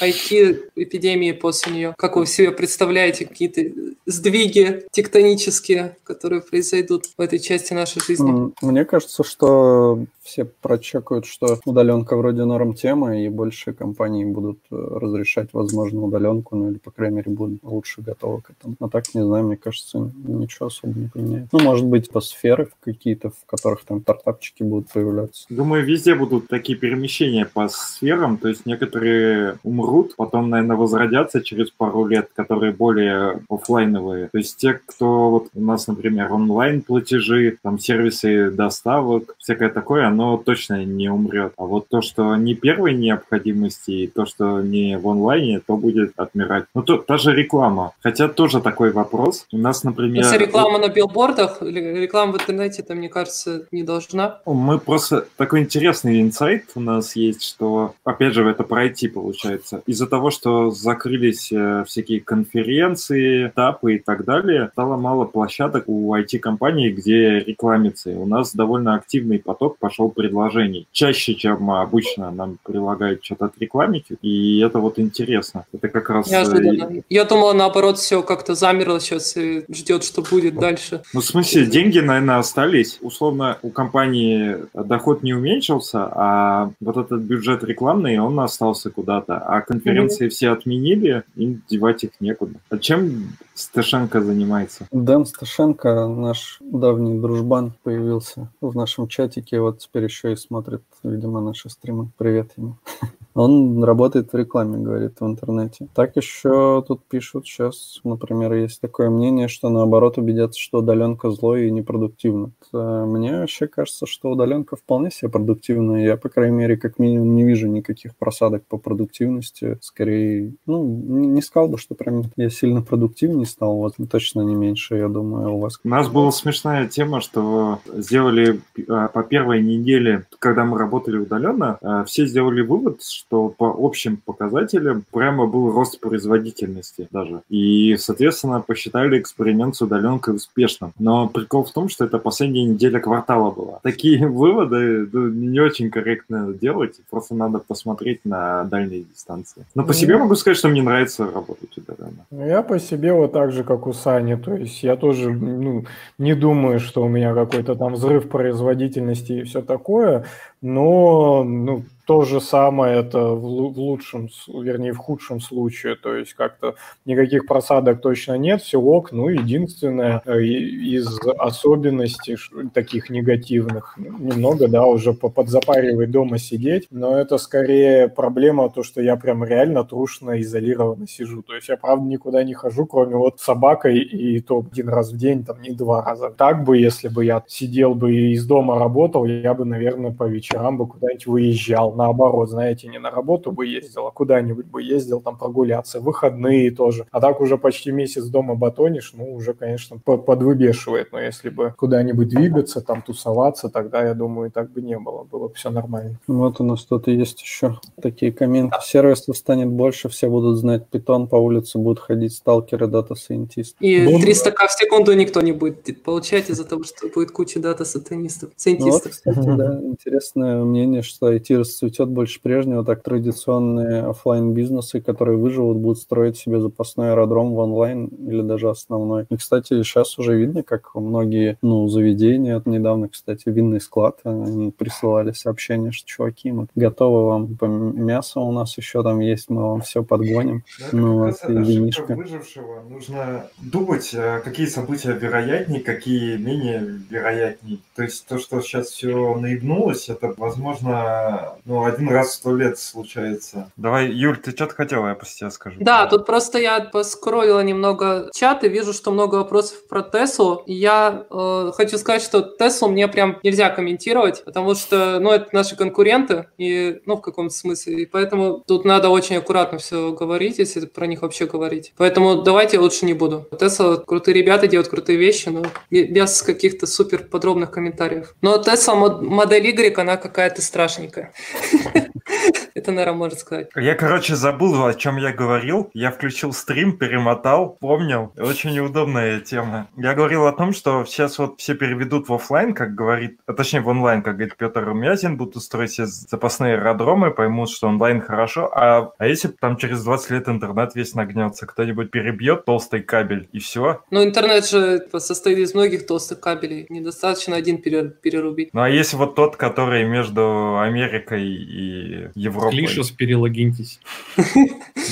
IT-эпидемией 0.00 1.32
после 1.32 1.72
нее? 1.72 1.94
Как 1.96 2.16
вы 2.16 2.26
себе 2.26 2.50
представляете 2.50 3.26
какие-то 3.26 3.62
сдвиги 4.04 4.84
тектонические, 4.90 5.96
которые 6.04 6.42
произойдут 6.42 7.06
в 7.16 7.20
этой 7.20 7.38
части 7.38 7.72
нашей 7.72 8.02
жизни? 8.02 8.52
Мне 8.60 8.84
кажется, 8.84 9.24
что 9.24 10.04
все 10.30 10.44
прочекают, 10.44 11.26
что 11.26 11.58
удаленка 11.64 12.16
вроде 12.16 12.44
норм 12.44 12.74
тема, 12.74 13.18
и 13.18 13.28
больше 13.28 13.72
компаний 13.72 14.24
будут 14.24 14.58
э, 14.70 14.76
разрешать, 14.76 15.48
возможно, 15.52 16.02
удаленку, 16.02 16.56
ну 16.56 16.70
или, 16.70 16.78
по 16.78 16.92
крайней 16.92 17.16
мере, 17.16 17.32
будут 17.32 17.62
лучше 17.64 18.00
готовы 18.00 18.42
к 18.42 18.50
этому. 18.50 18.76
А 18.80 18.88
так, 18.88 19.12
не 19.14 19.24
знаю, 19.24 19.46
мне 19.46 19.56
кажется, 19.56 20.12
ничего 20.24 20.66
особо 20.66 20.98
не 20.98 21.08
поменяет. 21.08 21.48
Ну, 21.52 21.58
может 21.60 21.86
быть, 21.86 22.10
по 22.10 22.20
сферы 22.20 22.66
в 22.66 22.84
какие-то, 22.84 23.30
в 23.30 23.46
которых 23.46 23.84
там 23.84 24.02
стартапчики 24.02 24.62
будут 24.62 24.92
появляться. 24.92 25.46
Думаю, 25.50 25.84
везде 25.84 26.14
будут 26.14 26.46
такие 26.46 26.78
перемещения 26.78 27.46
по 27.52 27.68
сферам, 27.68 28.38
то 28.38 28.48
есть 28.48 28.66
некоторые 28.66 29.58
умрут, 29.64 30.14
потом, 30.16 30.48
наверное, 30.48 30.76
возродятся 30.76 31.40
через 31.40 31.70
пару 31.70 32.06
лет, 32.06 32.30
которые 32.34 32.72
более 32.72 33.40
оффлайновые. 33.48 34.28
То 34.28 34.38
есть 34.38 34.56
те, 34.58 34.74
кто 34.74 35.30
вот 35.30 35.48
у 35.54 35.60
нас, 35.60 35.88
например, 35.88 36.32
онлайн-платежи, 36.32 37.58
там 37.62 37.80
сервисы 37.80 38.50
доставок, 38.52 39.34
всякое 39.38 39.70
такое, 39.70 40.06
оно 40.06 40.19
точно 40.36 40.84
не 40.84 41.08
умрет. 41.08 41.52
А 41.56 41.64
вот 41.64 41.88
то, 41.88 42.00
что 42.02 42.36
не 42.36 42.54
первой 42.54 42.94
необходимости, 42.94 43.90
и 43.90 44.06
то, 44.06 44.26
что 44.26 44.60
не 44.60 44.98
в 44.98 45.08
онлайне, 45.08 45.60
то 45.60 45.76
будет 45.76 46.12
отмирать. 46.16 46.64
Ну, 46.74 46.82
то, 46.82 46.98
та 46.98 47.16
же 47.16 47.34
реклама. 47.34 47.92
Хотя 48.02 48.28
тоже 48.28 48.60
такой 48.60 48.92
вопрос. 48.92 49.46
У 49.52 49.58
нас, 49.58 49.84
например... 49.84 50.24
Если 50.24 50.38
реклама 50.38 50.78
на 50.78 50.88
билбордах, 50.88 51.62
или 51.62 51.80
реклама 51.80 52.32
в 52.32 52.36
интернете, 52.36 52.82
то, 52.82 52.94
мне 52.94 53.08
кажется, 53.08 53.66
не 53.70 53.82
должна. 53.82 54.40
Мы 54.46 54.78
просто 54.78 55.26
такой 55.36 55.60
интересный 55.60 56.20
инсайт 56.20 56.64
у 56.74 56.80
нас 56.80 57.16
есть, 57.16 57.42
что, 57.42 57.94
опять 58.04 58.34
же, 58.34 58.48
это 58.48 58.64
про 58.64 58.86
IT 58.86 59.08
получается. 59.10 59.82
Из-за 59.86 60.06
того, 60.06 60.30
что 60.30 60.70
закрылись 60.70 61.52
э, 61.52 61.84
всякие 61.86 62.20
конференции, 62.20 63.48
этапы 63.48 63.96
и 63.96 63.98
так 63.98 64.24
далее, 64.24 64.70
стало 64.72 64.96
мало 64.96 65.24
площадок 65.24 65.84
у 65.86 66.14
IT-компаний, 66.14 66.90
где 66.90 67.40
рекламится. 67.40 68.10
И 68.10 68.14
у 68.14 68.26
нас 68.26 68.54
довольно 68.54 68.94
активный 68.94 69.38
поток 69.38 69.78
пошел 69.78 70.09
предложений. 70.10 70.86
Чаще, 70.92 71.34
чем 71.34 71.70
обычно 71.70 72.30
нам 72.30 72.58
прилагают 72.62 73.24
что-то 73.24 73.46
от 73.46 73.58
рекламики, 73.58 74.16
и 74.22 74.60
это 74.60 74.78
вот 74.78 74.98
интересно. 74.98 75.64
Это 75.72 75.88
как 75.88 76.10
раз... 76.10 76.28
э, 76.28 76.32
Неожиданно. 76.32 77.02
Я 77.08 77.24
думала, 77.24 77.52
наоборот, 77.52 77.98
все 77.98 78.22
как-то 78.22 78.54
замерло 78.54 79.00
сейчас 79.00 79.36
и 79.36 79.64
ждет, 79.72 80.04
что 80.04 80.22
будет 80.22 80.56
дальше. 80.56 81.02
Ну, 81.12 81.20
в 81.20 81.24
смысле, 81.24 81.66
деньги, 81.66 81.98
наверное, 81.98 82.38
остались. 82.38 82.98
Условно, 83.00 83.58
у 83.62 83.70
компании 83.70 84.56
доход 84.74 85.22
не 85.22 85.34
уменьшился, 85.34 86.08
а 86.12 86.70
вот 86.80 86.96
этот 86.96 87.20
бюджет 87.22 87.64
рекламный, 87.64 88.18
он 88.18 88.38
остался 88.40 88.90
куда-то. 88.90 89.38
А 89.38 89.60
конференции 89.60 90.28
все 90.28 90.50
отменили, 90.50 91.22
им 91.36 91.62
девать 91.68 92.04
их 92.04 92.10
некуда. 92.20 92.54
А 92.70 92.78
чем 92.78 93.30
Сташенко 93.60 94.20
занимается? 94.22 94.86
Дэн 94.90 95.26
Сташенко, 95.26 96.06
наш 96.08 96.58
давний 96.60 97.20
дружбан, 97.20 97.72
появился 97.82 98.50
в 98.60 98.74
нашем 98.74 99.08
чатике, 99.08 99.60
вот 99.60 99.78
теперь 99.78 100.04
еще 100.04 100.32
и 100.32 100.36
смотрит, 100.36 100.82
видимо, 101.02 101.40
наши 101.40 101.68
стримы. 101.68 102.10
Привет 102.16 102.52
ему. 102.56 102.76
Он 103.40 103.82
работает 103.82 104.32
в 104.32 104.36
рекламе, 104.36 104.76
говорит, 104.76 105.18
в 105.18 105.26
интернете. 105.26 105.88
Так 105.94 106.14
еще 106.16 106.84
тут 106.86 107.02
пишут 107.08 107.46
сейчас, 107.46 108.00
например, 108.04 108.52
есть 108.52 108.82
такое 108.82 109.08
мнение, 109.08 109.48
что 109.48 109.70
наоборот 109.70 110.18
убедятся, 110.18 110.60
что 110.60 110.80
удаленка 110.80 111.30
зло 111.30 111.56
и 111.56 111.70
непродуктивно. 111.70 112.50
Э, 112.74 113.04
Мне 113.06 113.38
вообще 113.40 113.66
кажется, 113.66 114.04
что 114.04 114.30
удаленка 114.30 114.76
вполне 114.76 115.10
себе 115.10 115.30
продуктивная. 115.30 116.04
Я, 116.04 116.16
по 116.18 116.28
крайней 116.28 116.56
мере, 116.56 116.76
как 116.76 116.98
минимум 116.98 117.34
не 117.34 117.44
вижу 117.44 117.66
никаких 117.66 118.14
просадок 118.16 118.66
по 118.66 118.76
продуктивности. 118.76 119.78
Скорее, 119.80 120.52
ну, 120.66 120.84
не 120.84 121.40
сказал 121.40 121.70
бы, 121.70 121.78
что 121.78 121.94
прям 121.94 122.24
я 122.36 122.50
сильно 122.50 122.82
продуктивнее 122.82 123.46
стал, 123.46 123.76
вот 123.76 123.94
точно 124.10 124.42
не 124.42 124.54
меньше, 124.54 124.96
я 124.96 125.08
думаю, 125.08 125.54
у 125.54 125.60
вас. 125.60 125.80
У 125.82 125.88
нас 125.88 126.10
была 126.10 126.30
смешная 126.30 126.88
тема, 126.88 127.22
что 127.22 127.78
сделали 127.86 128.60
э, 128.76 129.08
по 129.14 129.22
первой 129.22 129.62
неделе, 129.62 130.26
когда 130.38 130.66
мы 130.66 130.76
работали 130.76 131.16
удаленно, 131.16 131.78
э, 131.80 132.04
все 132.06 132.26
сделали 132.26 132.60
вывод, 132.60 133.02
что 133.02 133.29
по 133.30 133.54
общим 133.78 134.16
показателям 134.16 135.04
прямо 135.12 135.46
был 135.46 135.72
рост 135.72 136.00
производительности 136.00 137.08
даже. 137.10 137.42
И, 137.48 137.96
соответственно, 137.96 138.60
посчитали 138.60 139.18
эксперимент 139.18 139.76
с 139.76 139.82
удаленкой 139.82 140.34
успешным. 140.36 140.92
Но 140.98 141.28
прикол 141.28 141.64
в 141.64 141.72
том, 141.72 141.88
что 141.88 142.04
это 142.04 142.18
последняя 142.18 142.64
неделя 142.64 143.00
квартала 143.00 143.50
была. 143.50 143.78
Такие 143.82 144.26
выводы 144.28 145.08
ну, 145.12 145.28
не 145.28 145.60
очень 145.60 145.90
корректно 145.90 146.52
делать, 146.52 147.00
просто 147.10 147.34
надо 147.34 147.58
посмотреть 147.58 148.20
на 148.24 148.64
дальние 148.64 149.04
дистанции. 149.04 149.64
Но 149.74 149.84
по 149.84 149.94
себе 149.94 150.16
могу 150.16 150.34
сказать, 150.34 150.58
что 150.58 150.68
мне 150.68 150.82
нравится 150.82 151.24
работать 151.24 151.76
удаленно. 151.76 152.26
Ну, 152.30 152.46
Я 152.46 152.62
по 152.62 152.78
себе 152.78 153.12
вот 153.12 153.32
так 153.32 153.52
же, 153.52 153.64
как 153.64 153.86
у 153.86 153.92
Сани. 153.92 154.34
То 154.34 154.54
есть 154.54 154.82
я 154.82 154.96
тоже 154.96 155.30
ну, 155.32 155.84
не 156.18 156.34
думаю, 156.34 156.80
что 156.80 157.04
у 157.04 157.08
меня 157.08 157.34
какой-то 157.34 157.74
там 157.74 157.94
взрыв 157.94 158.28
производительности 158.28 159.32
и 159.32 159.42
все 159.42 159.62
такое, 159.62 160.24
но 160.60 161.44
ну, 161.44 161.84
то 162.10 162.22
же 162.22 162.40
самое 162.40 162.98
это 162.98 163.20
в 163.20 163.44
лу- 163.44 163.72
в 163.72 163.78
лучшем, 163.78 164.28
вернее, 164.48 164.92
в 164.92 164.96
худшем 164.96 165.38
случае. 165.38 165.94
То 165.94 166.16
есть 166.16 166.34
как-то 166.34 166.74
никаких 167.04 167.46
просадок 167.46 168.00
точно 168.00 168.36
нет, 168.36 168.62
все 168.62 168.80
ок. 168.80 169.12
Ну, 169.12 169.28
единственное 169.28 170.20
э, 170.26 170.42
из 170.42 171.20
особенностей 171.38 172.36
таких 172.74 173.10
негативных, 173.10 173.96
немного, 173.96 174.66
да, 174.66 174.86
уже 174.86 175.12
по- 175.12 175.28
подзапаривать 175.28 176.10
дома 176.10 176.38
сидеть, 176.38 176.88
но 176.90 177.16
это 177.16 177.38
скорее 177.38 178.08
проблема 178.08 178.70
то, 178.70 178.82
что 178.82 179.00
я 179.00 179.14
прям 179.14 179.44
реально 179.44 179.84
трушно 179.84 180.40
изолированно 180.40 181.06
сижу. 181.06 181.42
То 181.42 181.54
есть 181.54 181.68
я, 181.68 181.76
правда, 181.76 182.04
никуда 182.06 182.42
не 182.42 182.54
хожу, 182.54 182.86
кроме 182.86 183.14
вот 183.14 183.38
собакой, 183.38 184.00
и 184.00 184.40
то 184.40 184.66
один 184.72 184.88
раз 184.88 185.12
в 185.12 185.16
день, 185.16 185.44
там, 185.44 185.62
не 185.62 185.70
два 185.70 186.04
раза. 186.04 186.30
Так 186.30 186.64
бы, 186.64 186.76
если 186.76 187.06
бы 187.06 187.24
я 187.24 187.44
сидел 187.46 187.94
бы 187.94 188.12
и 188.12 188.32
из 188.32 188.44
дома 188.46 188.80
работал, 188.80 189.24
я 189.26 189.54
бы, 189.54 189.64
наверное, 189.64 190.10
по 190.10 190.24
вечерам 190.24 190.76
бы 190.76 190.88
куда-нибудь 190.88 191.28
выезжал. 191.28 191.99
Наоборот, 192.04 192.48
знаете, 192.48 192.88
не 192.88 192.98
на 192.98 193.10
работу 193.10 193.52
бы 193.52 193.66
ездил, 193.66 194.06
а 194.06 194.10
куда-нибудь 194.10 194.64
бы 194.66 194.82
ездил 194.82 195.20
там 195.20 195.36
прогуляться. 195.36 196.00
Выходные 196.00 196.70
тоже. 196.70 197.06
А 197.10 197.20
так 197.20 197.40
уже 197.42 197.58
почти 197.58 197.92
месяц 197.92 198.24
дома 198.24 198.54
батонишь, 198.54 199.12
ну, 199.14 199.34
уже, 199.34 199.52
конечно, 199.52 199.98
по- 199.98 200.16
подвыбешивает. 200.16 201.12
Но 201.12 201.20
если 201.20 201.50
бы 201.50 201.74
куда-нибудь 201.76 202.28
двигаться, 202.28 202.80
там 202.80 203.02
тусоваться, 203.02 203.68
тогда, 203.68 204.02
я 204.02 204.14
думаю, 204.14 204.48
и 204.48 204.50
так 204.52 204.70
бы 204.70 204.80
не 204.80 204.98
было. 204.98 205.24
Было 205.24 205.48
бы 205.48 205.54
все 205.54 205.68
нормально. 205.70 206.18
Вот 206.26 206.58
у 206.60 206.64
нас 206.64 206.84
тут 206.84 207.06
есть 207.08 207.42
еще 207.42 207.78
такие 208.00 208.32
комменты. 208.32 208.76
Сервисов 208.82 209.36
станет 209.36 209.68
больше, 209.68 210.08
все 210.08 210.28
будут 210.30 210.56
знать 210.56 210.86
питон, 210.88 211.28
по 211.28 211.36
улице 211.36 211.78
будут 211.78 211.98
ходить 211.98 212.32
сталкеры, 212.32 212.86
дата-сайентисты. 212.86 213.76
И 213.84 214.02
Ну, 214.02 214.18
300 214.18 214.52
к 214.52 214.66
в 214.66 214.72
секунду 214.72 215.12
никто 215.14 215.40
не 215.42 215.52
будет 215.52 216.02
получать 216.02 216.48
из-за 216.48 216.64
того, 216.64 216.82
что 216.84 217.08
будет 217.14 217.30
куча 217.30 217.60
дата-сатанистов, 217.60 218.42
Ну 218.42 218.52
вот, 218.54 218.60
сайентистов. 218.60 219.12
кстати, 219.12 219.38
да, 219.56 219.80
интересное 219.82 220.62
мнение, 220.64 221.02
что 221.02 221.32
IT 221.32 221.64
взлетет 221.90 222.08
больше 222.08 222.40
прежнего, 222.40 222.84
так 222.84 223.02
традиционные 223.02 224.02
офлайн 224.02 224.52
бизнесы 224.52 225.00
которые 225.00 225.38
выживут, 225.38 225.78
будут 225.78 225.98
строить 225.98 226.36
себе 226.36 226.60
запасной 226.60 227.10
аэродром 227.10 227.54
в 227.54 227.58
онлайн 227.58 228.06
или 228.06 228.42
даже 228.42 228.68
основной. 228.70 229.26
И, 229.30 229.36
кстати, 229.36 229.82
сейчас 229.82 230.18
уже 230.18 230.36
видно, 230.36 230.62
как 230.62 230.94
многие 230.94 231.58
ну, 231.62 231.88
заведения, 231.88 232.62
недавно, 232.64 233.08
кстати, 233.08 233.44
винный 233.48 233.80
склад, 233.80 234.18
они 234.24 234.70
присылали 234.70 235.32
сообщение, 235.32 235.92
что, 235.92 236.06
чуваки, 236.06 236.52
мы 236.52 236.66
готовы 236.74 237.26
вам 237.26 237.56
мясо 237.60 238.40
у 238.40 238.52
нас 238.52 238.76
еще 238.78 239.02
там 239.02 239.20
есть, 239.20 239.50
мы 239.50 239.62
вам 239.62 239.80
все 239.80 240.02
подгоним. 240.02 240.64
ну, 240.92 241.24
вот, 241.24 241.36
и 241.48 241.52
винишко. 241.52 242.14
выжившего. 242.14 242.82
Нужно 242.88 243.46
думать, 243.58 244.10
э, 244.12 244.40
какие 244.44 244.66
события 244.66 245.12
вероятнее, 245.12 245.80
какие 245.80 246.36
менее 246.36 247.00
вероятнее. 247.10 247.78
То 247.96 248.02
есть 248.02 248.26
то, 248.26 248.38
что 248.38 248.60
сейчас 248.60 248.88
все 248.88 249.34
наигнулось, 249.36 250.08
это, 250.08 250.34
возможно, 250.36 251.54
ну, 251.64 251.79
один 251.84 252.08
раз 252.08 252.28
в 252.28 252.32
сто 252.34 252.56
лет 252.56 252.78
случается. 252.78 253.70
Давай, 253.76 254.10
Юль, 254.10 254.38
ты 254.38 254.50
что-то 254.52 254.74
хотела, 254.74 255.08
я 255.08 255.14
после 255.14 255.34
тебя 255.34 255.50
скажу. 255.50 255.76
Да, 255.80 256.06
тут 256.06 256.26
просто 256.26 256.58
я 256.58 256.80
поскроллила 256.80 257.60
немного 257.60 258.30
чат 258.34 258.64
и 258.64 258.68
вижу, 258.68 258.92
что 258.92 259.10
много 259.10 259.36
вопросов 259.36 259.86
про 259.88 260.02
Теслу. 260.02 260.62
Я 260.66 261.26
э, 261.30 261.72
хочу 261.74 261.98
сказать, 261.98 262.22
что 262.22 262.42
Теслу 262.42 262.88
мне 262.88 263.08
прям 263.08 263.38
нельзя 263.42 263.70
комментировать, 263.70 264.44
потому 264.44 264.74
что, 264.74 265.18
ну, 265.20 265.30
это 265.30 265.48
наши 265.52 265.76
конкуренты, 265.76 266.46
и, 266.58 267.00
ну, 267.06 267.16
в 267.16 267.20
каком-то 267.20 267.54
смысле. 267.54 268.02
И 268.02 268.06
поэтому 268.06 268.62
тут 268.66 268.84
надо 268.84 269.08
очень 269.08 269.36
аккуратно 269.36 269.78
все 269.78 270.12
говорить, 270.12 270.58
если 270.58 270.86
про 270.86 271.06
них 271.06 271.22
вообще 271.22 271.46
говорить. 271.46 271.92
Поэтому 271.96 272.42
давайте 272.42 272.76
я 272.76 272.82
лучше 272.82 273.06
не 273.06 273.14
буду. 273.14 273.46
Тесла 273.58 273.96
крутые 273.96 274.34
ребята 274.34 274.66
делают 274.66 274.88
крутые 274.88 275.18
вещи, 275.18 275.48
но 275.48 275.64
без 275.90 276.42
каких-то 276.42 276.86
супер 276.86 277.24
подробных 277.24 277.70
комментариев. 277.70 278.34
Но 278.40 278.58
Тесла 278.58 278.94
модель 278.94 279.66
Y, 279.66 279.98
она 279.98 280.16
какая-то 280.16 280.62
страшненькая. 280.62 281.32
Это, 282.74 282.92
наверное, 282.92 283.18
может 283.18 283.38
сказать. 283.40 283.68
Я, 283.76 283.94
короче, 283.94 284.36
забыл, 284.36 284.84
о 284.84 284.94
чем 284.94 285.16
я 285.16 285.32
говорил. 285.32 285.90
Я 285.94 286.10
включил 286.10 286.52
стрим, 286.52 286.96
перемотал, 286.96 287.76
помнил. 287.80 288.32
Очень 288.38 288.72
неудобная 288.72 289.40
тема. 289.40 289.88
Я 289.96 290.14
говорил 290.14 290.46
о 290.46 290.52
том, 290.52 290.72
что 290.72 291.04
сейчас 291.04 291.38
вот 291.38 291.60
все 291.60 291.74
переведут 291.74 292.28
в 292.28 292.34
офлайн, 292.34 292.74
как 292.74 292.94
говорит, 292.94 293.38
а 293.46 293.52
точнее 293.52 293.80
в 293.80 293.88
онлайн, 293.88 294.22
как 294.22 294.36
говорит 294.36 294.56
Петр 294.56 294.84
Румязин, 294.84 295.36
будут 295.36 295.56
устроить 295.56 295.92
себе 295.92 296.06
запасные 296.06 296.74
аэродромы, 296.74 297.32
поймут, 297.32 297.70
что 297.70 297.88
онлайн 297.88 298.20
хорошо. 298.20 298.70
А, 298.72 299.12
а 299.18 299.26
если 299.26 299.48
там 299.48 299.76
через 299.76 300.04
20 300.04 300.30
лет 300.30 300.48
интернет 300.48 300.94
весь 300.94 301.14
нагнется, 301.14 301.66
кто-нибудь 301.66 302.10
перебьет 302.10 302.64
толстый 302.64 303.02
кабель 303.02 303.48
и 303.52 303.58
все? 303.58 304.02
Ну, 304.10 304.24
интернет 304.24 304.66
же 304.66 305.06
состоит 305.18 305.58
из 305.58 305.74
многих 305.74 306.06
толстых 306.06 306.40
кабелей. 306.40 306.86
Недостаточно 306.88 307.56
один 307.56 307.78
перерубить. 307.78 308.70
Ну, 308.72 308.82
а 308.82 308.88
если 308.88 309.16
вот 309.16 309.34
тот, 309.34 309.56
который 309.56 310.04
между 310.04 310.78
Америкой 310.78 311.49
и 311.54 312.28
Европой? 312.34 312.78
Клишус, 312.78 313.10
перелогиньтесь. 313.10 314.00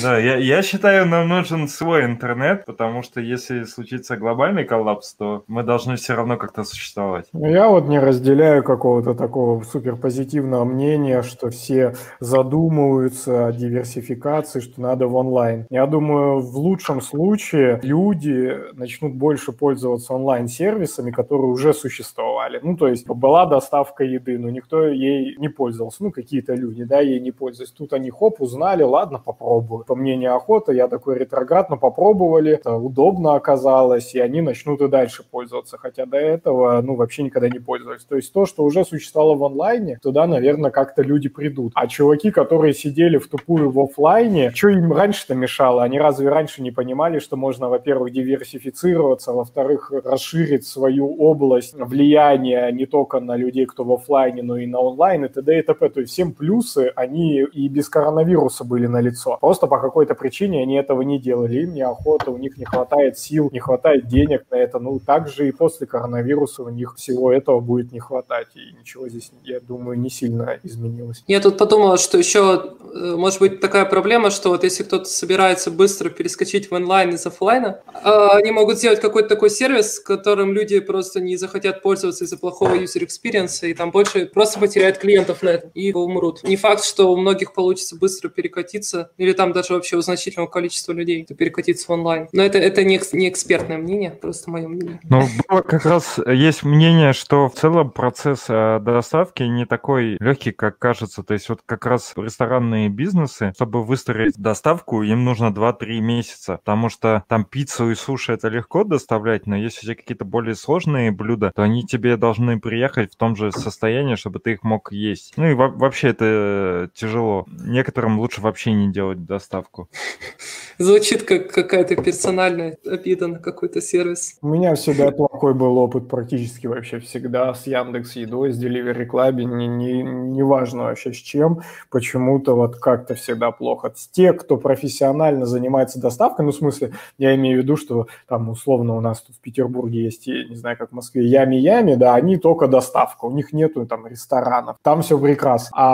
Да, 0.01 0.17
я, 0.17 0.37
я 0.37 0.61
считаю, 0.61 1.05
нам 1.07 1.27
нужен 1.27 1.67
свой 1.67 2.05
интернет, 2.05 2.65
потому 2.65 3.03
что 3.03 3.19
если 3.19 3.63
случится 3.63 4.15
глобальный 4.15 4.63
коллапс, 4.63 5.13
то 5.13 5.43
мы 5.47 5.63
должны 5.63 5.97
все 5.97 6.15
равно 6.15 6.37
как-то 6.37 6.63
существовать. 6.63 7.25
Ну, 7.33 7.47
я 7.49 7.67
вот 7.67 7.87
не 7.87 7.99
разделяю 7.99 8.63
какого-то 8.63 9.13
такого 9.13 9.61
суперпозитивного 9.63 10.63
мнения, 10.63 11.21
что 11.21 11.49
все 11.49 11.95
задумываются 12.19 13.47
о 13.47 13.51
диверсификации, 13.51 14.61
что 14.61 14.79
надо 14.81 15.07
в 15.07 15.15
онлайн. 15.15 15.65
Я 15.69 15.85
думаю, 15.85 16.39
в 16.39 16.57
лучшем 16.57 17.01
случае 17.01 17.79
люди 17.83 18.55
начнут 18.73 19.13
больше 19.13 19.51
пользоваться 19.51 20.13
онлайн-сервисами, 20.13 21.11
которые 21.11 21.47
уже 21.47 21.73
существовали. 21.73 22.59
Ну, 22.63 22.77
то 22.77 22.87
есть 22.87 23.07
была 23.07 23.45
доставка 23.45 24.03
еды, 24.03 24.37
но 24.37 24.49
никто 24.49 24.87
ей 24.87 25.35
не 25.37 25.49
пользовался. 25.49 26.03
Ну, 26.03 26.11
какие-то 26.29 26.53
люди, 26.53 26.83
да, 26.83 26.99
ей 26.99 27.19
не 27.19 27.31
пользовались. 27.31 27.71
Тут 27.71 27.91
они, 27.93 28.11
хоп, 28.11 28.39
узнали, 28.39 28.83
ладно, 28.83 29.17
попробую. 29.17 29.83
По 29.83 29.95
мнению 29.95 30.35
охота, 30.35 30.71
я 30.71 30.87
такой 30.87 31.17
ретроград, 31.17 31.71
но 31.71 31.77
попробовали, 31.77 32.51
это 32.53 32.75
удобно 32.75 33.33
оказалось, 33.33 34.13
и 34.13 34.19
они 34.19 34.41
начнут 34.41 34.79
и 34.81 34.87
дальше 34.87 35.23
пользоваться. 35.23 35.79
Хотя 35.79 36.05
до 36.05 36.17
этого, 36.17 36.81
ну, 36.81 36.95
вообще 36.95 37.23
никогда 37.23 37.49
не 37.49 37.57
пользовались. 37.57 38.03
То 38.03 38.15
есть 38.15 38.31
то, 38.31 38.45
что 38.45 38.63
уже 38.63 38.85
существовало 38.85 39.35
в 39.35 39.43
онлайне, 39.43 39.97
туда, 40.03 40.27
наверное, 40.27 40.69
как-то 40.69 41.01
люди 41.01 41.29
придут. 41.29 41.71
А 41.73 41.87
чуваки, 41.87 42.29
которые 42.29 42.73
сидели 42.73 43.17
в 43.17 43.27
тупую 43.27 43.71
в 43.71 43.79
офлайне, 43.79 44.51
что 44.51 44.69
им 44.69 44.93
раньше-то 44.93 45.33
мешало? 45.33 45.81
Они 45.81 45.97
разве 45.99 46.29
раньше 46.29 46.61
не 46.61 46.69
понимали, 46.69 47.17
что 47.17 47.37
можно, 47.37 47.69
во-первых, 47.69 48.13
диверсифицироваться, 48.13 49.33
во-вторых, 49.33 49.91
расширить 50.05 50.67
свою 50.67 51.15
область 51.15 51.73
влияния 51.73 52.71
не 52.71 52.85
только 52.85 53.19
на 53.19 53.35
людей, 53.35 53.65
кто 53.65 53.83
в 53.83 53.91
офлайне, 53.91 54.43
но 54.43 54.57
и 54.57 54.67
на 54.67 54.79
онлайн, 54.79 55.25
и 55.25 55.27
т.д. 55.27 55.59
и 55.59 55.61
т.п. 55.63 55.89
То 55.89 56.01
есть 56.01 56.18
всем 56.19 56.33
плюсы, 56.33 56.91
они 56.97 57.43
и 57.43 57.69
без 57.69 57.87
коронавируса 57.87 58.65
были 58.65 58.87
на 58.87 58.99
лицо. 58.99 59.37
Просто 59.39 59.67
по 59.67 59.79
какой-то 59.79 60.15
причине 60.15 60.61
они 60.61 60.75
этого 60.75 61.01
не 61.01 61.17
делали. 61.17 61.61
Им 61.61 61.73
неохота, 61.73 62.31
у 62.31 62.37
них 62.37 62.57
не 62.57 62.65
хватает 62.65 63.17
сил, 63.17 63.49
не 63.53 63.59
хватает 63.59 64.07
денег 64.07 64.43
на 64.51 64.55
это. 64.55 64.79
Ну, 64.79 64.99
также 64.99 65.47
и 65.47 65.51
после 65.51 65.87
коронавируса 65.87 66.63
у 66.63 66.69
них 66.69 66.95
всего 66.97 67.31
этого 67.31 67.61
будет 67.61 67.93
не 67.93 68.01
хватать. 68.01 68.47
И 68.55 68.77
ничего 68.77 69.07
здесь, 69.07 69.31
я 69.45 69.61
думаю, 69.61 69.97
не 69.97 70.09
сильно 70.09 70.59
изменилось. 70.61 71.23
Я 71.27 71.39
тут 71.39 71.57
подумала, 71.57 71.97
что 71.97 72.17
еще 72.17 72.75
э, 72.93 73.15
может 73.15 73.39
быть 73.39 73.61
такая 73.61 73.85
проблема, 73.85 74.29
что 74.29 74.49
вот 74.49 74.65
если 74.65 74.83
кто-то 74.83 75.05
собирается 75.05 75.71
быстро 75.71 76.09
перескочить 76.09 76.69
в 76.69 76.73
онлайн 76.73 77.11
из 77.11 77.25
офлайна, 77.25 77.79
а, 78.03 78.35
они 78.35 78.51
могут 78.51 78.77
сделать 78.77 78.99
какой-то 78.99 79.29
такой 79.29 79.49
сервис, 79.49 80.01
которым 80.01 80.51
люди 80.51 80.81
просто 80.81 81.21
не 81.21 81.37
захотят 81.37 81.81
пользоваться 81.81 82.25
из-за 82.25 82.37
плохого 82.37 82.75
user 82.75 83.07
experience, 83.07 83.65
и 83.65 83.73
там 83.73 83.91
больше 83.91 84.25
просто 84.25 84.59
потеряют 84.59 84.97
клиентов 84.97 85.43
на 85.43 85.49
это 85.49 85.69
и 85.73 85.93
умрут. 86.09 86.43
Не 86.43 86.55
факт, 86.55 86.83
что 86.83 87.11
у 87.11 87.17
многих 87.17 87.53
получится 87.53 87.95
быстро 87.95 88.29
перекатиться, 88.29 89.11
или 89.17 89.33
там 89.33 89.53
даже 89.53 89.73
вообще 89.73 89.95
у 89.97 90.01
значительного 90.01 90.49
количества 90.49 90.91
людей 90.93 91.25
перекатиться 91.25 91.87
в 91.87 91.89
онлайн. 91.91 92.27
Но 92.33 92.43
это, 92.43 92.57
это 92.57 92.83
не, 92.83 92.99
не 93.13 93.29
экспертное 93.29 93.77
мнение, 93.77 94.11
просто 94.11 94.49
мое 94.51 94.67
мнение. 94.67 94.99
Ну, 95.03 95.27
как 95.47 95.85
раз 95.85 96.19
есть 96.25 96.63
мнение, 96.63 97.13
что 97.13 97.47
в 97.49 97.55
целом 97.55 97.91
процесс 97.91 98.45
э, 98.49 98.79
доставки 98.79 99.43
не 99.43 99.65
такой 99.65 100.17
легкий, 100.19 100.51
как 100.51 100.79
кажется. 100.79 101.23
То 101.23 101.33
есть 101.33 101.49
вот 101.49 101.61
как 101.65 101.85
раз 101.85 102.13
ресторанные 102.15 102.89
бизнесы, 102.89 103.53
чтобы 103.55 103.83
выстроить 103.83 104.37
доставку, 104.37 105.03
им 105.03 105.23
нужно 105.23 105.47
2-3 105.47 105.99
месяца, 105.99 106.57
потому 106.57 106.89
что 106.89 107.23
там 107.27 107.45
пиццу 107.45 107.91
и 107.91 107.95
суши 107.95 108.33
это 108.33 108.47
легко 108.47 108.83
доставлять, 108.83 109.45
но 109.47 109.55
если 109.55 109.79
у 109.79 109.83
тебя 109.83 109.95
какие-то 109.95 110.25
более 110.25 110.55
сложные 110.55 111.11
блюда, 111.11 111.51
то 111.55 111.63
они 111.63 111.85
тебе 111.85 112.17
должны 112.17 112.59
приехать 112.59 113.13
в 113.13 113.17
том 113.17 113.35
же 113.35 113.51
состоянии, 113.51 114.15
чтобы 114.15 114.39
ты 114.39 114.53
их 114.53 114.63
мог 114.63 114.91
есть. 114.91 115.33
Ну 115.37 115.47
и 115.47 115.53
вообще 115.53 115.98
это 116.07 116.89
тяжело. 116.93 117.45
Некоторым 117.65 118.19
лучше 118.19 118.41
вообще 118.41 118.73
не 118.73 118.91
делать 118.91 119.25
доставку. 119.25 119.89
Звучит 120.77 121.23
как 121.23 121.51
какая-то 121.51 121.97
персональная 121.97 122.77
обида 122.85 123.27
на 123.27 123.39
какой-то 123.39 123.81
сервис. 123.81 124.37
У 124.41 124.47
меня 124.47 124.75
всегда 124.75 125.11
плохой 125.11 125.53
был 125.53 125.77
опыт 125.77 126.07
практически 126.07 126.67
вообще 126.67 126.99
всегда 126.99 127.53
с 127.53 127.67
Яндекс 127.67 128.15
Едой, 128.15 128.53
с 128.53 128.63
Delivery 128.63 129.05
Club, 129.05 129.43
не, 129.43 129.67
не, 129.67 130.03
не 130.03 130.41
важно 130.41 130.83
вообще 130.83 131.11
с 131.11 131.17
чем, 131.17 131.63
почему-то 131.91 132.55
вот 132.55 132.77
как-то 132.77 133.15
всегда 133.15 133.51
плохо. 133.51 133.93
Те, 134.11 134.31
кто 134.31 134.55
профессионально 134.55 135.45
занимается 135.45 135.99
доставкой, 135.99 136.45
ну 136.45 136.51
в 136.51 136.55
смысле, 136.55 136.93
я 137.17 137.35
имею 137.35 137.59
в 137.59 137.63
виду, 137.63 137.75
что 137.75 138.07
там 138.27 138.49
условно 138.49 138.95
у 138.95 139.01
нас 139.01 139.21
тут 139.21 139.35
в 139.35 139.39
Петербурге 139.41 140.03
есть, 140.03 140.27
не 140.27 140.55
знаю, 140.55 140.77
как 140.77 140.91
в 140.91 140.95
Москве, 140.95 141.25
Ями-Ями, 141.29 141.95
да, 141.95 142.15
они 142.15 142.37
только 142.37 142.67
доставка, 142.67 143.25
у 143.25 143.31
них 143.31 143.51
нету 143.51 143.85
там 143.85 144.07
ресторанов, 144.07 144.77
там 144.81 145.01
все 145.01 145.19
прекрасно. 145.19 145.69
А 145.73 145.88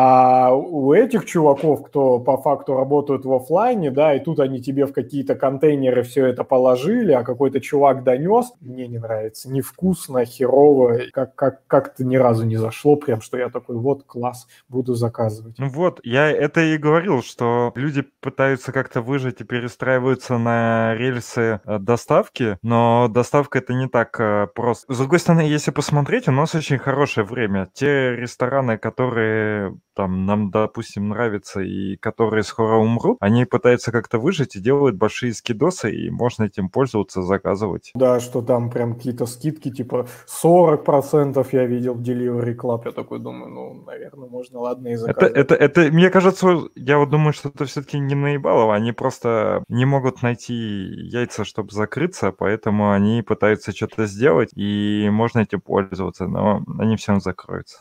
у 0.54 0.93
этих 0.93 1.26
чуваков, 1.26 1.86
кто 1.86 2.20
по 2.20 2.38
факту 2.38 2.76
работают 2.76 3.26
в 3.26 3.34
офлайне, 3.34 3.91
да, 3.91 4.14
и 4.16 4.20
тут 4.20 4.39
они 4.39 4.62
тебе 4.62 4.86
в 4.86 4.93
какие-то 4.93 5.36
контейнеры 5.36 6.04
все 6.04 6.26
это 6.26 6.43
положили, 6.43 7.12
а 7.12 7.24
какой-то 7.24 7.60
чувак 7.62 8.04
донес, 8.04 8.54
мне 8.62 8.88
не 8.88 8.98
нравится, 8.98 9.50
невкусно, 9.50 10.26
херово, 10.26 11.00
как, 11.12 11.36
как, 11.36 11.68
как-то 11.68 12.04
ни 12.04 12.16
разу 12.16 12.46
не 12.46 12.58
зашло, 12.58 12.96
прям, 12.96 13.22
что 13.22 13.38
я 13.38 13.50
такой, 13.50 13.78
вот, 13.78 14.04
класс, 14.04 14.48
буду 14.70 14.96
заказывать. 14.96 15.56
Ну 15.58 15.70
вот, 15.70 16.00
я 16.04 16.30
это 16.30 16.62
и 16.62 16.78
говорил, 16.78 17.22
что 17.22 17.72
люди 17.76 18.04
пытаются 18.22 18.72
как-то 18.72 19.02
выжить 19.02 19.41
и 19.41 19.43
перестраиваются 19.43 20.38
на 20.38 20.96
рельсы 20.96 21.60
э, 21.66 21.80
доставки, 21.80 22.58
но 22.62 23.08
доставка 23.10 23.60
это 23.60 23.74
не 23.74 23.88
так 23.88 24.20
э, 24.20 24.48
просто. 24.54 24.93
С 24.93 24.98
другой 24.98 25.20
стороны, 25.20 25.41
если 25.41 25.72
посмотреть, 25.72 26.28
у 26.28 26.32
нас 26.32 26.56
очень 26.56 26.78
хорошее 26.78 27.26
время. 27.26 27.70
Те 27.74 28.16
рестораны, 28.16 28.78
которые 28.78 29.78
там 29.95 30.25
нам, 30.25 30.51
допустим, 30.51 31.09
нравятся 31.09 31.61
и 31.61 31.95
которые 31.97 32.43
скоро 32.43 32.77
умрут, 32.77 33.17
они 33.19 33.45
пытаются 33.45 33.91
как-то 33.91 34.19
выжить 34.19 34.55
и 34.55 34.59
делают 34.59 34.95
большие 34.95 35.33
скидосы, 35.33 35.91
и 35.91 36.09
можно 36.09 36.43
этим 36.43 36.69
пользоваться, 36.69 37.21
заказывать. 37.21 37.91
Да, 37.95 38.19
что 38.19 38.41
там 38.41 38.69
прям 38.69 38.95
какие-то 38.95 39.25
скидки, 39.25 39.71
типа 39.71 40.07
40% 40.43 41.47
я 41.51 41.65
видел 41.65 41.93
в 41.93 42.01
Delivery 42.01 42.55
Club, 42.55 42.81
я 42.86 42.91
такой 42.91 43.19
думаю, 43.19 43.51
ну, 43.51 43.83
наверное, 43.86 44.29
можно, 44.29 44.59
ладно, 44.59 44.89
и 44.89 44.95
заказать. 44.95 45.31
Это, 45.31 45.55
это, 45.55 45.55
это 45.55 45.93
мне 45.93 46.09
кажется, 46.09 46.59
я 46.75 46.97
вот 46.97 47.09
думаю, 47.09 47.33
что 47.33 47.49
это 47.49 47.65
все-таки 47.65 47.97
не 47.99 48.15
наебалово, 48.15 48.75
они 48.75 48.91
просто 48.91 49.63
не 49.69 49.86
могут 49.86 50.21
найти 50.21 50.53
яйца, 50.53 51.45
чтобы 51.45 51.71
закрыться, 51.71 52.31
поэтому 52.31 52.91
они 52.91 53.21
пытаются 53.21 53.71
что-то 53.71 54.05
сделать, 54.05 54.49
и 54.55 55.09
можно 55.09 55.39
этим 55.39 55.61
пользоваться, 55.61 56.27
но 56.27 56.63
они 56.79 56.97
все 56.97 57.11
равно 57.11 57.21
закроются. 57.21 57.77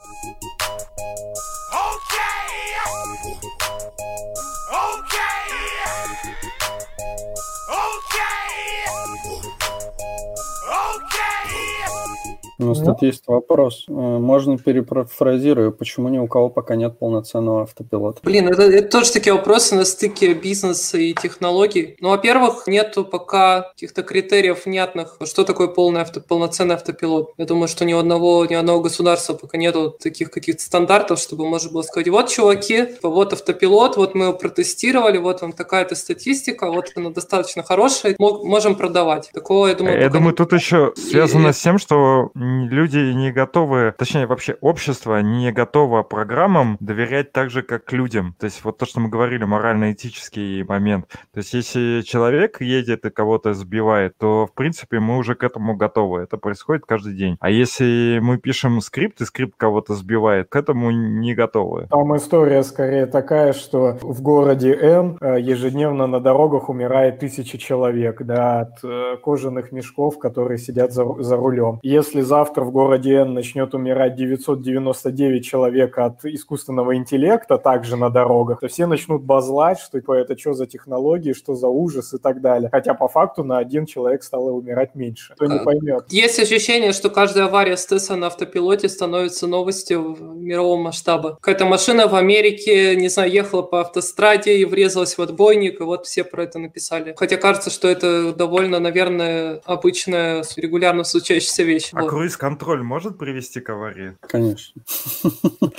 Тут 12.84 13.02
есть 13.02 13.24
вопрос. 13.26 13.86
Э, 13.88 13.92
можно 13.92 14.58
перефразирую, 14.58 15.72
почему 15.72 16.08
ни 16.08 16.18
у 16.18 16.26
кого 16.26 16.50
пока 16.50 16.76
нет 16.76 16.98
полноценного 16.98 17.62
автопилота? 17.62 18.20
Блин, 18.22 18.48
это, 18.48 18.62
это 18.62 18.88
тоже 18.88 19.12
такие 19.12 19.32
вопросы 19.32 19.74
на 19.74 19.84
стыке 19.84 20.34
бизнеса 20.34 20.98
и 20.98 21.14
технологий. 21.14 21.96
Ну, 22.00 22.10
во-первых, 22.10 22.66
нету 22.66 23.04
пока 23.04 23.70
каких-то 23.72 24.02
критериев 24.02 24.66
внятных, 24.66 25.18
что 25.24 25.44
такое 25.44 25.68
полный 25.68 26.02
авто, 26.02 26.20
полноценный 26.20 26.74
автопилот. 26.74 27.32
Я 27.38 27.46
думаю, 27.46 27.68
что 27.68 27.84
ни 27.84 27.92
у 27.92 27.98
одного, 27.98 28.44
ни 28.46 28.54
одного 28.54 28.80
государства 28.80 29.34
пока 29.34 29.58
нету 29.58 29.90
таких 29.90 30.30
каких-то 30.30 30.62
стандартов, 30.62 31.18
чтобы 31.18 31.48
можно 31.48 31.70
было 31.70 31.82
сказать, 31.82 32.08
вот, 32.08 32.28
чуваки, 32.28 32.86
вот 33.02 33.32
автопилот, 33.32 33.96
вот 33.96 34.14
мы 34.14 34.26
его 34.26 34.34
протестировали, 34.34 35.18
вот 35.18 35.42
вам 35.42 35.52
такая-то 35.52 35.94
статистика, 35.94 36.70
вот 36.70 36.92
она 36.96 37.10
достаточно 37.10 37.62
хорошая, 37.62 38.14
можем 38.18 38.74
продавать. 38.76 39.30
Такого, 39.32 39.68
я 39.68 39.74
думаю, 39.74 40.00
Я 40.00 40.10
думаю, 40.10 40.34
тут 40.34 40.52
еще 40.52 40.92
связано 40.96 41.48
и... 41.48 41.52
с 41.52 41.58
тем, 41.58 41.78
что 41.78 42.30
люди 42.74 43.12
не 43.14 43.32
готовы, 43.32 43.94
точнее, 43.96 44.26
вообще 44.26 44.56
общество 44.60 45.20
не 45.22 45.52
готово 45.52 46.02
программам 46.02 46.76
доверять 46.80 47.32
так 47.32 47.50
же, 47.50 47.62
как 47.62 47.90
людям. 47.92 48.34
То 48.38 48.44
есть 48.44 48.64
вот 48.64 48.78
то, 48.78 48.86
что 48.86 49.00
мы 49.00 49.08
говорили, 49.08 49.44
морально-этический 49.44 50.64
момент. 50.64 51.06
То 51.32 51.38
есть 51.38 51.54
если 51.54 52.02
человек 52.02 52.60
едет 52.60 53.06
и 53.06 53.10
кого-то 53.10 53.54
сбивает, 53.54 54.18
то, 54.18 54.46
в 54.46 54.52
принципе, 54.52 55.00
мы 55.00 55.16
уже 55.16 55.34
к 55.34 55.44
этому 55.44 55.76
готовы. 55.76 56.22
Это 56.22 56.36
происходит 56.36 56.84
каждый 56.86 57.14
день. 57.14 57.36
А 57.40 57.50
если 57.50 58.18
мы 58.20 58.38
пишем 58.38 58.80
скрипт, 58.80 59.20
и 59.20 59.24
скрипт 59.24 59.54
кого-то 59.56 59.94
сбивает, 59.94 60.48
к 60.48 60.56
этому 60.56 60.90
не 60.90 61.34
готовы. 61.34 61.86
Там 61.90 62.16
история 62.16 62.62
скорее 62.62 63.06
такая, 63.06 63.52
что 63.52 63.96
в 64.02 64.20
городе 64.20 64.74
Н 64.74 65.16
э, 65.20 65.40
ежедневно 65.40 66.06
на 66.06 66.20
дорогах 66.20 66.68
умирает 66.68 67.20
тысячи 67.20 67.58
человек 67.58 68.22
да, 68.22 68.60
от 68.60 68.84
э, 68.84 69.16
кожаных 69.22 69.72
мешков, 69.72 70.18
которые 70.18 70.58
сидят 70.58 70.92
за, 70.92 71.04
за 71.22 71.36
рулем. 71.36 71.78
Если 71.82 72.20
завтра 72.20 72.63
в 72.64 72.70
городе 72.70 73.14
Н 73.14 73.34
начнет 73.34 73.74
умирать 73.74 74.16
999 74.16 75.44
человек 75.44 75.98
от 75.98 76.24
искусственного 76.24 76.96
интеллекта 76.96 77.58
также 77.58 77.96
на 77.96 78.10
дорогах, 78.10 78.60
то 78.60 78.68
все 78.68 78.86
начнут 78.86 79.22
базлать, 79.22 79.78
что 79.78 80.00
типа, 80.00 80.12
это 80.12 80.36
что 80.38 80.54
за 80.54 80.66
технологии, 80.66 81.32
что 81.32 81.54
за 81.54 81.68
ужас 81.68 82.14
и 82.14 82.18
так 82.18 82.40
далее. 82.40 82.68
Хотя 82.72 82.94
по 82.94 83.08
факту 83.08 83.44
на 83.44 83.58
один 83.58 83.86
человек 83.86 84.22
стало 84.22 84.50
умирать 84.50 84.94
меньше. 84.94 85.34
Кто 85.34 85.46
не 85.46 85.58
а, 85.58 85.64
поймет. 85.64 86.06
Есть 86.08 86.38
ощущение, 86.40 86.92
что 86.92 87.10
каждая 87.10 87.46
авария 87.46 87.76
с 87.76 87.86
Тесла 87.86 88.16
на 88.16 88.26
автопилоте 88.28 88.88
становится 88.88 89.46
новостью 89.46 90.16
мирового 90.20 90.76
масштаба. 90.80 91.36
Какая-то 91.40 91.66
машина 91.66 92.08
в 92.08 92.14
Америке, 92.14 92.96
не 92.96 93.08
знаю, 93.08 93.30
ехала 93.30 93.62
по 93.62 93.80
автостраде 93.80 94.56
и 94.58 94.64
врезалась 94.64 95.16
в 95.18 95.22
отбойник, 95.22 95.80
и 95.80 95.84
вот 95.84 96.06
все 96.06 96.24
про 96.24 96.44
это 96.44 96.58
написали. 96.58 97.14
Хотя 97.16 97.36
кажется, 97.36 97.70
что 97.70 97.88
это 97.88 98.32
довольно, 98.32 98.78
наверное, 98.80 99.60
обычная, 99.64 100.44
регулярно 100.56 101.04
случающаяся 101.04 101.62
вещь. 101.62 101.90
А 101.92 102.02
вот. 102.02 102.10
Круиз-контроль 102.54 102.82
может 102.82 103.18
привести 103.18 103.60
к 103.60 103.70
аварии? 103.70 104.16
Конечно. 104.20 104.82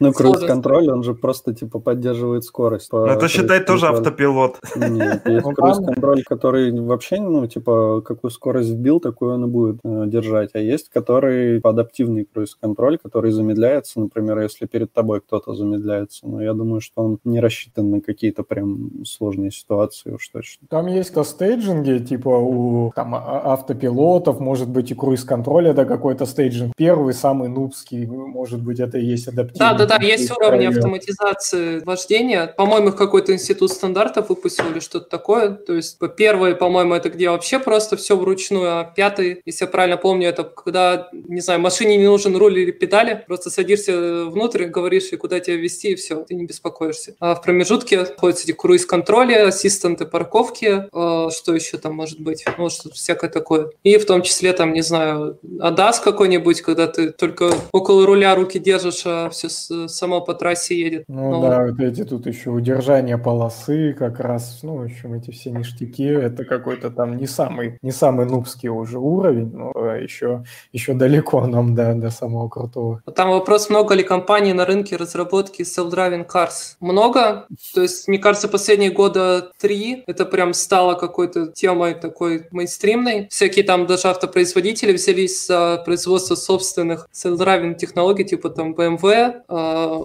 Ну, 0.00 0.12
круиз-контроль, 0.12 0.88
он 0.88 1.02
же 1.02 1.14
просто, 1.14 1.54
типа, 1.54 1.80
поддерживает 1.80 2.44
скорость. 2.44 2.92
Ну, 2.92 3.04
это 3.06 3.28
считай 3.28 3.62
тоже 3.62 3.86
автопилот. 3.86 4.58
Нет, 4.76 5.22
есть 5.26 5.44
ну, 5.46 5.52
круиз-контроль, 5.52 6.22
который 6.22 6.72
вообще, 6.80 7.20
ну, 7.20 7.46
типа, 7.46 8.00
какую 8.00 8.30
скорость 8.30 8.70
вбил, 8.70 9.00
такую 9.00 9.34
он 9.34 9.44
и 9.44 9.48
будет 9.48 9.80
э, 9.84 10.04
держать. 10.06 10.50
А 10.54 10.58
есть, 10.58 10.88
который 10.88 11.60
адаптивный 11.60 12.24
круиз-контроль, 12.24 12.98
который 12.98 13.30
замедляется, 13.30 14.00
например, 14.00 14.38
если 14.38 14.66
перед 14.66 14.92
тобой 14.92 15.20
кто-то 15.20 15.54
замедляется. 15.54 16.26
Но 16.26 16.42
я 16.42 16.54
думаю, 16.54 16.80
что 16.80 17.02
он 17.02 17.18
не 17.24 17.40
рассчитан 17.40 17.90
на 17.90 18.00
какие-то 18.00 18.42
прям 18.42 19.04
сложные 19.04 19.50
ситуации 19.50 20.12
уж 20.12 20.28
точно. 20.28 20.66
Там 20.70 20.86
есть-то 20.86 21.22
стейджинги, 21.24 21.98
типа 21.98 22.30
у 22.30 22.92
там, 22.94 23.14
а, 23.14 23.52
автопилотов, 23.52 24.40
может 24.40 24.68
быть, 24.70 24.90
и 24.90 24.94
круиз-контроля, 25.38 25.72
да, 25.72 25.84
какой-то 25.84 26.26
стейджинг. 26.26 26.72
Первый, 26.76 27.14
самый 27.14 27.48
нубский, 27.48 28.06
может 28.06 28.60
быть, 28.60 28.80
это 28.80 28.98
и 28.98 29.04
есть 29.04 29.28
адаптивный. 29.28 29.58
Да-да-да, 29.58 29.96
есть 30.04 30.30
уровни 30.30 30.66
автоматизации 30.66 31.80
вождения. 31.80 32.46
По-моему, 32.56 32.88
их 32.88 32.96
какой-то 32.96 33.32
институт 33.32 33.70
стандартов 33.70 34.28
выпустил 34.28 34.70
или 34.70 34.80
что-то 34.80 35.08
такое. 35.08 35.50
То 35.50 35.74
есть 35.74 35.98
первый, 36.16 36.54
по-моему, 36.54 36.94
это 36.94 37.10
где 37.10 37.30
вообще 37.30 37.58
просто 37.58 37.96
все 37.96 38.16
вручную, 38.16 38.80
а 38.80 38.84
пятый, 38.84 39.42
если 39.44 39.64
я 39.64 39.70
правильно 39.70 39.96
помню, 39.96 40.28
это 40.28 40.44
когда, 40.44 41.08
не 41.12 41.40
знаю, 41.40 41.60
машине 41.60 41.96
не 41.96 42.06
нужен 42.06 42.36
руль 42.36 42.58
или 42.58 42.70
педали, 42.70 43.24
просто 43.26 43.50
садишься 43.50 44.26
внутрь, 44.26 44.64
говоришь, 44.64 45.12
и 45.12 45.16
куда 45.16 45.40
тебя 45.40 45.56
вести, 45.56 45.92
и 45.92 45.94
все, 45.94 46.24
ты 46.24 46.34
не 46.34 46.44
беспокоишься. 46.44 47.14
А 47.20 47.34
в 47.34 47.42
промежутке 47.42 47.98
находятся 48.00 48.44
эти 48.44 48.52
круиз-контроли, 48.52 49.34
ассистенты 49.34 50.06
парковки, 50.06 50.88
э, 50.92 51.30
что 51.30 51.54
еще 51.54 51.78
там 51.78 51.94
может 51.94 52.20
быть, 52.20 52.44
ну, 52.56 52.70
что 52.70 52.90
всякое 52.90 53.30
такое. 53.30 53.70
И 53.82 53.96
в 53.98 54.06
том 54.06 54.22
числе, 54.22 54.52
там, 54.52 54.72
не 54.72 54.82
знаю, 54.82 55.27
ADAS 55.60 56.02
какой-нибудь, 56.02 56.62
когда 56.62 56.86
ты 56.86 57.12
только 57.12 57.50
около 57.72 58.06
руля 58.06 58.34
руки 58.34 58.58
держишь, 58.58 59.02
а 59.06 59.28
все 59.30 59.48
само 59.48 60.20
по 60.20 60.34
трассе 60.34 60.78
едет. 60.78 61.04
Ну, 61.08 61.30
ну 61.30 61.42
да, 61.42 61.66
вот 61.66 61.80
эти 61.80 62.04
тут 62.04 62.26
еще 62.26 62.50
удержание 62.50 63.18
полосы 63.18 63.94
как 63.98 64.20
раз, 64.20 64.60
ну, 64.62 64.76
в 64.76 64.82
общем, 64.82 65.14
эти 65.14 65.30
все 65.30 65.50
ништяки, 65.50 66.04
это 66.04 66.44
какой-то 66.44 66.90
там 66.90 67.16
не 67.16 67.26
самый, 67.26 67.78
не 67.82 67.92
самый 67.92 68.26
нубский 68.26 68.68
уже 68.68 68.98
уровень, 68.98 69.52
но 69.52 69.72
еще, 69.94 70.44
еще 70.72 70.94
далеко 70.94 71.46
нам 71.46 71.74
до, 71.74 71.94
до 71.94 72.10
самого 72.10 72.48
крутого. 72.48 73.02
Там 73.14 73.30
вопрос, 73.30 73.70
много 73.70 73.94
ли 73.94 74.02
компаний 74.02 74.52
на 74.52 74.64
рынке 74.64 74.96
разработки 74.96 75.62
self-driving 75.62 76.26
cars? 76.26 76.76
Много, 76.80 77.46
то 77.74 77.82
есть, 77.82 78.08
мне 78.08 78.18
кажется, 78.18 78.48
последние 78.48 78.90
года 78.90 79.50
три 79.58 80.04
это 80.06 80.24
прям 80.24 80.54
стало 80.54 80.94
какой-то 80.94 81.48
темой 81.48 81.94
такой 81.94 82.46
мейнстримной. 82.50 83.28
Всякие 83.30 83.64
там 83.64 83.86
даже 83.86 84.08
автопроизводители 84.08 84.92
взялись 85.18 85.46
за 85.46 85.82
производство 85.84 86.34
собственных 86.34 87.08
self-driving 87.12 87.74
технологий, 87.74 88.24
типа 88.24 88.50
там 88.50 88.74
BMW, 88.74 89.42
а, 89.48 90.04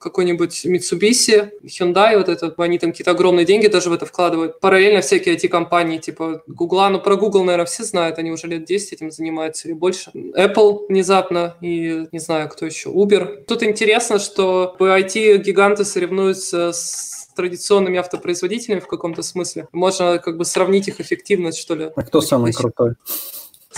какой-нибудь 0.00 0.66
Mitsubishi, 0.66 1.50
Hyundai, 1.64 2.16
вот 2.16 2.28
это, 2.28 2.52
они 2.58 2.78
там 2.78 2.90
какие-то 2.90 3.12
огромные 3.12 3.46
деньги 3.46 3.68
даже 3.68 3.90
в 3.90 3.92
это 3.92 4.06
вкладывают. 4.06 4.60
Параллельно 4.60 5.00
всякие 5.00 5.34
эти 5.34 5.46
компании, 5.46 5.98
типа 5.98 6.42
Google, 6.46 6.88
ну 6.90 7.00
про 7.00 7.16
Google, 7.16 7.44
наверное, 7.44 7.66
все 7.66 7.84
знают, 7.84 8.18
они 8.18 8.30
уже 8.30 8.46
лет 8.46 8.64
10 8.64 8.92
этим 8.92 9.10
занимаются 9.10 9.68
или 9.68 9.74
больше. 9.74 10.10
Apple 10.14 10.86
внезапно 10.88 11.56
и, 11.60 12.06
не 12.12 12.18
знаю, 12.18 12.48
кто 12.48 12.66
еще, 12.66 12.90
Uber. 12.90 13.44
Тут 13.46 13.62
интересно, 13.62 14.18
что 14.18 14.76
IT-гиганты 14.78 15.84
соревнуются 15.84 16.72
с 16.72 17.28
традиционными 17.38 17.98
автопроизводителями 17.98 18.80
в 18.80 18.88
каком-то 18.88 19.22
смысле. 19.22 19.68
Можно 19.72 20.18
как 20.18 20.36
бы 20.36 20.44
сравнить 20.44 20.88
их 20.88 21.00
эффективность, 21.00 21.58
что 21.58 21.76
ли. 21.76 21.90
А 21.94 22.02
кто 22.02 22.20
самый 22.20 22.52
крутой? 22.52 22.94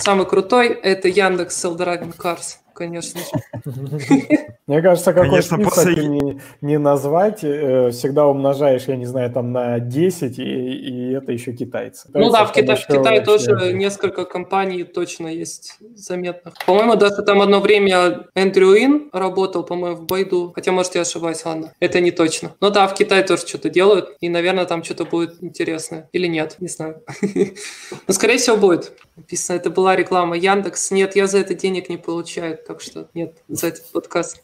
Самый 0.01 0.25
крутой– 0.25 0.69
это 0.83 1.07
Яндекс 1.07 1.63
Self-Driving 1.63 2.17
Cars 2.17 2.55
конечно 2.81 3.21
Мне 4.67 4.81
кажется, 4.81 5.11
какой 5.13 5.29
конечно, 5.29 5.57
список 5.57 5.73
после... 5.73 6.07
не, 6.07 6.39
не 6.61 6.77
назвать, 6.77 7.43
э, 7.43 7.89
всегда 7.91 8.27
умножаешь, 8.27 8.83
я 8.87 8.95
не 8.95 9.05
знаю, 9.05 9.29
там 9.31 9.51
на 9.51 9.79
10, 9.79 10.39
и, 10.39 10.43
и 10.43 11.11
это 11.13 11.31
еще 11.31 11.51
китайцы. 11.51 12.09
Ну 12.13 12.29
да, 12.29 12.45
в, 12.45 12.53
Кита... 12.53 12.75
в 12.75 12.87
Китае 12.87 13.21
тоже 13.21 13.73
несколько 13.73 14.23
компаний 14.23 14.83
точно 14.83 15.27
есть 15.27 15.77
заметных. 15.95 16.53
По-моему, 16.65 16.95
даже 16.95 17.21
там 17.23 17.41
одно 17.41 17.59
время 17.59 18.27
Эндрю 18.33 18.73
Ин 18.75 19.09
работал, 19.11 19.63
по-моему, 19.63 19.97
в 19.97 20.05
Байду, 20.05 20.53
хотя, 20.55 20.71
может, 20.71 20.95
я 20.95 21.01
ошибаюсь, 21.01 21.43
ладно, 21.43 21.73
это 21.81 21.99
не 21.99 22.11
точно. 22.11 22.55
Но 22.61 22.69
да, 22.69 22.87
в 22.87 22.93
Китае 22.93 23.23
тоже 23.23 23.45
что-то 23.45 23.69
делают, 23.69 24.15
и, 24.21 24.29
наверное, 24.29 24.65
там 24.65 24.83
что-то 24.83 25.05
будет 25.05 25.43
интересное. 25.43 26.07
Или 26.13 26.27
нет, 26.27 26.55
не 26.59 26.69
знаю. 26.69 27.01
Но, 28.07 28.13
скорее 28.13 28.37
всего, 28.37 28.55
будет. 28.55 28.93
Написано, 29.17 29.57
это 29.57 29.69
была 29.69 29.95
реклама 29.95 30.37
Яндекс. 30.37 30.91
Нет, 30.91 31.15
я 31.15 31.27
за 31.27 31.39
это 31.39 31.53
денег 31.53 31.89
не 31.89 31.97
получаю 31.97 32.57
так 32.71 32.81
что 32.81 33.09
нет 33.13 33.43
за 33.49 33.67
этот 33.67 33.91
подкаст. 33.91 34.41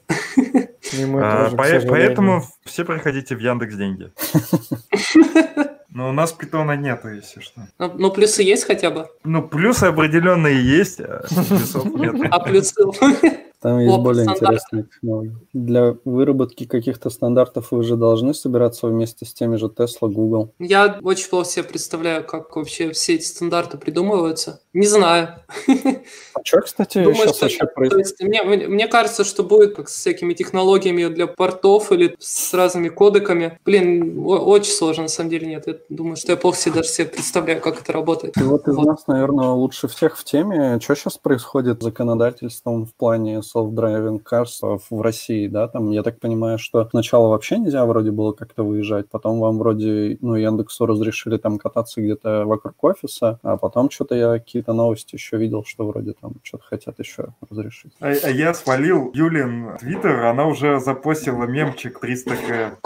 А, 1.16 1.50
поэтому 1.56 2.44
все 2.66 2.84
приходите 2.84 3.36
в 3.36 3.40
Яндекс 3.40 3.76
деньги. 3.76 4.12
Но 5.90 6.10
у 6.10 6.12
нас 6.12 6.34
питона 6.34 6.76
нету, 6.76 7.08
если 7.10 7.40
что. 7.40 7.62
Но, 7.80 7.92
но 7.92 8.12
плюсы 8.12 8.44
есть 8.44 8.66
хотя 8.66 8.92
бы? 8.92 9.08
Ну, 9.24 9.48
плюсы 9.48 9.86
определенные 9.86 10.64
есть, 10.64 11.00
а 11.00 11.24
плюсов 11.50 11.86
нет. 11.86 12.16
А 12.30 12.40
плюсы? 12.40 12.76
Там 13.62 13.80
есть 13.80 13.98
более 13.98 14.26
интересные 14.26 14.84
технологии. 14.84 15.36
Для 15.54 15.96
выработки 16.06 16.66
каких-то 16.66 17.10
стандартов 17.10 17.72
вы 17.72 17.80
уже 17.80 17.96
должны 17.96 18.36
собираться 18.36 18.86
вместе 18.88 19.26
с 19.26 19.34
теми 19.34 19.56
же 19.56 19.66
Tesla, 19.66 20.08
Google. 20.08 20.54
Я 20.60 21.00
очень 21.02 21.30
плохо 21.30 21.50
себе 21.50 21.64
представляю, 21.64 22.24
как 22.24 22.56
вообще 22.56 22.92
все 22.92 23.16
эти 23.16 23.26
стандарты 23.26 23.80
придумываются. 23.80 24.62
Не 24.74 24.86
знаю. 24.86 25.30
Что, 26.48 26.62
кстати, 26.62 27.00
Думаю, 27.00 27.16
сейчас 27.16 27.36
что, 27.36 27.46
вообще 27.46 27.66
происходит? 27.66 28.16
Мне, 28.22 28.42
мне 28.44 28.88
кажется, 28.88 29.26
что 29.26 29.44
будет 29.44 29.76
как 29.76 29.90
с 29.90 29.96
всякими 29.96 30.34
технологиями 30.34 31.08
для 31.08 31.28
портов 31.28 31.92
или 31.92 32.16
с 32.20 32.54
разными 32.54 32.88
кодеками. 32.88 33.60
Блин, 33.66 34.24
очень 34.26 34.72
сложно, 34.72 35.04
на 35.04 35.10
самом 35.10 35.30
деле, 35.30 35.48
нет. 35.48 35.68
Я 35.68 35.76
думаю, 35.90 36.16
что 36.16 36.32
я 36.32 36.38
плохо 36.38 36.58
себе 36.58 36.76
даже 36.76 36.88
себе 36.88 37.08
представляю, 37.08 37.60
как 37.60 37.82
это 37.82 37.92
работает. 37.92 38.36
Ты 38.36 38.46
вот 38.46 38.66
из 38.66 38.76
вот. 38.76 38.86
нас, 38.86 39.08
наверное, 39.08 39.50
лучше 39.50 39.90
всех 39.90 40.18
в 40.18 40.24
теме. 40.24 40.80
Что 40.80 40.96
сейчас 40.96 41.18
происходит 41.18 41.82
с 41.82 41.84
законодательством 41.84 42.86
в 42.86 42.94
плане 42.94 43.40
self-driving 43.40 44.22
cars 44.24 44.80
в 44.90 45.02
России, 45.02 45.48
да, 45.48 45.68
там, 45.68 45.92
я 45.92 46.02
так 46.02 46.22
понимаю, 46.22 46.60
что 46.60 46.88
сначала 46.92 47.28
вообще 47.28 47.58
нельзя 47.58 47.86
вроде 47.86 48.12
было 48.12 48.32
как-то 48.32 48.64
выезжать, 48.64 49.10
потом 49.10 49.42
вам 49.42 49.58
вроде, 49.58 50.18
ну, 50.22 50.36
Яндексу 50.36 50.86
разрешили 50.86 51.36
там 51.38 51.58
кататься 51.58 52.00
где-то 52.00 52.46
вокруг 52.46 52.82
офиса, 52.82 53.38
а 53.44 53.58
потом 53.58 53.90
что-то 53.90 54.16
я 54.16 54.40
какие-то 54.40 54.72
новости 54.72 55.16
еще 55.16 55.36
видел, 55.36 55.66
что 55.66 55.86
вроде 55.86 56.14
там 56.14 56.37
что-то 56.44 56.64
хотят 56.64 57.00
еще 57.00 57.34
разрешить. 57.50 57.94
А, 58.00 58.08
а 58.08 58.30
я 58.30 58.54
свалил 58.54 59.12
Юлин 59.14 59.78
твиттер, 59.80 60.26
она 60.26 60.48
уже 60.48 60.80
запостила 60.80 61.46
мемчик 61.46 62.00
300 62.00 62.36
к. 62.36 62.78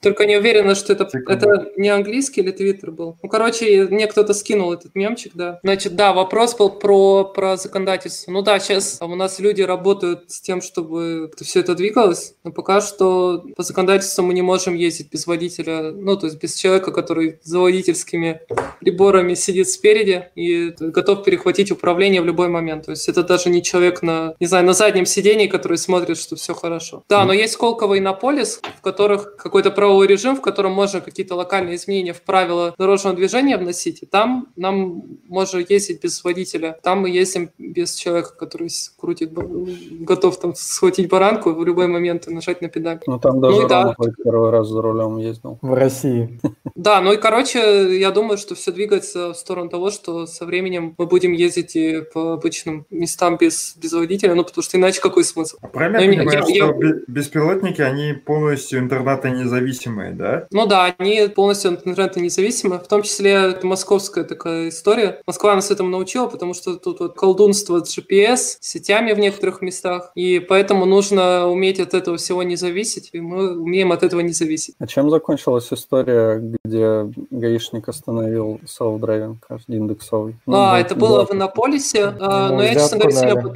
Только 0.00 0.26
не 0.26 0.36
уверена, 0.36 0.74
что 0.74 0.92
это, 0.92 1.08
это 1.28 1.70
не 1.76 1.88
английский 1.88 2.40
или 2.40 2.50
твиттер 2.50 2.90
был. 2.90 3.18
Ну, 3.22 3.28
короче, 3.28 3.86
мне 3.90 4.06
кто-то 4.06 4.34
скинул 4.34 4.72
этот 4.72 4.94
мемчик, 4.94 5.32
да. 5.34 5.60
Значит, 5.62 5.96
да, 5.96 6.12
вопрос 6.12 6.56
был 6.56 6.70
про, 6.70 7.24
про 7.24 7.56
законодательство. 7.56 8.30
Ну 8.30 8.42
да, 8.42 8.58
сейчас 8.58 8.98
у 9.00 9.14
нас 9.14 9.38
люди 9.40 9.62
работают 9.62 10.30
с 10.30 10.40
тем, 10.40 10.60
чтобы 10.60 11.30
все 11.40 11.60
это 11.60 11.74
двигалось, 11.74 12.34
но 12.44 12.52
пока 12.52 12.80
что 12.80 13.44
по 13.56 13.62
законодательству 13.62 14.22
мы 14.22 14.34
не 14.34 14.42
можем 14.42 14.74
ездить 14.74 15.10
без 15.10 15.26
водителя, 15.26 15.92
ну, 15.92 16.16
то 16.16 16.26
есть 16.26 16.40
без 16.40 16.54
человека, 16.54 16.92
который 16.92 17.38
за 17.42 17.58
водительскими 17.58 18.42
приборами 18.80 19.34
сидит 19.34 19.68
спереди 19.68 20.28
и 20.34 20.74
готов 20.78 21.24
перехватить 21.24 21.70
управление 21.70 22.22
в 22.22 22.26
любой 22.26 22.48
момент. 22.48 22.86
То 22.86 22.92
есть 22.92 22.99
это 23.08 23.22
даже 23.22 23.50
не 23.50 23.62
человек 23.62 24.02
на, 24.02 24.34
не 24.40 24.46
знаю, 24.46 24.64
на 24.64 24.72
заднем 24.72 25.06
сидении, 25.06 25.46
который 25.46 25.78
смотрит, 25.78 26.18
что 26.18 26.36
все 26.36 26.54
хорошо. 26.54 27.04
Да, 27.08 27.24
но 27.24 27.32
есть 27.32 27.54
Сколково 27.54 27.94
и 27.94 28.00
Наполис, 28.00 28.60
в 28.78 28.82
которых 28.82 29.36
какой-то 29.36 29.70
правовой 29.70 30.06
режим, 30.06 30.36
в 30.36 30.40
котором 30.40 30.72
можно 30.72 31.00
какие-то 31.00 31.34
локальные 31.34 31.76
изменения 31.76 32.12
в 32.12 32.22
правила 32.22 32.74
дорожного 32.78 33.16
движения 33.16 33.56
вносить, 33.56 34.02
и 34.02 34.06
там 34.06 34.48
нам 34.56 35.02
можно 35.28 35.58
ездить 35.58 36.02
без 36.02 36.22
водителя. 36.24 36.78
Там 36.82 37.00
мы 37.00 37.10
ездим 37.10 37.50
без 37.58 37.94
человека, 37.94 38.34
который 38.36 38.68
крутит, 38.98 39.32
готов 39.32 40.38
там 40.38 40.54
схватить 40.54 41.08
баранку 41.08 41.52
в 41.52 41.64
любой 41.64 41.86
момент 41.86 42.28
и 42.28 42.34
нажать 42.34 42.62
на 42.62 42.68
педаль. 42.68 43.00
Ну 43.06 43.18
там 43.18 43.40
даже 43.40 43.62
ну, 43.62 43.68
да. 43.68 43.94
первый 44.22 44.50
раз 44.50 44.68
за 44.68 44.82
рулем 44.82 45.18
ездил. 45.18 45.58
В 45.62 45.74
России. 45.74 46.40
Да, 46.74 47.02
ну 47.02 47.12
и 47.12 47.18
короче, 47.18 47.98
я 47.98 48.10
думаю, 48.10 48.38
что 48.38 48.54
все 48.54 48.72
двигается 48.72 49.34
в 49.34 49.36
сторону 49.36 49.68
того, 49.68 49.90
что 49.90 50.26
со 50.26 50.46
временем 50.46 50.94
мы 50.96 51.06
будем 51.06 51.32
ездить 51.32 51.76
и 51.76 52.00
по 52.00 52.32
обычным 52.32 52.86
местам 52.90 53.36
без, 53.36 53.74
без 53.76 53.92
водителя, 53.92 54.34
ну 54.34 54.44
потому 54.44 54.62
что 54.62 54.76
иначе 54.76 55.00
какой 55.00 55.24
смысл? 55.24 55.56
А 55.60 55.68
правильно 55.68 56.00
ну, 56.00 56.04
я 56.04 56.18
понимаю, 56.18 56.38
я, 56.38 56.42
что 56.44 56.82
я... 56.84 56.94
беспилотники, 57.06 57.80
они 57.80 58.12
полностью 58.12 58.80
интернета-независимые, 58.80 60.12
да? 60.12 60.46
Ну 60.50 60.66
да, 60.66 60.94
они 60.98 61.28
полностью 61.28 61.72
интернета-независимые, 61.72 62.80
в 62.80 62.88
том 62.88 63.02
числе 63.02 63.32
это 63.32 63.66
московская 63.66 64.24
такая 64.24 64.68
история. 64.68 65.20
Москва 65.26 65.54
нас 65.54 65.70
этому 65.70 65.88
научила, 65.88 66.26
потому 66.26 66.54
что 66.54 66.76
тут 66.76 67.00
вот 67.00 67.14
колдунство 67.14 67.80
GPS, 67.80 68.56
сетями 68.60 69.12
в 69.12 69.18
некоторых 69.18 69.62
местах, 69.62 70.12
и 70.14 70.38
поэтому 70.40 70.84
нужно 70.84 71.48
уметь 71.48 71.80
от 71.80 71.94
этого 71.94 72.16
всего 72.16 72.42
не 72.42 72.56
зависеть, 72.56 73.10
и 73.12 73.20
мы 73.20 73.56
умеем 73.56 73.92
от 73.92 74.02
этого 74.02 74.20
не 74.20 74.32
зависеть. 74.32 74.74
А 74.78 74.86
чем 74.86 75.10
закончилась 75.10 75.68
история, 75.72 76.42
где 76.64 77.10
гаишник 77.30 77.88
остановил 77.88 78.60
self-driving 78.64 79.36
индексовый? 79.68 80.36
Ну, 80.46 80.56
а, 80.58 80.80
это 80.80 80.94
было 80.94 81.26
в 81.26 81.32
Иннополисе, 81.32 82.14
а, 82.20 82.50
но 82.50 82.62
я, 82.62 82.79
честно 82.82 82.98
говоря, 82.98 83.16
сильно, 83.16 83.54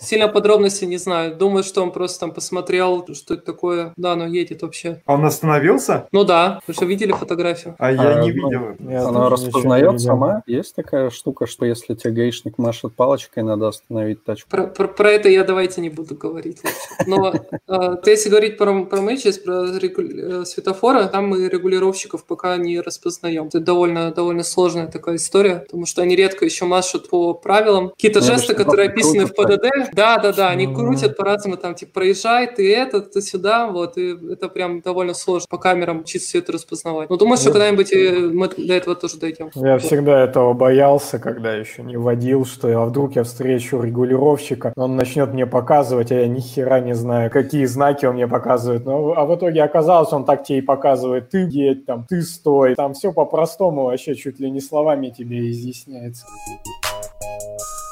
сильно 0.00 0.28
подробностей 0.28 0.86
не 0.86 0.96
знаю. 0.96 1.36
Думаю, 1.36 1.62
что 1.62 1.82
он 1.82 1.92
просто 1.92 2.20
там 2.20 2.32
посмотрел, 2.32 3.06
что 3.14 3.34
это 3.34 3.44
такое. 3.44 3.92
Да, 3.96 4.12
оно 4.12 4.26
едет 4.26 4.62
вообще. 4.62 5.02
А 5.06 5.14
он 5.14 5.24
остановился? 5.24 6.08
Ну 6.12 6.24
да, 6.24 6.60
вы 6.66 6.74
же 6.74 6.84
видели 6.84 7.12
фотографию. 7.12 7.76
А, 7.78 7.92
я 7.92 8.18
а, 8.18 8.22
не 8.22 8.32
ну, 8.32 8.48
видел. 8.48 8.90
Я 8.90 9.06
Она 9.06 9.28
распознает 9.28 10.00
сама? 10.00 10.42
Есть 10.46 10.74
такая 10.74 11.10
штука, 11.10 11.46
что 11.46 11.66
если 11.66 11.94
тебе 11.94 12.12
гаишник 12.12 12.58
машет 12.58 12.94
палочкой, 12.94 13.42
надо 13.42 13.68
остановить 13.68 14.24
тачку? 14.24 14.50
Про, 14.50 14.66
про, 14.66 14.88
про 14.88 15.10
это 15.10 15.28
я 15.28 15.44
давайте 15.44 15.80
не 15.80 15.90
буду 15.90 16.14
говорить. 16.14 16.62
Но 17.06 17.32
э, 17.68 17.96
если 18.06 18.30
говорить 18.30 18.58
про, 18.58 18.84
про 18.84 19.00
мы 19.00 19.16
сейчас, 19.16 19.38
про 19.38 19.66
э, 19.66 20.44
светофоры, 20.44 21.08
там 21.08 21.28
мы 21.28 21.48
регулировщиков 21.48 22.24
пока 22.24 22.56
не 22.56 22.80
распознаем. 22.80 23.46
Это 23.46 23.60
довольно, 23.60 24.12
довольно 24.12 24.42
сложная 24.42 24.86
такая 24.86 25.16
история, 25.16 25.56
потому 25.56 25.86
что 25.86 26.02
они 26.02 26.16
редко 26.16 26.44
еще 26.44 26.64
машут 26.64 27.08
по 27.08 27.34
правилам. 27.34 27.90
Какие-то 27.90 28.20
жесты, 28.20 28.54
которые 28.64 28.88
описаны 28.90 29.26
в 29.26 29.34
ПДД, 29.34 29.92
да-да-да, 29.92 30.48
они 30.48 30.66
крутят 30.66 31.16
по-разному, 31.16 31.56
там, 31.56 31.74
типа, 31.74 31.92
проезжай, 31.94 32.46
ты 32.54 32.74
это, 32.74 33.00
ты 33.00 33.20
сюда, 33.20 33.68
вот, 33.68 33.96
и 33.96 34.16
это 34.32 34.48
прям 34.48 34.80
довольно 34.80 35.14
сложно 35.14 35.46
по 35.48 35.58
камерам 35.58 36.04
чисто 36.04 36.28
все 36.28 36.38
это 36.38 36.52
распознавать. 36.52 37.10
Но 37.10 37.16
думаю, 37.16 37.36
что 37.36 37.50
когда-нибудь 37.52 37.92
мы 38.34 38.48
до 38.48 38.74
этого 38.74 38.96
тоже 38.96 39.18
дойдем. 39.18 39.50
Я 39.54 39.78
всегда 39.78 40.24
этого 40.24 40.52
боялся, 40.52 41.18
когда 41.18 41.54
еще 41.54 41.82
не 41.82 41.96
водил, 41.96 42.44
что 42.44 42.68
а 42.68 42.86
вдруг 42.86 43.16
я 43.16 43.24
встречу 43.24 43.80
регулировщика, 43.80 44.72
он 44.76 44.96
начнет 44.96 45.32
мне 45.32 45.46
показывать, 45.46 46.12
а 46.12 46.14
я 46.14 46.28
ни 46.28 46.40
хера 46.40 46.80
не 46.80 46.94
знаю, 46.94 47.30
какие 47.30 47.64
знаки 47.64 48.06
он 48.06 48.14
мне 48.14 48.28
показывает. 48.28 48.84
Ну, 48.84 49.12
а 49.14 49.24
в 49.24 49.34
итоге 49.34 49.62
оказалось, 49.62 50.12
он 50.12 50.24
так 50.24 50.44
тебе 50.44 50.58
и 50.58 50.62
показывает, 50.62 51.30
ты 51.30 51.46
едь 51.50 51.86
там, 51.86 52.06
ты 52.08 52.22
стой, 52.22 52.74
там 52.74 52.94
все 52.94 53.12
по-простому 53.12 53.84
вообще 53.84 54.14
чуть 54.14 54.40
ли 54.40 54.50
не 54.50 54.60
словами 54.60 55.10
тебе 55.10 55.50
изъясняется. 55.50 56.26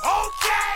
Okay! 0.09 0.68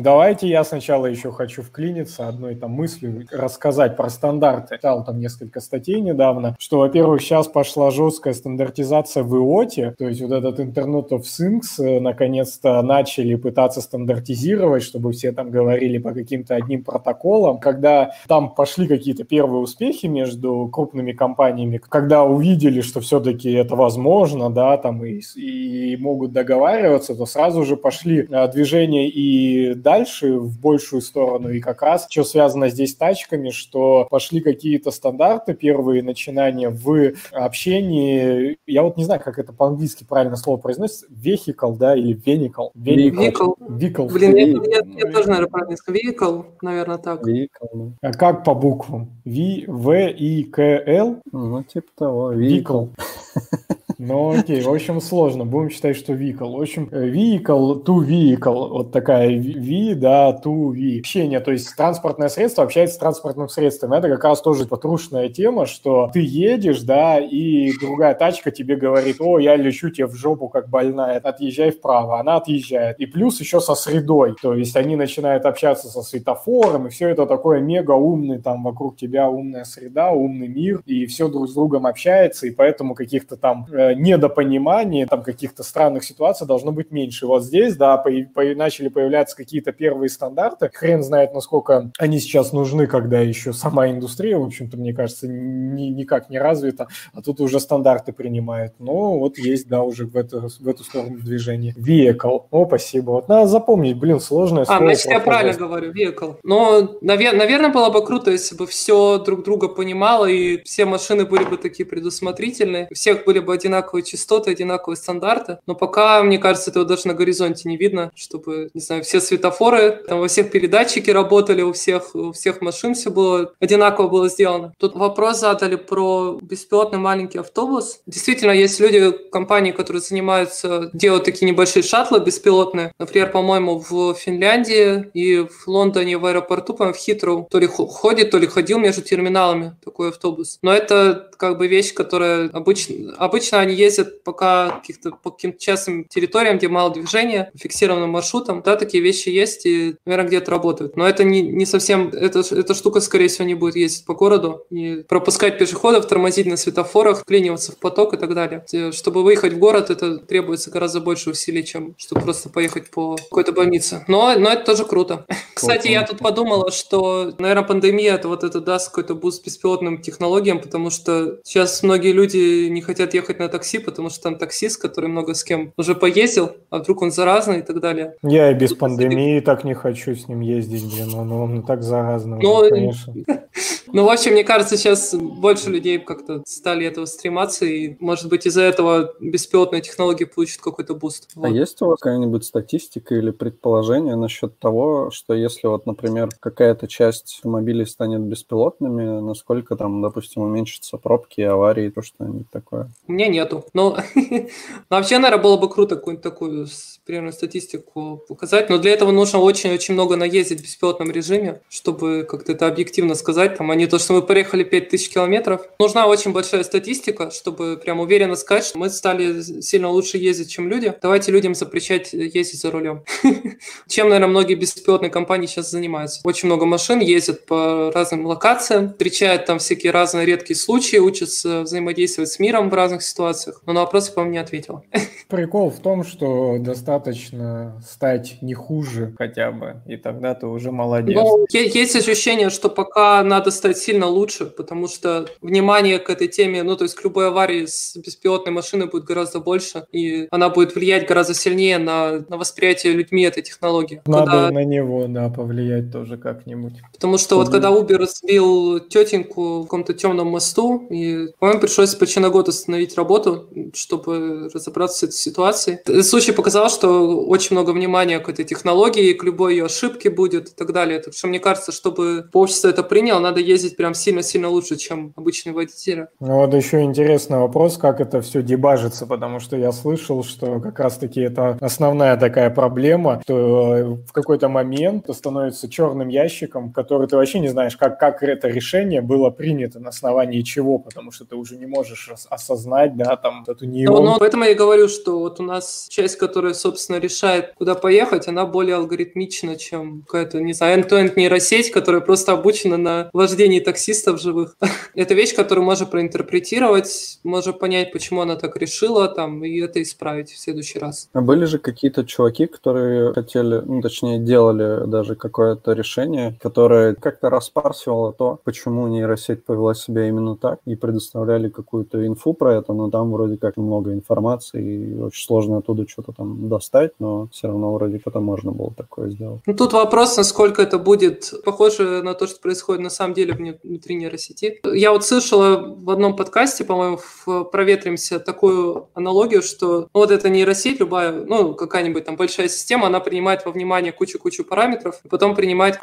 Давайте 0.00 0.48
я 0.48 0.64
сначала 0.64 1.06
еще 1.06 1.30
хочу 1.30 1.62
вклиниться 1.62 2.26
одной 2.26 2.54
там 2.54 2.70
мыслью, 2.70 3.26
рассказать 3.30 3.98
про 3.98 4.08
стандарты. 4.08 4.76
Читал 4.76 5.04
там 5.04 5.20
несколько 5.20 5.60
статей 5.60 6.00
недавно, 6.00 6.56
что, 6.58 6.78
во-первых, 6.78 7.20
сейчас 7.20 7.48
пошла 7.48 7.90
жесткая 7.90 8.32
стандартизация 8.32 9.22
в 9.22 9.36
ИОТе, 9.36 9.94
то 9.98 10.08
есть 10.08 10.22
вот 10.22 10.32
этот 10.32 10.58
Internet 10.58 11.10
of 11.10 11.22
Things 11.22 11.78
э, 11.78 12.00
наконец-то 12.00 12.80
начали 12.80 13.34
пытаться 13.34 13.82
стандартизировать, 13.82 14.82
чтобы 14.82 15.12
все 15.12 15.32
там 15.32 15.50
говорили 15.50 15.98
по 15.98 16.12
каким-то 16.12 16.54
одним 16.54 16.82
протоколам. 16.82 17.58
Когда 17.58 18.12
там 18.26 18.54
пошли 18.54 18.86
какие-то 18.86 19.24
первые 19.24 19.60
успехи 19.60 20.06
между 20.06 20.68
крупными 20.72 21.12
компаниями, 21.12 21.76
когда 21.76 22.24
увидели, 22.24 22.80
что 22.80 23.00
все-таки 23.00 23.52
это 23.52 23.76
возможно, 23.76 24.48
да, 24.48 24.78
там 24.78 25.04
и, 25.04 25.20
и 25.36 25.96
могут 25.98 26.32
договариваться, 26.32 27.14
то 27.14 27.26
сразу 27.26 27.64
же 27.64 27.76
пошли 27.76 28.26
э, 28.30 28.48
движения 28.48 29.10
и 29.10 29.74
дальше, 29.90 30.38
в 30.38 30.60
большую 30.60 31.02
сторону. 31.02 31.50
И 31.50 31.60
как 31.60 31.82
раз, 31.82 32.06
что 32.08 32.22
связано 32.22 32.68
здесь 32.68 32.92
с 32.92 32.96
тачками, 32.96 33.50
что 33.50 34.06
пошли 34.08 34.40
какие-то 34.40 34.92
стандарты, 34.92 35.54
первые 35.54 36.02
начинания 36.02 36.70
в 36.70 37.12
общении. 37.32 38.56
Я 38.66 38.84
вот 38.84 38.96
не 38.96 39.04
знаю, 39.04 39.20
как 39.20 39.38
это 39.40 39.52
по-английски 39.52 40.04
правильно 40.08 40.36
слово 40.36 40.58
произносится. 40.58 41.06
Vehicle, 41.08 41.76
да, 41.76 41.96
или 41.96 42.14
vehicle. 42.16 42.70
Vehicle. 42.76 43.54
Vehicle. 43.58 44.12
Блин, 44.12 44.36
я, 44.36 44.78
я, 44.78 45.06
я 45.06 45.12
тоже, 45.12 45.28
наверное, 45.28 45.50
правильно 45.50 45.76
скажу. 45.76 45.98
Vehicle, 45.98 46.44
наверное, 46.62 46.98
так. 46.98 47.26
Vehicle, 47.26 47.92
А 48.00 48.12
как 48.12 48.44
по 48.44 48.54
буквам? 48.54 49.20
V, 49.24 49.64
V, 49.66 50.14
I, 50.16 50.44
K, 50.44 50.62
L? 50.86 51.20
Ну, 51.32 51.64
типа 51.64 51.88
того. 51.96 52.32
Vehicle. 52.32 52.90
Ну, 54.02 54.30
окей, 54.30 54.62
в 54.62 54.72
общем, 54.72 54.98
сложно. 54.98 55.44
Будем 55.44 55.68
считать, 55.68 55.94
что 55.94 56.14
vehicle. 56.14 56.56
В 56.56 56.62
общем, 56.62 56.88
vehicle 56.90 57.84
to 57.84 57.98
vehicle. 57.98 58.68
Вот 58.70 58.92
такая 58.92 59.28
V, 59.38 59.94
да, 59.94 60.30
to 60.42 60.70
V. 60.70 61.00
Общение, 61.00 61.40
то 61.40 61.52
есть 61.52 61.76
транспортное 61.76 62.30
средство 62.30 62.64
общается 62.64 62.94
с 62.96 62.98
транспортным 62.98 63.50
средством. 63.50 63.92
Это 63.92 64.08
как 64.08 64.24
раз 64.24 64.40
тоже 64.40 64.64
потрушная 64.64 65.28
тема, 65.28 65.66
что 65.66 66.10
ты 66.14 66.20
едешь, 66.20 66.80
да, 66.80 67.18
и 67.18 67.72
другая 67.78 68.14
тачка 68.14 68.50
тебе 68.50 68.76
говорит, 68.76 69.16
о, 69.20 69.38
я 69.38 69.54
лечу 69.56 69.90
тебе 69.90 70.06
в 70.06 70.14
жопу 70.14 70.48
как 70.48 70.70
больная, 70.70 71.18
отъезжай 71.18 71.70
вправо. 71.70 72.20
Она 72.20 72.36
отъезжает. 72.36 72.98
И 73.00 73.04
плюс 73.04 73.38
еще 73.38 73.60
со 73.60 73.74
средой. 73.74 74.34
То 74.40 74.54
есть 74.54 74.76
они 74.76 74.96
начинают 74.96 75.44
общаться 75.44 75.88
со 75.88 76.00
светофором, 76.00 76.86
и 76.86 76.90
все 76.90 77.08
это 77.08 77.26
такое 77.26 77.60
мега 77.60 77.92
умный, 77.92 78.40
там 78.40 78.64
вокруг 78.64 78.96
тебя 78.96 79.28
умная 79.28 79.64
среда, 79.64 80.10
умный 80.10 80.48
мир, 80.48 80.80
и 80.86 81.04
все 81.04 81.28
друг 81.28 81.50
с 81.50 81.52
другом 81.52 81.84
общается, 81.84 82.46
и 82.46 82.50
поэтому 82.50 82.94
каких-то 82.94 83.36
там 83.36 83.66
э, 83.70 83.89
недопонимания, 83.94 85.06
там 85.06 85.22
каких-то 85.22 85.62
странных 85.62 86.04
ситуаций 86.04 86.46
должно 86.46 86.72
быть 86.72 86.90
меньше. 86.90 87.26
Вот 87.26 87.44
здесь, 87.44 87.76
да, 87.76 87.96
по, 87.96 88.10
по, 88.34 88.42
начали 88.54 88.88
появляться 88.88 89.36
какие-то 89.36 89.72
первые 89.72 90.08
стандарты. 90.08 90.70
Хрен 90.72 91.02
знает, 91.02 91.34
насколько 91.34 91.90
они 91.98 92.18
сейчас 92.18 92.52
нужны, 92.52 92.86
когда 92.86 93.20
еще 93.20 93.52
сама 93.52 93.90
индустрия, 93.90 94.38
в 94.38 94.44
общем-то, 94.44 94.76
мне 94.76 94.92
кажется, 94.92 95.28
ни, 95.28 95.84
никак 95.88 96.30
не 96.30 96.38
развита, 96.38 96.88
а 97.12 97.22
тут 97.22 97.40
уже 97.40 97.60
стандарты 97.60 98.12
принимают. 98.12 98.74
Но 98.78 99.18
вот 99.18 99.38
есть, 99.38 99.68
да, 99.68 99.82
уже 99.82 100.06
в 100.06 100.16
эту, 100.16 100.48
в 100.48 100.68
эту 100.68 100.84
сторону 100.84 101.18
движение. 101.18 101.74
Vehicle. 101.76 102.44
О, 102.50 102.66
спасибо. 102.66 103.10
Вот 103.10 103.28
надо 103.28 103.46
запомнить, 103.46 103.98
блин, 103.98 104.20
сложное 104.20 104.64
а, 104.68 104.78
Значит, 104.78 105.06
я 105.06 105.20
правильно 105.20 105.56
говорю, 105.56 105.92
vehicle. 105.92 106.36
Но, 106.42 106.98
навер- 107.02 107.36
наверное, 107.36 107.70
было 107.70 107.90
бы 107.90 108.04
круто, 108.04 108.30
если 108.30 108.56
бы 108.56 108.66
все 108.66 109.18
друг 109.18 109.44
друга 109.44 109.68
понимало, 109.68 110.26
и 110.26 110.62
все 110.64 110.84
машины 110.84 111.24
были 111.24 111.44
бы 111.44 111.56
такие 111.56 111.86
предусмотрительные, 111.86 112.88
у 112.90 112.94
всех 112.94 113.24
были 113.24 113.38
бы 113.38 113.54
одинаковые 113.54 113.79
одинаковые 113.80 114.04
частоты, 114.04 114.50
одинаковые 114.50 114.96
стандарты. 114.96 115.58
Но 115.66 115.74
пока, 115.74 116.22
мне 116.22 116.38
кажется, 116.38 116.70
этого 116.70 116.84
даже 116.84 117.08
на 117.08 117.14
горизонте 117.14 117.68
не 117.68 117.76
видно, 117.76 118.10
чтобы, 118.14 118.70
не 118.74 118.80
знаю, 118.80 119.02
все 119.02 119.20
светофоры, 119.20 120.02
там 120.08 120.20
во 120.20 120.28
всех 120.28 120.50
передатчики 120.50 121.10
работали, 121.10 121.62
у 121.62 121.72
всех, 121.72 122.14
у 122.14 122.32
всех 122.32 122.60
машин 122.60 122.94
все 122.94 123.10
было 123.10 123.52
одинаково 123.60 124.08
было 124.08 124.28
сделано. 124.28 124.72
Тут 124.78 124.94
вопрос 124.94 125.40
задали 125.40 125.76
про 125.76 126.38
беспилотный 126.42 126.98
маленький 126.98 127.38
автобус. 127.38 128.00
Действительно, 128.06 128.52
есть 128.52 128.80
люди, 128.80 129.12
компании, 129.32 129.72
которые 129.72 130.02
занимаются, 130.02 130.90
делают 130.92 131.24
такие 131.24 131.50
небольшие 131.50 131.82
шаттлы 131.82 132.20
беспилотные. 132.20 132.92
Например, 132.98 133.30
по-моему, 133.30 133.78
в 133.78 134.14
Финляндии 134.14 135.10
и 135.14 135.46
в 135.46 135.66
Лондоне 135.66 136.18
в 136.18 136.26
аэропорту, 136.26 136.74
по-моему, 136.74 136.94
в 136.94 137.00
Хитроу, 137.00 137.48
то 137.50 137.58
ли 137.58 137.66
ходит, 137.66 138.30
то 138.30 138.38
ли 138.38 138.46
ходил 138.46 138.78
между 138.78 139.02
терминалами 139.02 139.76
такой 139.84 140.10
автобус. 140.10 140.58
Но 140.62 140.72
это 140.72 141.29
как 141.40 141.56
бы 141.56 141.68
вещь, 141.68 141.94
которая 141.94 142.50
обычно, 142.50 143.14
обычно 143.16 143.60
они 143.60 143.74
ездят 143.74 144.22
пока 144.24 144.72
каких-то 144.72 145.12
по 145.12 145.30
каким-то 145.30 145.58
частным 145.58 146.04
территориям, 146.04 146.58
где 146.58 146.68
мало 146.68 146.92
движения, 146.92 147.50
фиксированным 147.56 148.10
маршрутом. 148.10 148.62
Да, 148.62 148.76
такие 148.76 149.02
вещи 149.02 149.30
есть 149.30 149.64
и, 149.64 149.96
наверное, 150.04 150.28
где-то 150.28 150.50
работают. 150.50 150.96
Но 150.96 151.08
это 151.08 151.24
не, 151.24 151.40
не 151.40 151.64
совсем, 151.64 152.08
это, 152.08 152.40
эта 152.40 152.74
штука, 152.74 153.00
скорее 153.00 153.28
всего, 153.28 153.46
не 153.46 153.54
будет 153.54 153.76
ездить 153.76 154.04
по 154.04 154.14
городу 154.14 154.66
и 154.70 154.96
пропускать 155.08 155.58
пешеходов, 155.58 156.06
тормозить 156.06 156.44
на 156.44 156.58
светофорах, 156.58 157.20
вклиниваться 157.20 157.72
в 157.72 157.78
поток 157.78 158.12
и 158.12 158.18
так 158.18 158.34
далее. 158.34 158.64
Чтобы 158.92 159.22
выехать 159.22 159.54
в 159.54 159.58
город, 159.58 159.88
это 159.88 160.18
требуется 160.18 160.70
гораздо 160.70 161.00
больше 161.00 161.30
усилий, 161.30 161.64
чем 161.64 161.94
чтобы 161.96 162.20
просто 162.20 162.50
поехать 162.50 162.90
по 162.90 163.16
какой-то 163.16 163.52
больнице. 163.52 164.04
Но, 164.08 164.38
но 164.38 164.50
это 164.50 164.66
тоже 164.66 164.84
круто. 164.84 165.24
Кстати, 165.54 165.88
я 165.88 166.06
тут 166.06 166.18
подумала, 166.18 166.70
что, 166.70 167.32
наверное, 167.38 167.64
пандемия 167.64 168.16
это 168.16 168.28
вот 168.28 168.44
это 168.44 168.60
даст 168.60 168.90
какой-то 168.90 169.14
буст 169.14 169.42
беспилотным 169.42 170.02
технологиям, 170.02 170.60
потому 170.60 170.90
что 171.30 171.40
сейчас 171.44 171.82
многие 171.82 172.12
люди 172.12 172.68
не 172.68 172.80
хотят 172.80 173.14
ехать 173.14 173.38
на 173.38 173.48
такси, 173.48 173.78
потому 173.78 174.10
что 174.10 174.22
там 174.22 174.38
таксист, 174.38 174.80
который 174.80 175.08
много 175.08 175.34
с 175.34 175.44
кем 175.44 175.72
уже 175.76 175.94
поездил, 175.94 176.52
а 176.70 176.78
вдруг 176.78 177.02
он 177.02 177.10
заразный 177.10 177.60
и 177.60 177.62
так 177.62 177.80
далее. 177.80 178.14
Я 178.22 178.50
и 178.50 178.54
без 178.54 178.74
пандемии 178.74 179.40
так 179.40 179.64
не 179.64 179.74
хочу 179.74 180.14
с 180.14 180.28
ним 180.28 180.40
ездить, 180.40 180.84
блин, 180.84 181.14
он, 181.14 181.32
он 181.32 181.62
так 181.62 181.82
заразный, 181.82 182.38
ну, 182.40 182.68
конечно. 182.68 183.14
Ну, 183.92 184.04
в 184.04 184.10
общем, 184.10 184.32
мне 184.32 184.44
кажется, 184.44 184.76
сейчас 184.76 185.14
больше 185.14 185.68
людей 185.68 185.98
как-то 185.98 186.42
стали 186.46 186.86
этого 186.86 187.06
стрематься, 187.06 187.64
и, 187.64 187.96
может 187.98 188.28
быть, 188.28 188.46
из-за 188.46 188.62
этого 188.62 189.14
беспилотные 189.20 189.82
технологии 189.82 190.24
получат 190.24 190.60
какой-то 190.60 190.94
буст. 190.94 191.28
А 191.34 191.40
вот. 191.40 191.48
есть 191.48 191.82
у 191.82 191.86
вас 191.86 191.98
какая-нибудь 191.98 192.44
статистика 192.44 193.14
или 193.16 193.30
предположение 193.30 194.14
насчет 194.14 194.58
того, 194.58 195.10
что 195.10 195.34
если 195.34 195.66
вот, 195.66 195.86
например, 195.86 196.28
какая-то 196.38 196.86
часть 196.86 197.34
автомобилей 197.36 197.84
станет 197.84 198.20
беспилотными, 198.20 199.20
насколько 199.20 199.76
там, 199.76 200.02
допустим, 200.02 200.42
уменьшатся 200.42 200.96
пробки, 200.96 201.40
аварии, 201.40 201.90
то 201.90 202.02
что-нибудь 202.02 202.48
такое? 202.50 202.90
У 203.08 203.12
меня 203.12 203.26
нету. 203.28 203.64
Но 203.72 203.96
вообще, 204.88 205.18
наверное, 205.18 205.42
было 205.42 205.56
бы 205.56 205.68
круто 205.68 205.96
какую-нибудь 205.96 206.22
такую 206.22 206.68
примерно 207.04 207.32
статистику 207.32 208.22
показать, 208.28 208.70
но 208.70 208.78
для 208.78 208.92
этого 208.92 209.10
нужно 209.10 209.40
очень-очень 209.40 209.94
много 209.94 210.16
наездить 210.16 210.60
в 210.60 210.62
беспилотном 210.62 211.10
режиме, 211.10 211.60
чтобы 211.68 212.26
как-то 212.28 212.52
это 212.52 212.66
объективно 212.66 213.14
сказать, 213.14 213.49
там, 213.56 213.70
а 213.70 213.74
не 213.74 213.86
то, 213.86 213.98
что 213.98 214.14
мы 214.14 214.22
проехали 214.22 214.64
5000 214.64 215.08
километров. 215.08 215.62
Нужна 215.78 216.06
очень 216.06 216.32
большая 216.32 216.64
статистика, 216.64 217.30
чтобы 217.30 217.80
прям 217.82 218.00
уверенно 218.00 218.36
сказать, 218.36 218.64
что 218.64 218.78
мы 218.78 218.90
стали 218.90 219.40
сильно 219.60 219.88
лучше 219.88 220.18
ездить, 220.18 220.50
чем 220.50 220.68
люди. 220.68 220.94
Давайте 221.00 221.32
людям 221.32 221.54
запрещать 221.54 222.12
ездить 222.12 222.60
за 222.60 222.70
рулем. 222.70 223.04
Чем, 223.88 224.08
наверное, 224.08 224.28
многие 224.28 224.54
беспилотные 224.54 225.10
компании 225.10 225.46
сейчас 225.46 225.70
занимаются. 225.70 226.20
Очень 226.24 226.46
много 226.46 226.66
машин 226.66 227.00
ездят 227.00 227.46
по 227.46 227.90
разным 227.94 228.26
локациям, 228.26 228.90
встречают 228.90 229.46
там 229.46 229.58
всякие 229.58 229.92
разные 229.92 230.26
редкие 230.26 230.56
случаи, 230.56 230.96
учатся 230.96 231.62
взаимодействовать 231.62 232.30
с 232.30 232.38
миром 232.38 232.70
в 232.70 232.74
разных 232.74 233.02
ситуациях. 233.02 233.62
Но 233.66 233.72
на 233.72 233.80
вопросы, 233.80 234.12
по-моему, 234.12 234.32
не 234.32 234.38
ответила. 234.38 234.82
Прикол 235.28 235.70
в 235.70 235.80
том, 235.80 236.04
что 236.04 236.58
достаточно 236.58 237.80
стать 237.86 238.38
не 238.42 238.54
хуже 238.54 239.14
хотя 239.16 239.52
бы, 239.52 239.76
и 239.86 239.96
тогда 239.96 240.34
ты 240.34 240.46
уже 240.46 240.72
молодец. 240.72 241.14
Ну, 241.14 241.46
есть 241.50 241.96
ощущение, 241.96 242.50
что 242.50 242.68
пока 242.68 243.22
надо 243.40 243.50
стать 243.50 243.78
сильно 243.78 244.06
лучше, 244.06 244.44
потому 244.44 244.86
что 244.86 245.26
внимание 245.40 245.98
к 245.98 246.10
этой 246.10 246.28
теме, 246.28 246.62
ну, 246.62 246.76
то 246.76 246.84
есть 246.84 246.94
к 246.94 247.02
любой 247.02 247.28
аварии 247.28 247.64
с 247.64 247.96
беспилотной 247.96 248.52
машиной 248.52 248.86
будет 248.86 249.04
гораздо 249.04 249.40
больше, 249.40 249.86
и 249.92 250.28
она 250.30 250.50
будет 250.50 250.74
влиять 250.74 251.08
гораздо 251.08 251.32
сильнее 251.32 251.78
на, 251.78 252.24
на 252.28 252.36
восприятие 252.36 252.92
людьми 252.92 253.22
этой 253.22 253.42
технологии. 253.42 254.02
Надо 254.04 254.30
когда... 254.30 254.50
на 254.50 254.64
него, 254.64 255.06
да, 255.08 255.30
повлиять 255.30 255.90
тоже 255.90 256.18
как-нибудь. 256.18 256.74
Потому 256.92 257.16
что 257.16 257.36
вот 257.36 257.48
когда 257.48 257.70
Uber 257.70 258.06
сбил 258.06 258.80
тетеньку 258.80 259.60
в 259.60 259.62
каком-то 259.62 259.94
темном 259.94 260.28
мосту, 260.28 260.86
и, 260.90 261.28
по-моему, 261.38 261.62
пришлось 261.62 261.94
почти 261.94 262.20
на 262.20 262.28
год 262.28 262.48
остановить 262.48 262.96
работу, 262.96 263.48
чтобы 263.72 264.50
разобраться 264.52 264.98
с 264.98 265.02
этой 265.04 265.14
ситуацией. 265.14 265.78
Этот 265.86 266.06
случай 266.06 266.32
показал, 266.32 266.68
что 266.68 267.20
очень 267.20 267.56
много 267.56 267.70
внимания 267.70 268.18
к 268.18 268.28
этой 268.28 268.44
технологии, 268.44 269.14
к 269.14 269.24
любой 269.24 269.54
ее 269.54 269.64
ошибке 269.64 270.10
будет 270.10 270.48
и 270.48 270.54
так 270.54 270.72
далее. 270.72 271.00
Так 271.00 271.14
что 271.14 271.28
мне 271.28 271.40
кажется, 271.40 271.72
чтобы 271.72 272.28
общество 272.34 272.68
это 272.68 272.82
приняло, 272.82 273.20
надо 273.30 273.40
ездить 273.40 273.76
прям 273.76 273.94
сильно-сильно 273.94 274.48
лучше, 274.48 274.76
чем 274.76 275.12
обычные 275.16 275.52
водители. 275.52 276.08
Ну 276.20 276.36
вот 276.36 276.54
еще 276.54 276.82
интересный 276.82 277.38
вопрос, 277.38 277.78
как 277.78 278.00
это 278.00 278.20
все 278.20 278.42
дебажится, 278.42 279.06
потому 279.06 279.40
что 279.40 279.56
я 279.56 279.72
слышал, 279.72 280.24
что 280.24 280.60
как 280.60 280.78
раз-таки 280.80 281.20
это 281.20 281.56
основная 281.60 282.16
такая 282.16 282.50
проблема, 282.50 283.20
что 283.24 283.76
э, 283.76 283.84
в 283.84 284.12
какой-то 284.12 284.48
момент 284.48 285.04
это 285.04 285.14
становится 285.14 285.68
черным 285.68 286.08
ящиком, 286.08 286.72
который 286.72 287.06
ты 287.08 287.16
вообще 287.16 287.40
не 287.40 287.48
знаешь, 287.48 287.76
как, 287.76 287.98
как 287.98 288.22
это 288.22 288.48
решение 288.48 289.00
было 289.00 289.30
принято, 289.30 289.78
на 289.78 289.90
основании 289.90 290.42
чего, 290.42 290.78
потому 290.78 291.12
что 291.12 291.24
ты 291.24 291.36
уже 291.36 291.56
не 291.56 291.66
можешь 291.66 292.10
осознать, 292.28 292.96
да, 292.96 293.16
там, 293.16 293.44
эту 293.46 293.66
нейрон. 293.66 294.04
Ну, 294.04 294.12
ну, 294.12 294.18
поэтому 294.18 294.44
я 294.44 294.50
и 294.50 294.54
говорю, 294.54 294.88
что 294.88 295.18
вот 295.20 295.40
у 295.40 295.42
нас 295.42 295.86
часть, 295.88 296.16
которая, 296.16 296.54
собственно, 296.54 296.90
собственно, 296.90 296.98
решает, 296.98 297.52
куда 297.56 297.74
поехать, 297.74 298.28
она 298.28 298.46
более 298.46 298.76
алгоритмична, 298.76 299.56
чем 299.56 300.02
какая-то, 300.02 300.40
не 300.40 300.52
знаю, 300.52 300.80
end-to-end 300.80 301.12
нейросеть, 301.16 301.70
которая 301.70 302.00
просто 302.00 302.32
обучена 302.32 302.76
на 302.76 303.10
вождении 303.20 303.60
таксистов 303.60 304.20
живых. 304.20 304.56
это 304.94 305.14
вещь, 305.14 305.34
которую 305.34 305.64
можно 305.64 305.86
проинтерпретировать, 305.86 307.20
можно 307.24 307.52
понять, 307.52 307.92
почему 307.92 308.20
она 308.22 308.36
так 308.36 308.56
решила, 308.56 309.08
там, 309.08 309.44
и 309.44 309.60
это 309.60 309.80
исправить 309.82 310.30
в 310.30 310.38
следующий 310.38 310.78
раз. 310.78 311.08
А 311.12 311.20
были 311.20 311.44
же 311.44 311.58
какие-то 311.58 312.04
чуваки, 312.04 312.46
которые 312.46 313.12
хотели, 313.12 313.62
ну, 313.64 313.80
точнее, 313.80 314.18
делали 314.18 314.86
даже 314.86 315.14
какое-то 315.14 315.72
решение, 315.72 316.36
которое 316.40 316.94
как-то 316.94 317.30
распарсивало 317.30 318.12
то, 318.12 318.40
почему 318.44 318.88
нейросеть 318.88 319.44
повела 319.44 319.74
себя 319.74 320.08
именно 320.08 320.36
так, 320.36 320.58
и 320.66 320.74
предоставляли 320.74 321.48
какую-то 321.48 322.06
инфу 322.06 322.34
про 322.34 322.56
это, 322.56 322.72
но 322.72 322.90
там 322.90 323.12
вроде 323.12 323.36
как 323.36 323.56
много 323.56 323.92
информации, 323.92 324.62
и 324.62 324.94
очень 324.94 325.26
сложно 325.26 325.58
оттуда 325.58 325.86
что-то 325.88 326.12
там 326.12 326.48
достать 326.48 326.80
стать, 326.80 326.92
но 326.98 327.28
все 327.32 327.48
равно 327.48 327.74
вроде 327.74 327.98
как 327.98 328.14
можно 328.14 328.52
было 328.52 328.72
такое 328.76 329.10
сделать. 329.10 329.40
Ну, 329.46 329.54
тут 329.54 329.72
вопрос, 329.72 330.16
насколько 330.16 330.62
это 330.62 330.78
будет 330.78 331.32
похоже 331.44 332.02
на 332.02 332.14
то, 332.14 332.26
что 332.26 332.40
происходит 332.40 332.82
на 332.82 332.90
самом 333.00 333.14
деле 333.14 333.34
внутри 333.62 333.94
нейросети. 333.94 334.60
Я 334.64 334.92
вот 334.92 335.04
слышала 335.04 335.74
в 335.76 335.90
одном 335.90 336.16
подкасте, 336.16 336.64
по-моему, 336.64 336.98
в 336.98 337.44
«Проветримся» 337.44 338.20
такую 338.20 338.88
аналогию, 338.94 339.42
что 339.42 339.88
ну, 339.94 340.00
вот 340.00 340.10
эта 340.10 340.28
нейросеть, 340.28 340.80
любая, 340.80 341.12
ну, 341.12 341.54
какая-нибудь 341.54 342.04
там 342.04 342.16
большая 342.16 342.48
система, 342.48 342.86
она 342.88 343.00
принимает 343.00 343.44
во 343.44 343.52
внимание 343.52 343.92
кучу-кучу 343.92 344.44
параметров, 344.44 345.00
и 345.04 345.08
потом 345.08 345.34
принимает 345.34 345.78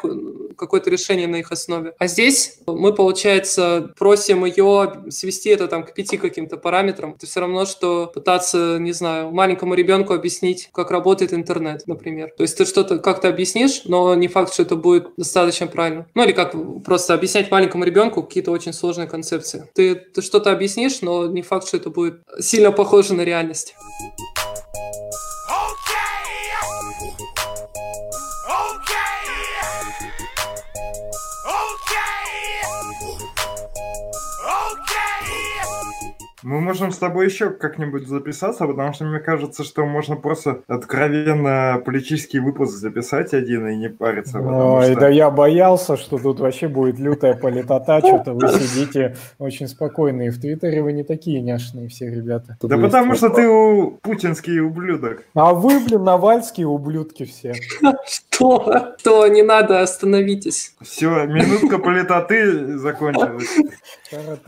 какое-то 0.56 0.90
решение 0.90 1.26
на 1.26 1.36
их 1.36 1.50
основе. 1.50 1.94
А 1.98 2.06
здесь 2.06 2.58
мы, 2.66 2.92
получается, 2.92 3.92
просим 3.98 4.44
ее 4.44 5.04
свести 5.10 5.50
это 5.50 5.66
там 5.66 5.84
к 5.84 5.94
пяти 5.94 6.16
каким-то 6.16 6.56
параметрам. 6.56 7.14
Это 7.16 7.26
все 7.26 7.40
равно, 7.40 7.66
что 7.66 8.10
пытаться, 8.12 8.78
не 8.78 8.92
знаю, 8.92 9.30
маленькому 9.30 9.74
ребенку 9.74 10.14
объяснить, 10.14 10.68
как 10.72 10.90
работает 10.90 11.32
интернет, 11.32 11.86
например. 11.86 12.32
То 12.36 12.42
есть 12.42 12.56
ты 12.56 12.64
что-то 12.64 12.98
как-то 12.98 13.28
объяснишь, 13.28 13.82
но 13.84 14.14
не 14.14 14.28
факт, 14.28 14.52
что 14.52 14.62
это 14.62 14.76
будет 14.76 15.08
достаточно 15.16 15.66
правильно. 15.66 16.06
Ну 16.14 16.24
или 16.24 16.32
как 16.32 16.54
просто 16.84 17.07
объяснять 17.14 17.50
маленькому 17.50 17.84
ребенку 17.84 18.22
какие-то 18.22 18.50
очень 18.50 18.72
сложные 18.72 19.08
концепции. 19.08 19.70
Ты, 19.74 19.94
ты 19.94 20.22
что-то 20.22 20.52
объяснишь, 20.52 21.00
но 21.02 21.26
не 21.26 21.42
факт, 21.42 21.66
что 21.66 21.76
это 21.76 21.90
будет 21.90 22.20
сильно 22.40 22.72
похоже 22.72 23.14
на 23.14 23.22
реальность. 23.22 23.74
Мы 36.48 36.62
можем 36.62 36.92
с 36.92 36.96
тобой 36.96 37.26
еще 37.26 37.50
как-нибудь 37.50 38.08
записаться, 38.08 38.66
потому 38.66 38.94
что 38.94 39.04
мне 39.04 39.20
кажется, 39.20 39.64
что 39.64 39.84
можно 39.84 40.16
просто 40.16 40.62
откровенно 40.66 41.82
политический 41.84 42.38
выпуск 42.38 42.72
записать 42.72 43.34
один 43.34 43.68
и 43.68 43.76
не 43.76 43.90
париться. 43.90 44.40
Ой, 44.40 44.92
что... 44.92 45.00
да 45.00 45.08
я 45.10 45.28
боялся, 45.28 45.98
что 45.98 46.16
тут 46.16 46.40
вообще 46.40 46.68
будет 46.68 46.98
лютая 46.98 47.34
политота, 47.34 47.98
что-то 47.98 48.32
вы 48.32 48.48
сидите 48.48 49.14
очень 49.38 49.68
спокойные. 49.68 50.30
В 50.30 50.40
Твиттере 50.40 50.82
вы 50.82 50.94
не 50.94 51.04
такие 51.04 51.42
няшные 51.42 51.90
все 51.90 52.08
ребята. 52.08 52.56
Тут 52.58 52.70
да 52.70 52.78
потому 52.78 53.14
что 53.14 53.28
ты 53.28 53.46
у... 53.46 53.98
путинский 54.00 54.58
ублюдок. 54.60 55.24
А 55.34 55.52
вы, 55.52 55.78
блин, 55.80 56.02
навальские 56.02 56.66
ублюдки 56.66 57.26
все. 57.26 57.52
что? 58.38 58.94
То 59.02 59.26
не 59.26 59.42
надо, 59.42 59.82
остановитесь. 59.82 60.74
Все, 60.80 61.26
минутка 61.26 61.78
политоты 61.78 62.78
закончилась. 62.78 63.54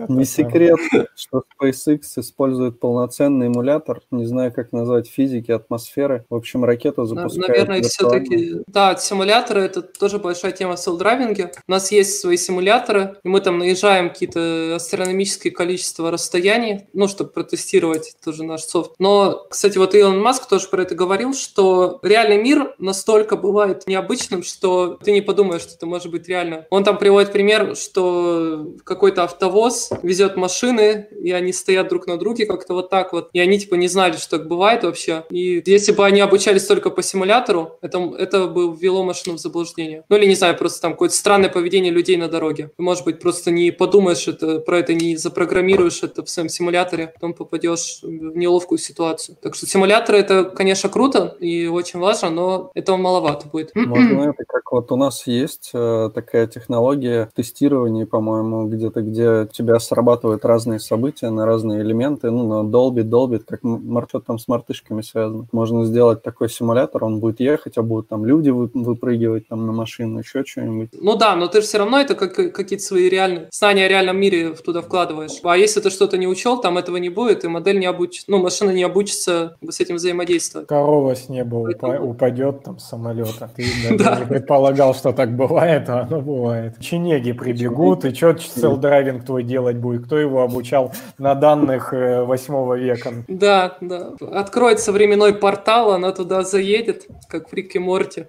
Не 0.09 0.25
секрет, 0.25 0.79
что 1.15 1.45
SpaceX 1.61 2.01
использует 2.17 2.81
полноценный 2.81 3.47
эмулятор, 3.47 4.03
не 4.11 4.27
знаю, 4.27 4.53
как 4.53 4.73
назвать, 4.73 5.09
физики, 5.09 5.51
атмосферы. 5.51 6.25
В 6.31 6.35
общем, 6.35 6.65
ракету 6.65 7.05
запускают 7.05 7.49
Наверное, 7.49 7.83
все-таки... 7.83 8.63
Да, 8.67 8.97
симуляторы— 8.97 9.61
это 9.63 9.83
тоже 9.83 10.19
большая 10.19 10.53
тема 10.53 10.77
в 10.77 10.81
селдрайвинге. 10.81 11.53
У 11.67 11.71
нас 11.71 11.93
есть 11.93 12.21
свои 12.21 12.37
симуляторы, 12.37 13.17
и 13.23 13.29
мы 13.29 13.41
там 13.41 13.59
наезжаем 13.59 14.11
какие-то 14.11 14.75
астрономические 14.77 15.53
количества 15.53 16.11
расстояний, 16.11 16.87
ну, 16.93 17.09
чтобы 17.09 17.31
протестировать 17.31 18.17
тоже 18.25 18.45
наш 18.45 18.63
софт. 18.63 18.93
Но, 18.99 19.47
кстати, 19.51 19.79
вот 19.79 19.95
Илон 19.95 20.21
Маск 20.21 20.49
тоже 20.49 20.69
про 20.69 20.83
это 20.83 20.95
говорил, 20.95 21.35
что 21.35 21.99
реальный 22.03 22.43
мир 22.43 22.75
настолько 22.79 23.37
бывает 23.37 23.87
необычным, 23.87 24.43
что 24.43 24.99
ты 25.03 25.13
не 25.13 25.21
подумаешь, 25.21 25.63
что 25.63 25.75
это 25.75 25.87
может 25.87 26.11
быть 26.11 26.29
реально. 26.29 26.67
Он 26.71 26.85
там 26.85 26.99
приводит 26.99 27.33
пример, 27.33 27.77
что 27.77 28.75
какой-то 28.85 29.23
автовоз 29.51 29.91
везет 30.03 30.37
машины, 30.37 31.09
и 31.23 31.33
они 31.33 31.53
стоят 31.53 31.89
друг 31.89 32.07
на 32.07 32.17
друге 32.17 32.47
как-то 32.47 32.75
вот 32.75 32.91
так 32.91 33.13
вот, 33.13 33.31
и 33.33 33.41
они 33.41 33.59
типа 33.59 33.75
не 33.75 33.89
знали, 33.89 34.17
что 34.17 34.39
так 34.39 34.49
бывает 34.49 34.85
вообще. 34.85 35.25
И 35.31 35.63
если 35.67 35.93
бы 35.93 36.05
они 36.07 36.21
обучались 36.21 36.67
только 36.67 36.91
по 36.91 37.03
симулятору, 37.03 37.79
это, 37.83 37.99
это 38.19 38.47
бы 38.47 38.75
ввело 38.75 39.03
машину 39.03 39.37
в 39.37 39.41
заблуждение. 39.41 40.05
Ну 40.09 40.17
или 40.17 40.27
не 40.27 40.35
знаю, 40.35 40.57
просто 40.57 40.81
там 40.81 40.93
какое-то 40.93 41.15
странное 41.15 41.51
поведение 41.51 41.93
людей 41.93 42.17
на 42.17 42.29
дороге. 42.29 42.71
Ты, 42.77 42.83
может 42.83 43.05
быть, 43.05 43.21
просто 43.21 43.51
не 43.51 43.71
подумаешь 43.71 44.29
это, 44.29 44.61
про 44.61 44.79
это, 44.79 44.95
не 44.95 45.17
запрограммируешь 45.17 46.03
это 46.03 46.25
в 46.25 46.31
своем 46.31 46.49
симуляторе, 46.49 47.09
потом 47.09 47.35
попадешь 47.35 48.01
в 48.03 48.37
неловкую 48.37 48.79
ситуацию. 48.79 49.37
Так 49.43 49.55
что 49.55 49.67
симуляторы 49.67 50.19
это, 50.19 50.45
конечно, 50.45 50.89
круто 50.89 51.37
и 51.41 51.67
очень 51.67 51.99
важно, 51.99 52.31
но 52.31 52.71
этого 52.75 52.97
маловато 52.97 53.49
будет. 53.49 53.75
Можно 53.75 54.31
это 54.31 54.45
как 54.47 54.73
вот 54.73 54.93
у 54.93 54.97
нас 54.97 55.27
есть 55.27 55.71
э, 55.75 56.11
такая 56.15 56.47
технология 56.47 57.29
тестирования, 57.35 58.07
по-моему, 58.07 58.69
где-то, 58.69 59.03
где 59.03 59.40
тебя 59.47 59.79
срабатывают 59.79 60.45
разные 60.45 60.79
события 60.81 61.31
на 61.31 61.47
разные 61.47 61.83
элементы, 61.83 62.31
ну, 62.31 62.47
на 62.49 62.69
долбит, 62.69 63.09
долбит, 63.09 63.45
как 63.47 63.61
что 64.09 64.21
там 64.21 64.39
с 64.39 64.49
мартышками 64.49 65.03
связано. 65.03 65.47
Можно 65.53 65.85
сделать 65.85 66.23
такой 66.23 66.49
симулятор, 66.49 67.05
он 67.05 67.21
будет 67.21 67.41
ехать, 67.41 67.79
а 67.79 67.83
будут 67.83 68.09
там 68.09 68.25
люди 68.25 68.51
вы- 68.51 68.71
выпрыгивать 68.73 69.49
там 69.49 69.67
на 69.67 69.73
машину, 69.73 70.19
еще 70.21 70.45
что-нибудь. 70.45 70.91
Ну 70.93 71.17
да, 71.17 71.37
но 71.37 71.47
ты 71.47 71.61
же 71.61 71.67
все 71.67 71.79
равно 71.79 72.01
это 72.01 72.15
как, 72.15 72.35
какие-то 72.35 72.85
свои 72.85 73.09
реальные 73.09 73.49
знания 73.53 73.87
о 73.87 73.89
реальном 73.89 74.19
мире 74.19 74.55
туда 74.55 74.81
вкладываешь. 74.83 75.41
А 75.43 75.57
если 75.57 75.81
ты 75.81 75.91
что-то 75.91 76.19
не 76.19 76.27
учел, 76.27 76.61
там 76.61 76.79
этого 76.79 76.97
не 76.97 77.09
будет, 77.09 77.45
и 77.45 77.49
модель 77.49 77.79
не 77.79 77.87
обучится, 77.87 78.31
ну, 78.31 78.39
машина 78.39 78.71
не 78.71 78.83
обучится 78.83 79.57
с 79.69 79.81
этим 79.81 79.97
взаимодействовать. 79.97 80.69
Корова 80.69 81.15
с 81.15 81.29
неба 81.29 81.57
упа- 81.57 81.99
упадет 82.01 82.63
там 82.63 82.79
с 82.79 82.89
самолета. 82.89 83.51
Ты 83.55 83.65
даже 83.97 84.21
не 84.23 84.27
предполагал, 84.29 84.95
что 84.95 85.13
так 85.13 85.35
бывает, 85.37 85.89
а 85.89 86.03
оно 86.03 86.21
бывает. 86.21 86.75
Чинеги 86.81 87.33
прибегут, 87.33 88.05
и 88.05 88.15
что 88.15 88.37
селдрайвинг 88.39 89.25
твой 89.31 89.45
делать 89.45 89.77
будет? 89.77 90.07
Кто 90.07 90.19
его 90.19 90.43
обучал 90.43 90.93
на 91.17 91.37
данных 91.37 91.95
э, 91.95 92.25
восьмого 92.25 92.75
века? 92.75 93.13
Да, 93.29 93.77
да. 93.81 94.13
Откроется 94.33 94.91
временной 94.91 95.35
портал, 95.35 95.93
она 95.93 96.11
туда 96.11 96.43
заедет, 96.43 97.07
как 97.29 97.49
в 97.49 97.55
Рике 97.55 97.79
Морти. 97.79 98.27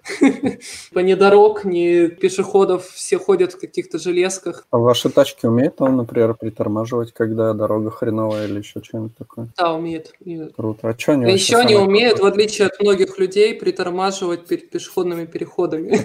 По 0.94 1.00
ни 1.08 1.16
дорог, 1.16 1.66
ни 1.66 2.06
пешеходов, 2.06 2.86
все 2.86 3.18
ходят 3.18 3.54
в 3.54 3.60
каких-то 3.60 3.98
железках. 3.98 4.68
А 4.70 4.78
ваши 4.78 5.10
тачки 5.10 5.48
умеют, 5.48 5.82
он, 5.82 5.98
например, 5.98 6.36
притормаживать, 6.36 7.14
когда 7.14 7.54
дорога 7.54 7.90
хреновая 7.90 8.46
или 8.48 8.60
еще 8.60 8.82
что-нибудь 8.84 9.18
такое? 9.18 9.48
Да, 9.58 9.74
умеет. 9.74 10.14
Круто. 10.56 10.90
А 10.90 11.00
что 11.00 11.14
они 11.14 11.32
Еще 11.32 11.58
самое 11.58 11.80
умеют, 11.80 12.20
в 12.20 12.26
отличие 12.26 12.68
от 12.68 12.80
многих 12.80 13.18
людей, 13.18 13.56
притормаживать 13.56 14.46
перед 14.46 14.70
пешеходными 14.70 15.26
переходами. 15.26 15.98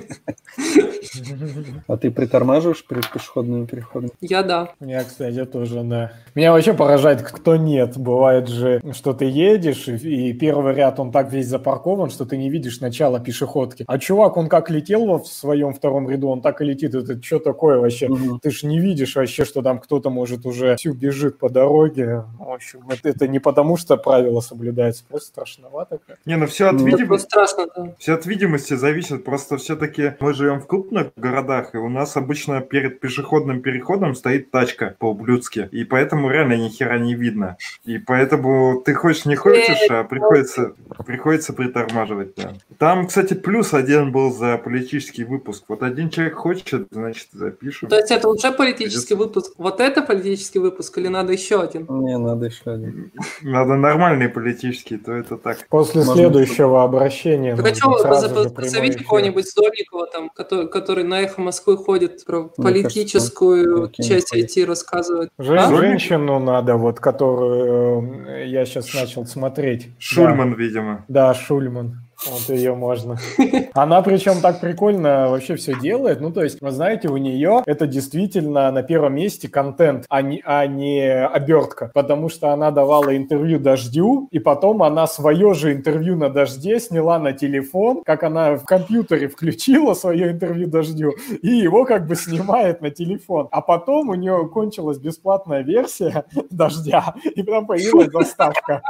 А 1.89 1.97
ты 1.97 2.11
притормаживаешь 2.11 2.85
перед 2.85 3.11
пешеходными 3.11 3.67
переходами? 3.67 4.11
Я 4.21 4.43
да. 4.43 4.73
Меня, 4.87 5.03
кстати, 5.03 5.45
тоже, 5.47 5.82
да. 5.82 6.12
Меня 6.37 6.53
вообще 6.53 6.72
поражает, 6.72 7.20
кто 7.22 7.57
нет. 7.57 7.99
Бывает 7.99 8.47
же, 8.47 8.80
что 8.93 9.14
ты 9.14 9.24
едешь, 9.24 9.89
и 9.89 10.28
и 10.28 10.32
первый 10.32 10.74
ряд, 10.74 11.01
он 11.01 11.11
так 11.11 11.32
весь 11.32 11.49
запаркован, 11.49 12.09
что 12.09 12.24
ты 12.24 12.37
не 12.37 12.51
видишь 12.51 12.78
начала 12.80 13.18
пешеходки. 13.18 13.84
А 13.89 13.99
чувак, 13.99 14.37
он 14.37 14.49
как 14.49 14.70
летел 14.70 15.05
во- 15.07 15.18
в 15.18 15.26
своем 15.26 15.72
втором 15.74 16.09
ряду, 16.09 16.28
он 16.28 16.41
так 16.43 16.61
и 16.62 16.64
летит. 16.64 16.95
Это 16.95 17.20
что 17.20 17.41
такое 17.41 17.78
вообще? 17.80 18.07
Мгм. 18.09 18.39
Ты 18.39 18.51
ж 18.53 18.62
не 18.62 18.78
видишь 18.78 19.16
вообще, 19.16 19.45
что 19.45 19.61
там 19.61 19.80
кто-то, 19.80 20.09
может, 20.11 20.47
уже 20.47 20.76
всю 20.76 20.93
бежит 20.95 21.39
по 21.39 21.49
дороге. 21.51 22.22
В 22.39 22.49
общем, 22.53 22.80
это, 22.89 23.09
это 23.09 23.26
не 23.26 23.41
потому, 23.41 23.76
что 23.76 23.97
правила 23.97 24.39
соблюдаются, 24.41 25.05
просто 25.09 25.28
страшновато 25.30 25.99
как. 26.07 26.18
Не, 26.26 26.37
ну 26.37 26.47
все 26.47 26.68
от, 26.68 26.74
Это 26.76 26.84
видим- 26.84 27.09
просто 27.09 27.26
страшно, 27.26 27.66
да. 27.74 27.95
все 27.99 28.14
от 28.14 28.24
видимости 28.24 28.74
зависит. 28.74 29.24
Просто 29.24 29.57
все-таки 29.57 30.12
мы 30.20 30.32
живем 30.32 30.61
в 30.61 30.68
крупных 30.68 31.09
городах, 31.16 31.74
и 31.74 31.78
у 31.78 31.89
нас 31.89 32.16
обычно 32.16 32.61
перед 32.61 33.01
пешеходным 33.01 33.62
переходом 33.62 34.14
стоит 34.14 34.53
тачка 34.53 34.76
по-ублюдски. 34.99 35.68
И 35.72 35.85
поэтому 35.85 36.31
реально 36.31 36.55
ни 36.55 36.68
хера 36.68 36.99
не 36.99 37.14
видно. 37.14 37.57
И 37.85 37.99
поэтому 37.99 38.83
ты 38.85 38.95
хочешь 38.95 39.24
не 39.24 39.37
хочешь, 39.37 39.91
а 39.91 40.05
приходится, 40.05 40.72
приходится 41.07 41.53
притормаживать. 41.53 42.35
Да. 42.37 42.55
Там, 42.79 43.07
кстати, 43.07 43.35
плюс 43.35 43.74
один 43.74 44.12
был 44.12 44.33
за 44.33 44.59
политический 44.59 45.24
выпуск. 45.24 45.64
Вот 45.68 45.83
один 45.83 46.11
человек 46.11 46.35
хочет, 46.35 46.89
значит, 46.91 47.29
запишем. 47.33 47.89
То 47.89 47.97
есть 47.97 48.11
это 48.11 48.29
уже 48.29 48.53
политический 48.53 49.14
выпуск. 49.14 49.55
Вот 49.59 49.81
это 49.81 50.03
политический 50.03 50.59
выпуск 50.59 50.99
или 50.99 51.09
надо 51.09 51.33
еще 51.33 51.62
один? 51.62 51.87
Не, 51.89 52.18
надо 52.18 52.47
еще 52.47 52.70
один. 52.70 53.11
Надо 53.43 53.77
нормальный 53.77 54.29
политический, 54.29 54.97
то 54.99 55.12
это 55.12 55.37
так. 55.37 55.66
После 55.68 56.01
Можно 56.03 56.14
следующего 56.14 56.83
обращения 56.83 57.55
а 57.55 57.57
прямой 57.57 58.51
позовите 58.51 59.05
кого-нибудь 59.05 59.49
Здорникова, 59.49 60.07
там, 60.07 60.31
который, 60.31 60.68
который 60.68 61.05
на 61.05 61.20
«Эхо 61.20 61.41
Москвы» 61.41 61.77
ходит, 61.77 62.24
про 62.24 62.45
кажется, 62.45 62.62
политическую 62.62 63.85
окей, 63.85 64.07
часть. 64.07 64.35
IT 64.35 64.66
рассказывает. 64.67 65.31
Жен- 65.39 65.59
А? 65.59 65.75
Женщину 65.77 66.39
надо, 66.39 66.77
вот, 66.77 67.01
которую 67.01 68.27
э, 68.27 68.47
я 68.47 68.64
сейчас 68.67 68.93
начал 68.95 69.25
смотреть. 69.27 69.89
Шульман, 69.99 70.55
видимо. 70.55 71.05
Да, 71.09 71.29
да, 71.29 71.35
Шульман. 71.35 72.01
Вот 72.25 72.49
ее 72.49 72.75
можно. 72.75 73.19
Она 73.75 74.03
причем 74.03 74.41
так 74.41 74.61
прикольно 74.61 75.29
вообще 75.29 75.57
все 75.57 75.79
делает. 75.79 76.21
Ну, 76.21 76.33
то 76.33 76.43
есть, 76.43 76.61
вы 76.61 76.71
знаете, 76.71 77.09
у 77.09 77.17
нее 77.17 77.62
это 77.67 77.87
действительно 77.87 78.71
на 78.71 78.83
первом 78.83 79.14
месте 79.14 79.49
контент, 79.49 80.07
а 80.09 80.23
не, 80.23 80.43
а 80.45 80.67
не 80.67 81.25
обертка. 81.25 81.91
Потому 81.95 82.29
что 82.29 82.53
она 82.53 82.71
давала 82.71 83.17
интервью 83.17 83.59
Дождю, 83.59 84.29
и 84.31 84.39
потом 84.39 84.83
она 84.83 85.07
свое 85.07 85.55
же 85.55 85.73
интервью 85.73 86.17
на 86.17 86.31
Дожде 86.31 86.81
сняла 86.81 87.19
на 87.19 87.33
телефон, 87.33 88.03
как 88.05 88.23
она 88.23 88.57
в 88.57 88.64
компьютере 88.64 89.29
включила 89.29 89.95
свое 89.95 90.33
интервью 90.33 90.69
Дождю, 90.69 91.12
и 91.43 91.49
его 91.49 91.85
как 91.85 92.07
бы 92.07 92.17
снимает 92.17 92.81
на 92.81 92.91
телефон. 92.91 93.49
А 93.51 93.61
потом 93.61 94.09
у 94.09 94.14
нее 94.14 94.49
кончилась 94.53 94.99
бесплатная 94.99 95.62
версия 95.62 96.25
Дождя, 96.51 97.14
и 97.25 97.43
прям 97.43 97.67
появилась 97.67 98.09
заставка. 98.12 98.83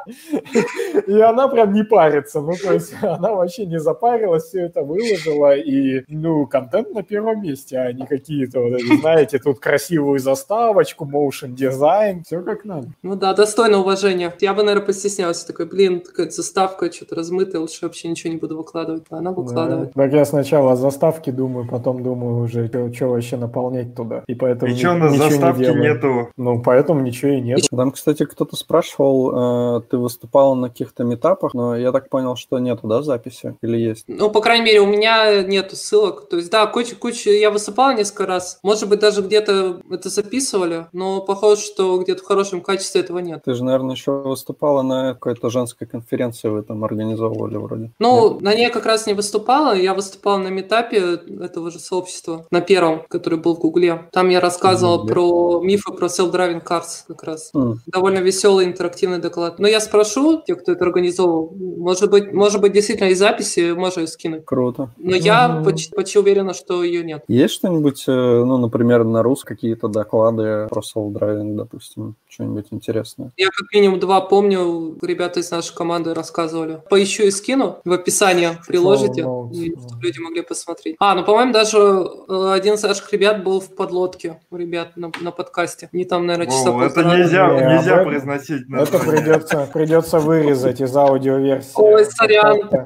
И 1.07 1.21
она 1.21 1.49
прям 1.49 1.73
не 1.73 1.83
парится. 1.83 2.41
Ну, 2.41 2.53
то 2.63 2.73
есть 2.73 2.95
она 3.17 3.35
вообще 3.35 3.67
не 3.67 3.79
запарилась, 3.81 4.45
все 4.45 4.63
это 4.67 4.83
выложила, 4.83 5.55
и, 5.57 6.05
ну, 6.09 6.47
контент 6.47 6.93
на 6.95 7.03
первом 7.03 7.43
месте, 7.43 7.79
а 7.79 7.93
не 7.93 8.07
какие-то, 8.07 8.61
вот 8.61 8.81
знаете, 9.01 9.39
тут 9.39 9.59
красивую 9.61 10.19
заставочку, 10.19 11.05
motion 11.05 11.53
дизайн, 11.53 12.23
все 12.25 12.41
как 12.43 12.65
надо. 12.65 12.89
Ну 13.03 13.17
да, 13.17 13.35
достойно 13.35 13.79
уважения. 13.79 14.33
Я 14.41 14.55
бы, 14.55 14.63
наверное, 14.63 14.87
постеснялся. 14.87 15.47
Такой, 15.47 15.67
блин, 15.67 16.01
такая 16.01 16.31
заставка 16.31 16.91
что-то 16.93 17.15
размытая, 17.15 17.61
лучше 17.61 17.85
вообще 17.87 18.09
ничего 18.09 18.33
не 18.33 18.39
буду 18.39 18.57
выкладывать. 18.57 19.05
А 19.11 19.19
она 19.19 19.33
выкладывает. 19.33 19.93
Да. 19.95 20.03
Так 20.05 20.13
я 20.13 20.25
сначала 20.25 20.73
о 20.73 20.77
заставке 20.77 21.33
думаю, 21.33 21.69
потом 21.69 22.03
думаю 22.03 22.43
уже, 22.45 22.67
что 22.69 23.07
вообще 23.09 23.37
наполнять 23.37 23.95
туда. 23.95 24.23
И 24.27 24.35
поэтому 24.35 24.73
И 24.73 24.77
что, 24.77 24.95
на 24.95 25.09
ничего 25.11 25.25
не 25.25 25.31
заставке 25.31 25.65
делаю. 25.65 25.83
нету? 25.83 26.29
Ну, 26.37 26.63
поэтому 26.63 27.01
ничего 27.01 27.33
и 27.33 27.41
нет. 27.41 27.61
Там, 27.71 27.91
кстати, 27.93 28.25
кто-то 28.25 28.57
спрашивал, 28.57 29.79
э, 29.79 29.83
ты 29.91 29.99
выступал 29.99 30.55
на 30.55 30.69
каких-то 30.69 31.05
метапах, 31.05 31.55
но 31.55 31.77
я 31.77 31.93
так 31.93 32.09
понял, 32.09 32.37
что 32.37 32.59
нету, 32.59 32.87
да, 32.87 33.03
записи? 33.07 33.57
Или 33.63 33.79
есть? 33.79 34.05
Ну, 34.09 34.31
по 34.31 34.41
крайней 34.41 34.65
мере, 34.67 34.81
у 34.81 34.87
меня 34.87 35.43
нету 35.43 35.77
ссылок. 35.77 36.29
То 36.29 36.37
есть, 36.37 36.51
да, 36.51 36.67
куча, 36.67 36.95
куча, 36.97 37.31
я 37.31 37.51
выступал 37.51 37.93
несколько 37.95 38.27
раз. 38.27 38.59
Может 38.63 38.89
быть, 38.89 39.01
даже 39.01 39.23
где-то 39.23 39.81
это 39.91 40.09
записывали, 40.11 40.87
но 40.93 41.21
похоже, 41.21 41.63
что 41.63 41.99
где-то 41.99 42.23
в 42.23 42.27
хорошем 42.27 42.61
качестве 42.61 43.01
этого 43.01 43.19
нет. 43.21 43.43
Ты 43.45 43.55
же, 43.55 43.65
наверное, 43.65 43.95
еще 43.95 44.11
выступала 44.13 44.83
на 44.83 45.15
какой-то 45.15 45.49
женской 45.51 45.87
конференции, 45.87 46.49
вы 46.49 46.63
там 46.63 46.85
организовывали 46.85 47.57
вроде. 47.57 47.93
Ну, 47.99 48.39
на 48.41 48.55
ней 48.55 48.69
как 48.71 48.87
раз 48.87 49.07
не 49.07 49.15
выступала. 49.15 49.75
Я 49.75 49.95
выступала 49.95 50.39
на 50.39 50.49
митапе 50.49 51.21
этого 51.41 51.71
же 51.71 51.79
сообщества, 51.79 52.47
на 52.51 52.61
первом, 52.61 53.03
который 53.09 53.39
был 53.39 53.55
в 53.57 53.61
Гугле. 53.61 54.09
Там 54.13 54.29
я 54.29 54.41
рассказывал 54.41 54.99
Гугле. 54.99 55.15
про 55.15 55.61
мифы 55.63 55.93
про 55.93 56.07
self-driving 56.07 56.63
cars 56.65 57.05
как 57.07 57.23
раз. 57.23 57.51
М, 57.55 57.81
Довольно 57.87 58.19
веселый 58.19 58.67
интерактивный 58.67 59.19
доклад. 59.19 59.59
Но 59.59 59.69
я 59.69 59.81
спрошу 59.81 60.43
тех, 60.47 60.61
кто 60.63 60.73
это 60.73 60.85
организовывал. 60.85 61.55
Может 61.57 62.11
быть, 62.11 62.33
может 62.33 62.61
быть, 62.61 62.73
действительно 62.73 62.96
действительно 62.97 63.09
есть 63.09 63.21
записи, 63.21 63.61
ее 63.61 64.07
скинуть. 64.07 64.45
Круто. 64.45 64.91
Но 64.97 65.17
я 65.17 65.49
Мгм. 65.49 65.65
почти, 65.65 65.95
почти 65.95 66.19
уверена, 66.19 66.55
что 66.55 66.83
ее 66.83 67.05
нет. 67.05 67.25
Есть 67.29 67.55
что-нибудь, 67.55 68.05
э, 68.07 68.13
ну, 68.13 68.59
например, 68.59 69.05
на 69.05 69.23
рус 69.23 69.45
какие-то 69.45 69.89
доклады 69.89 70.67
про 70.69 70.83
self-driving, 70.83 71.57
допустим, 71.57 72.17
что-нибудь 72.29 72.67
интересное? 72.71 73.33
Я 73.37 73.47
как 73.47 73.73
минимум 73.73 74.01
два 74.01 74.21
помню, 74.21 74.97
ребята 75.03 75.41
из 75.41 75.51
нашей 75.51 75.75
команды 75.75 76.15
рассказывали. 76.15 76.81
Поищу 76.91 77.25
и 77.25 77.31
скину, 77.31 77.79
в 77.85 77.93
описании 77.93 78.51
приложите, 78.67 79.23
notes, 79.23 79.53
и 79.53 79.75
да. 79.75 79.81
чтобы 79.81 80.03
люди 80.03 80.19
могли 80.19 80.43
посмотреть. 80.43 80.97
А, 80.99 81.15
ну, 81.15 81.25
по-моему, 81.25 81.53
даже 81.53 81.79
э, 81.79 82.53
один 82.53 82.75
из 82.75 82.83
наших 82.83 83.13
ребят 83.13 83.43
был 83.45 83.61
в 83.61 83.75
подлодке 83.75 84.41
у 84.51 84.57
ребят 84.57 84.97
на, 84.97 85.11
на 85.21 85.31
подкасте. 85.31 85.89
Не 85.93 86.05
там, 86.05 86.27
наверное, 86.27 86.47
часа 86.47 86.73
Воу, 86.73 86.83
это 86.83 87.03
нельзя, 87.05 87.49
Не, 87.49 87.77
нельзя 87.77 88.03
произносить. 88.05 88.63
Это 88.73 88.99
придется, 88.99 89.69
придется 89.73 90.19
вырезать 90.19 90.81
из 90.81 90.97
аудиоверсии. 90.97 91.73
Ой, 91.75 92.05
сорян. 92.05 92.86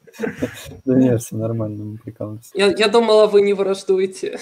Да 0.85 0.95
нет, 0.95 1.21
все 1.21 1.35
нормально, 1.35 1.83
мы 1.83 1.97
прикалываемся. 1.97 2.49
Я, 2.53 2.67
я 2.67 2.87
думала, 2.87 3.27
вы 3.27 3.41
не 3.41 3.53
враждуете. 3.53 4.39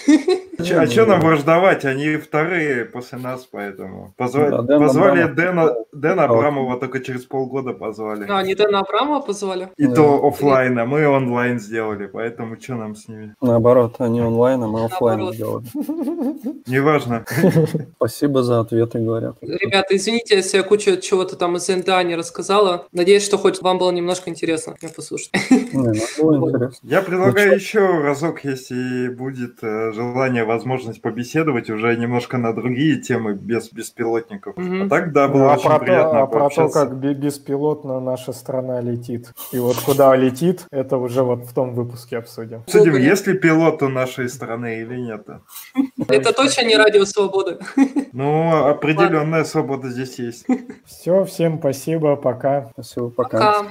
А 0.59 0.87
что 0.87 1.05
нам 1.05 1.21
враждовать? 1.21 1.85
Они 1.85 2.17
вторые 2.17 2.85
после 2.85 3.17
нас, 3.17 3.47
поэтому. 3.49 4.13
Да, 4.17 4.61
Дэн 4.61 4.79
Позвали 4.79 5.21
Абрамов. 5.21 5.35
Дэна, 5.35 5.75
Дэна 5.93 6.23
Абрамова 6.25 6.79
только 6.79 6.99
через 6.99 7.25
полгода 7.25 7.73
позвали. 7.73 8.25
А, 8.29 8.43
не 8.43 8.55
Дэна 8.55 8.79
Абрамова 8.79 9.21
позвали? 9.21 9.69
И 9.77 9.87
Да. 9.87 9.95
то 9.95 10.27
офлайн, 10.27 10.77
а 10.79 10.85
мы 10.85 11.07
онлайн 11.07 11.59
сделали, 11.59 12.07
поэтому 12.07 12.59
что 12.59 12.75
нам 12.75 12.95
с 12.95 13.07
ними? 13.07 13.35
Наоборот, 13.41 13.95
они 13.99 14.21
онлайн, 14.21 14.63
а 14.63 14.67
мы 14.67 14.85
офлайн 14.85 15.33
сделали. 15.33 15.65
Неважно. 16.67 17.25
Спасибо 17.95 18.43
за 18.43 18.59
ответы, 18.59 18.99
говорят. 18.99 19.35
Ребята, 19.41 19.95
извините, 19.95 20.35
если 20.35 20.57
я 20.57 20.63
кучу 20.63 20.97
чего-то 20.97 21.35
там 21.35 21.55
из 21.57 21.67
NDA 21.67 22.03
не 22.03 22.15
рассказала. 22.15 22.87
Надеюсь, 22.91 23.23
что 23.25 23.37
хоть 23.37 23.61
вам 23.61 23.77
было 23.77 23.91
немножко 23.91 24.29
интересно 24.29 24.75
меня 24.81 24.91
послушать. 24.95 25.31
Ну, 25.73 26.49
интересно. 26.49 26.77
Я 26.83 27.01
предлагаю 27.01 27.55
еще 27.55 27.79
разок, 28.01 28.43
если 28.43 29.09
будет 29.09 29.59
э, 29.61 29.91
желание, 29.93 30.43
возможность 30.43 31.01
побеседовать 31.01 31.69
уже 31.69 31.95
немножко 31.95 32.37
на 32.37 32.53
другие 32.53 32.97
темы 32.97 33.33
без 33.33 33.71
беспилотников. 33.71 34.55
А 34.57 34.89
так, 34.89 35.13
да, 35.13 35.27
было 35.27 35.53
а 35.53 35.57
очень 35.57 35.79
приятно 35.79 36.21
а 36.21 36.27
про 36.27 36.33
то, 36.33 36.39
пообщаться. 36.39 36.85
как 36.85 36.97
бе- 36.97 37.13
беспилотно 37.13 37.99
наша 37.99 38.33
страна 38.33 38.81
летит. 38.81 39.31
И 39.51 39.59
вот 39.59 39.77
куда 39.77 40.15
летит, 40.15 40.65
это 40.71 40.97
уже 40.97 41.23
вот 41.23 41.45
в 41.45 41.53
том 41.53 41.73
выпуске 41.73 42.17
обсудим. 42.17 42.59
Обсудим, 42.59 42.95
есть 42.95 43.27
ли 43.27 43.37
пилот 43.37 43.83
у 43.83 43.89
нашей 43.89 44.29
страны 44.29 44.81
или 44.81 44.97
нет. 44.97 45.27
Это 46.07 46.33
точно 46.33 46.65
не 46.65 46.75
радио 46.75 47.05
свободы. 47.05 47.59
Ну, 48.13 48.65
определенная 48.65 49.43
свобода 49.43 49.89
здесь 49.89 50.19
есть. 50.19 50.45
Все, 50.85 51.23
всем 51.25 51.59
спасибо, 51.59 52.15
пока. 52.15 52.69
Спасибо, 52.73 53.09
пока. 53.09 53.63
Пока. 53.63 53.65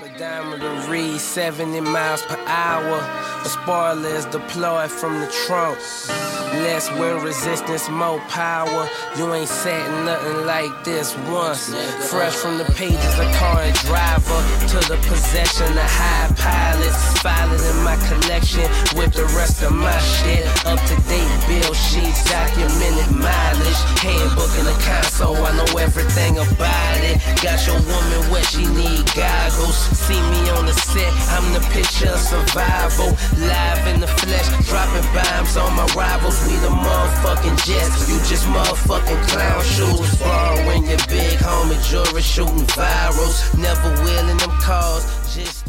Diameter 1.88 1.88
read 1.88 1.88
70 1.88 1.92
miles 1.92 2.22
per 2.22 2.38
hour. 2.46 3.00
The 3.42 3.48
spoilers 3.48 4.24
deployed 4.26 4.90
from 4.90 5.20
the 5.20 5.26
trunk. 5.46 6.47
Less 6.64 6.90
wind 6.98 7.22
resistance, 7.22 7.88
more 7.88 8.20
power. 8.28 8.88
You 9.16 9.32
ain't 9.34 9.48
said 9.48 9.84
nothing 10.04 10.46
like 10.46 10.72
this 10.84 11.16
once. 11.28 11.74
Fresh 12.08 12.34
from 12.36 12.58
the 12.58 12.64
pages 12.72 13.18
of 13.18 13.28
car 13.36 13.62
and 13.62 13.74
driver 13.84 14.40
to 14.72 14.78
the 14.88 14.96
possession 15.08 15.68
of 15.76 15.90
high 15.90 16.32
pilots. 16.36 17.20
File 17.20 17.52
in 17.52 17.76
my 17.84 17.96
collection 18.08 18.64
with 18.96 19.12
the 19.12 19.24
rest 19.36 19.62
of 19.62 19.72
my 19.72 19.98
shit. 19.98 20.46
Up 20.64 20.80
to 20.88 20.96
date 21.08 21.28
bill 21.46 21.74
sheets, 21.74 22.24
documented 22.30 23.12
mileage. 23.12 23.80
Handbook 24.00 24.52
in 24.58 24.64
the 24.64 24.76
console, 24.86 25.36
I 25.36 25.52
know 25.52 25.78
everything 25.78 26.38
about 26.38 27.00
it. 27.04 27.20
Got 27.42 27.60
your 27.66 27.76
woman 27.76 28.20
where 28.30 28.44
she 28.44 28.64
need 28.64 29.04
goggles. 29.12 29.76
See 29.92 30.20
me 30.32 30.48
on 30.56 30.66
the 30.66 30.72
set, 30.72 31.12
I'm 31.36 31.52
the 31.52 31.60
picture 31.74 32.08
of 32.08 32.20
survival. 32.20 33.12
Live 33.36 33.86
in 33.92 34.00
the 34.00 34.08
flesh, 34.08 34.48
dropping 34.64 35.04
bombs 35.12 35.56
on 35.56 35.74
my 35.76 35.86
rivals. 35.94 36.37
We 36.46 36.54
the 36.56 36.68
motherfucking 36.68 37.56
jets, 37.66 38.08
you 38.08 38.18
just 38.28 38.46
motherfucking 38.46 39.28
clown 39.28 39.62
shoes. 39.64 40.18
Borrowing 40.18 40.86
your 40.86 40.98
big 41.08 41.38
homie 41.38 41.80
jewelry, 41.88 42.22
shooting 42.22 42.66
virals. 42.76 43.56
Never 43.58 43.88
wheeling 44.02 44.38
them 44.38 44.50
cars, 44.60 45.04
just. 45.34 45.67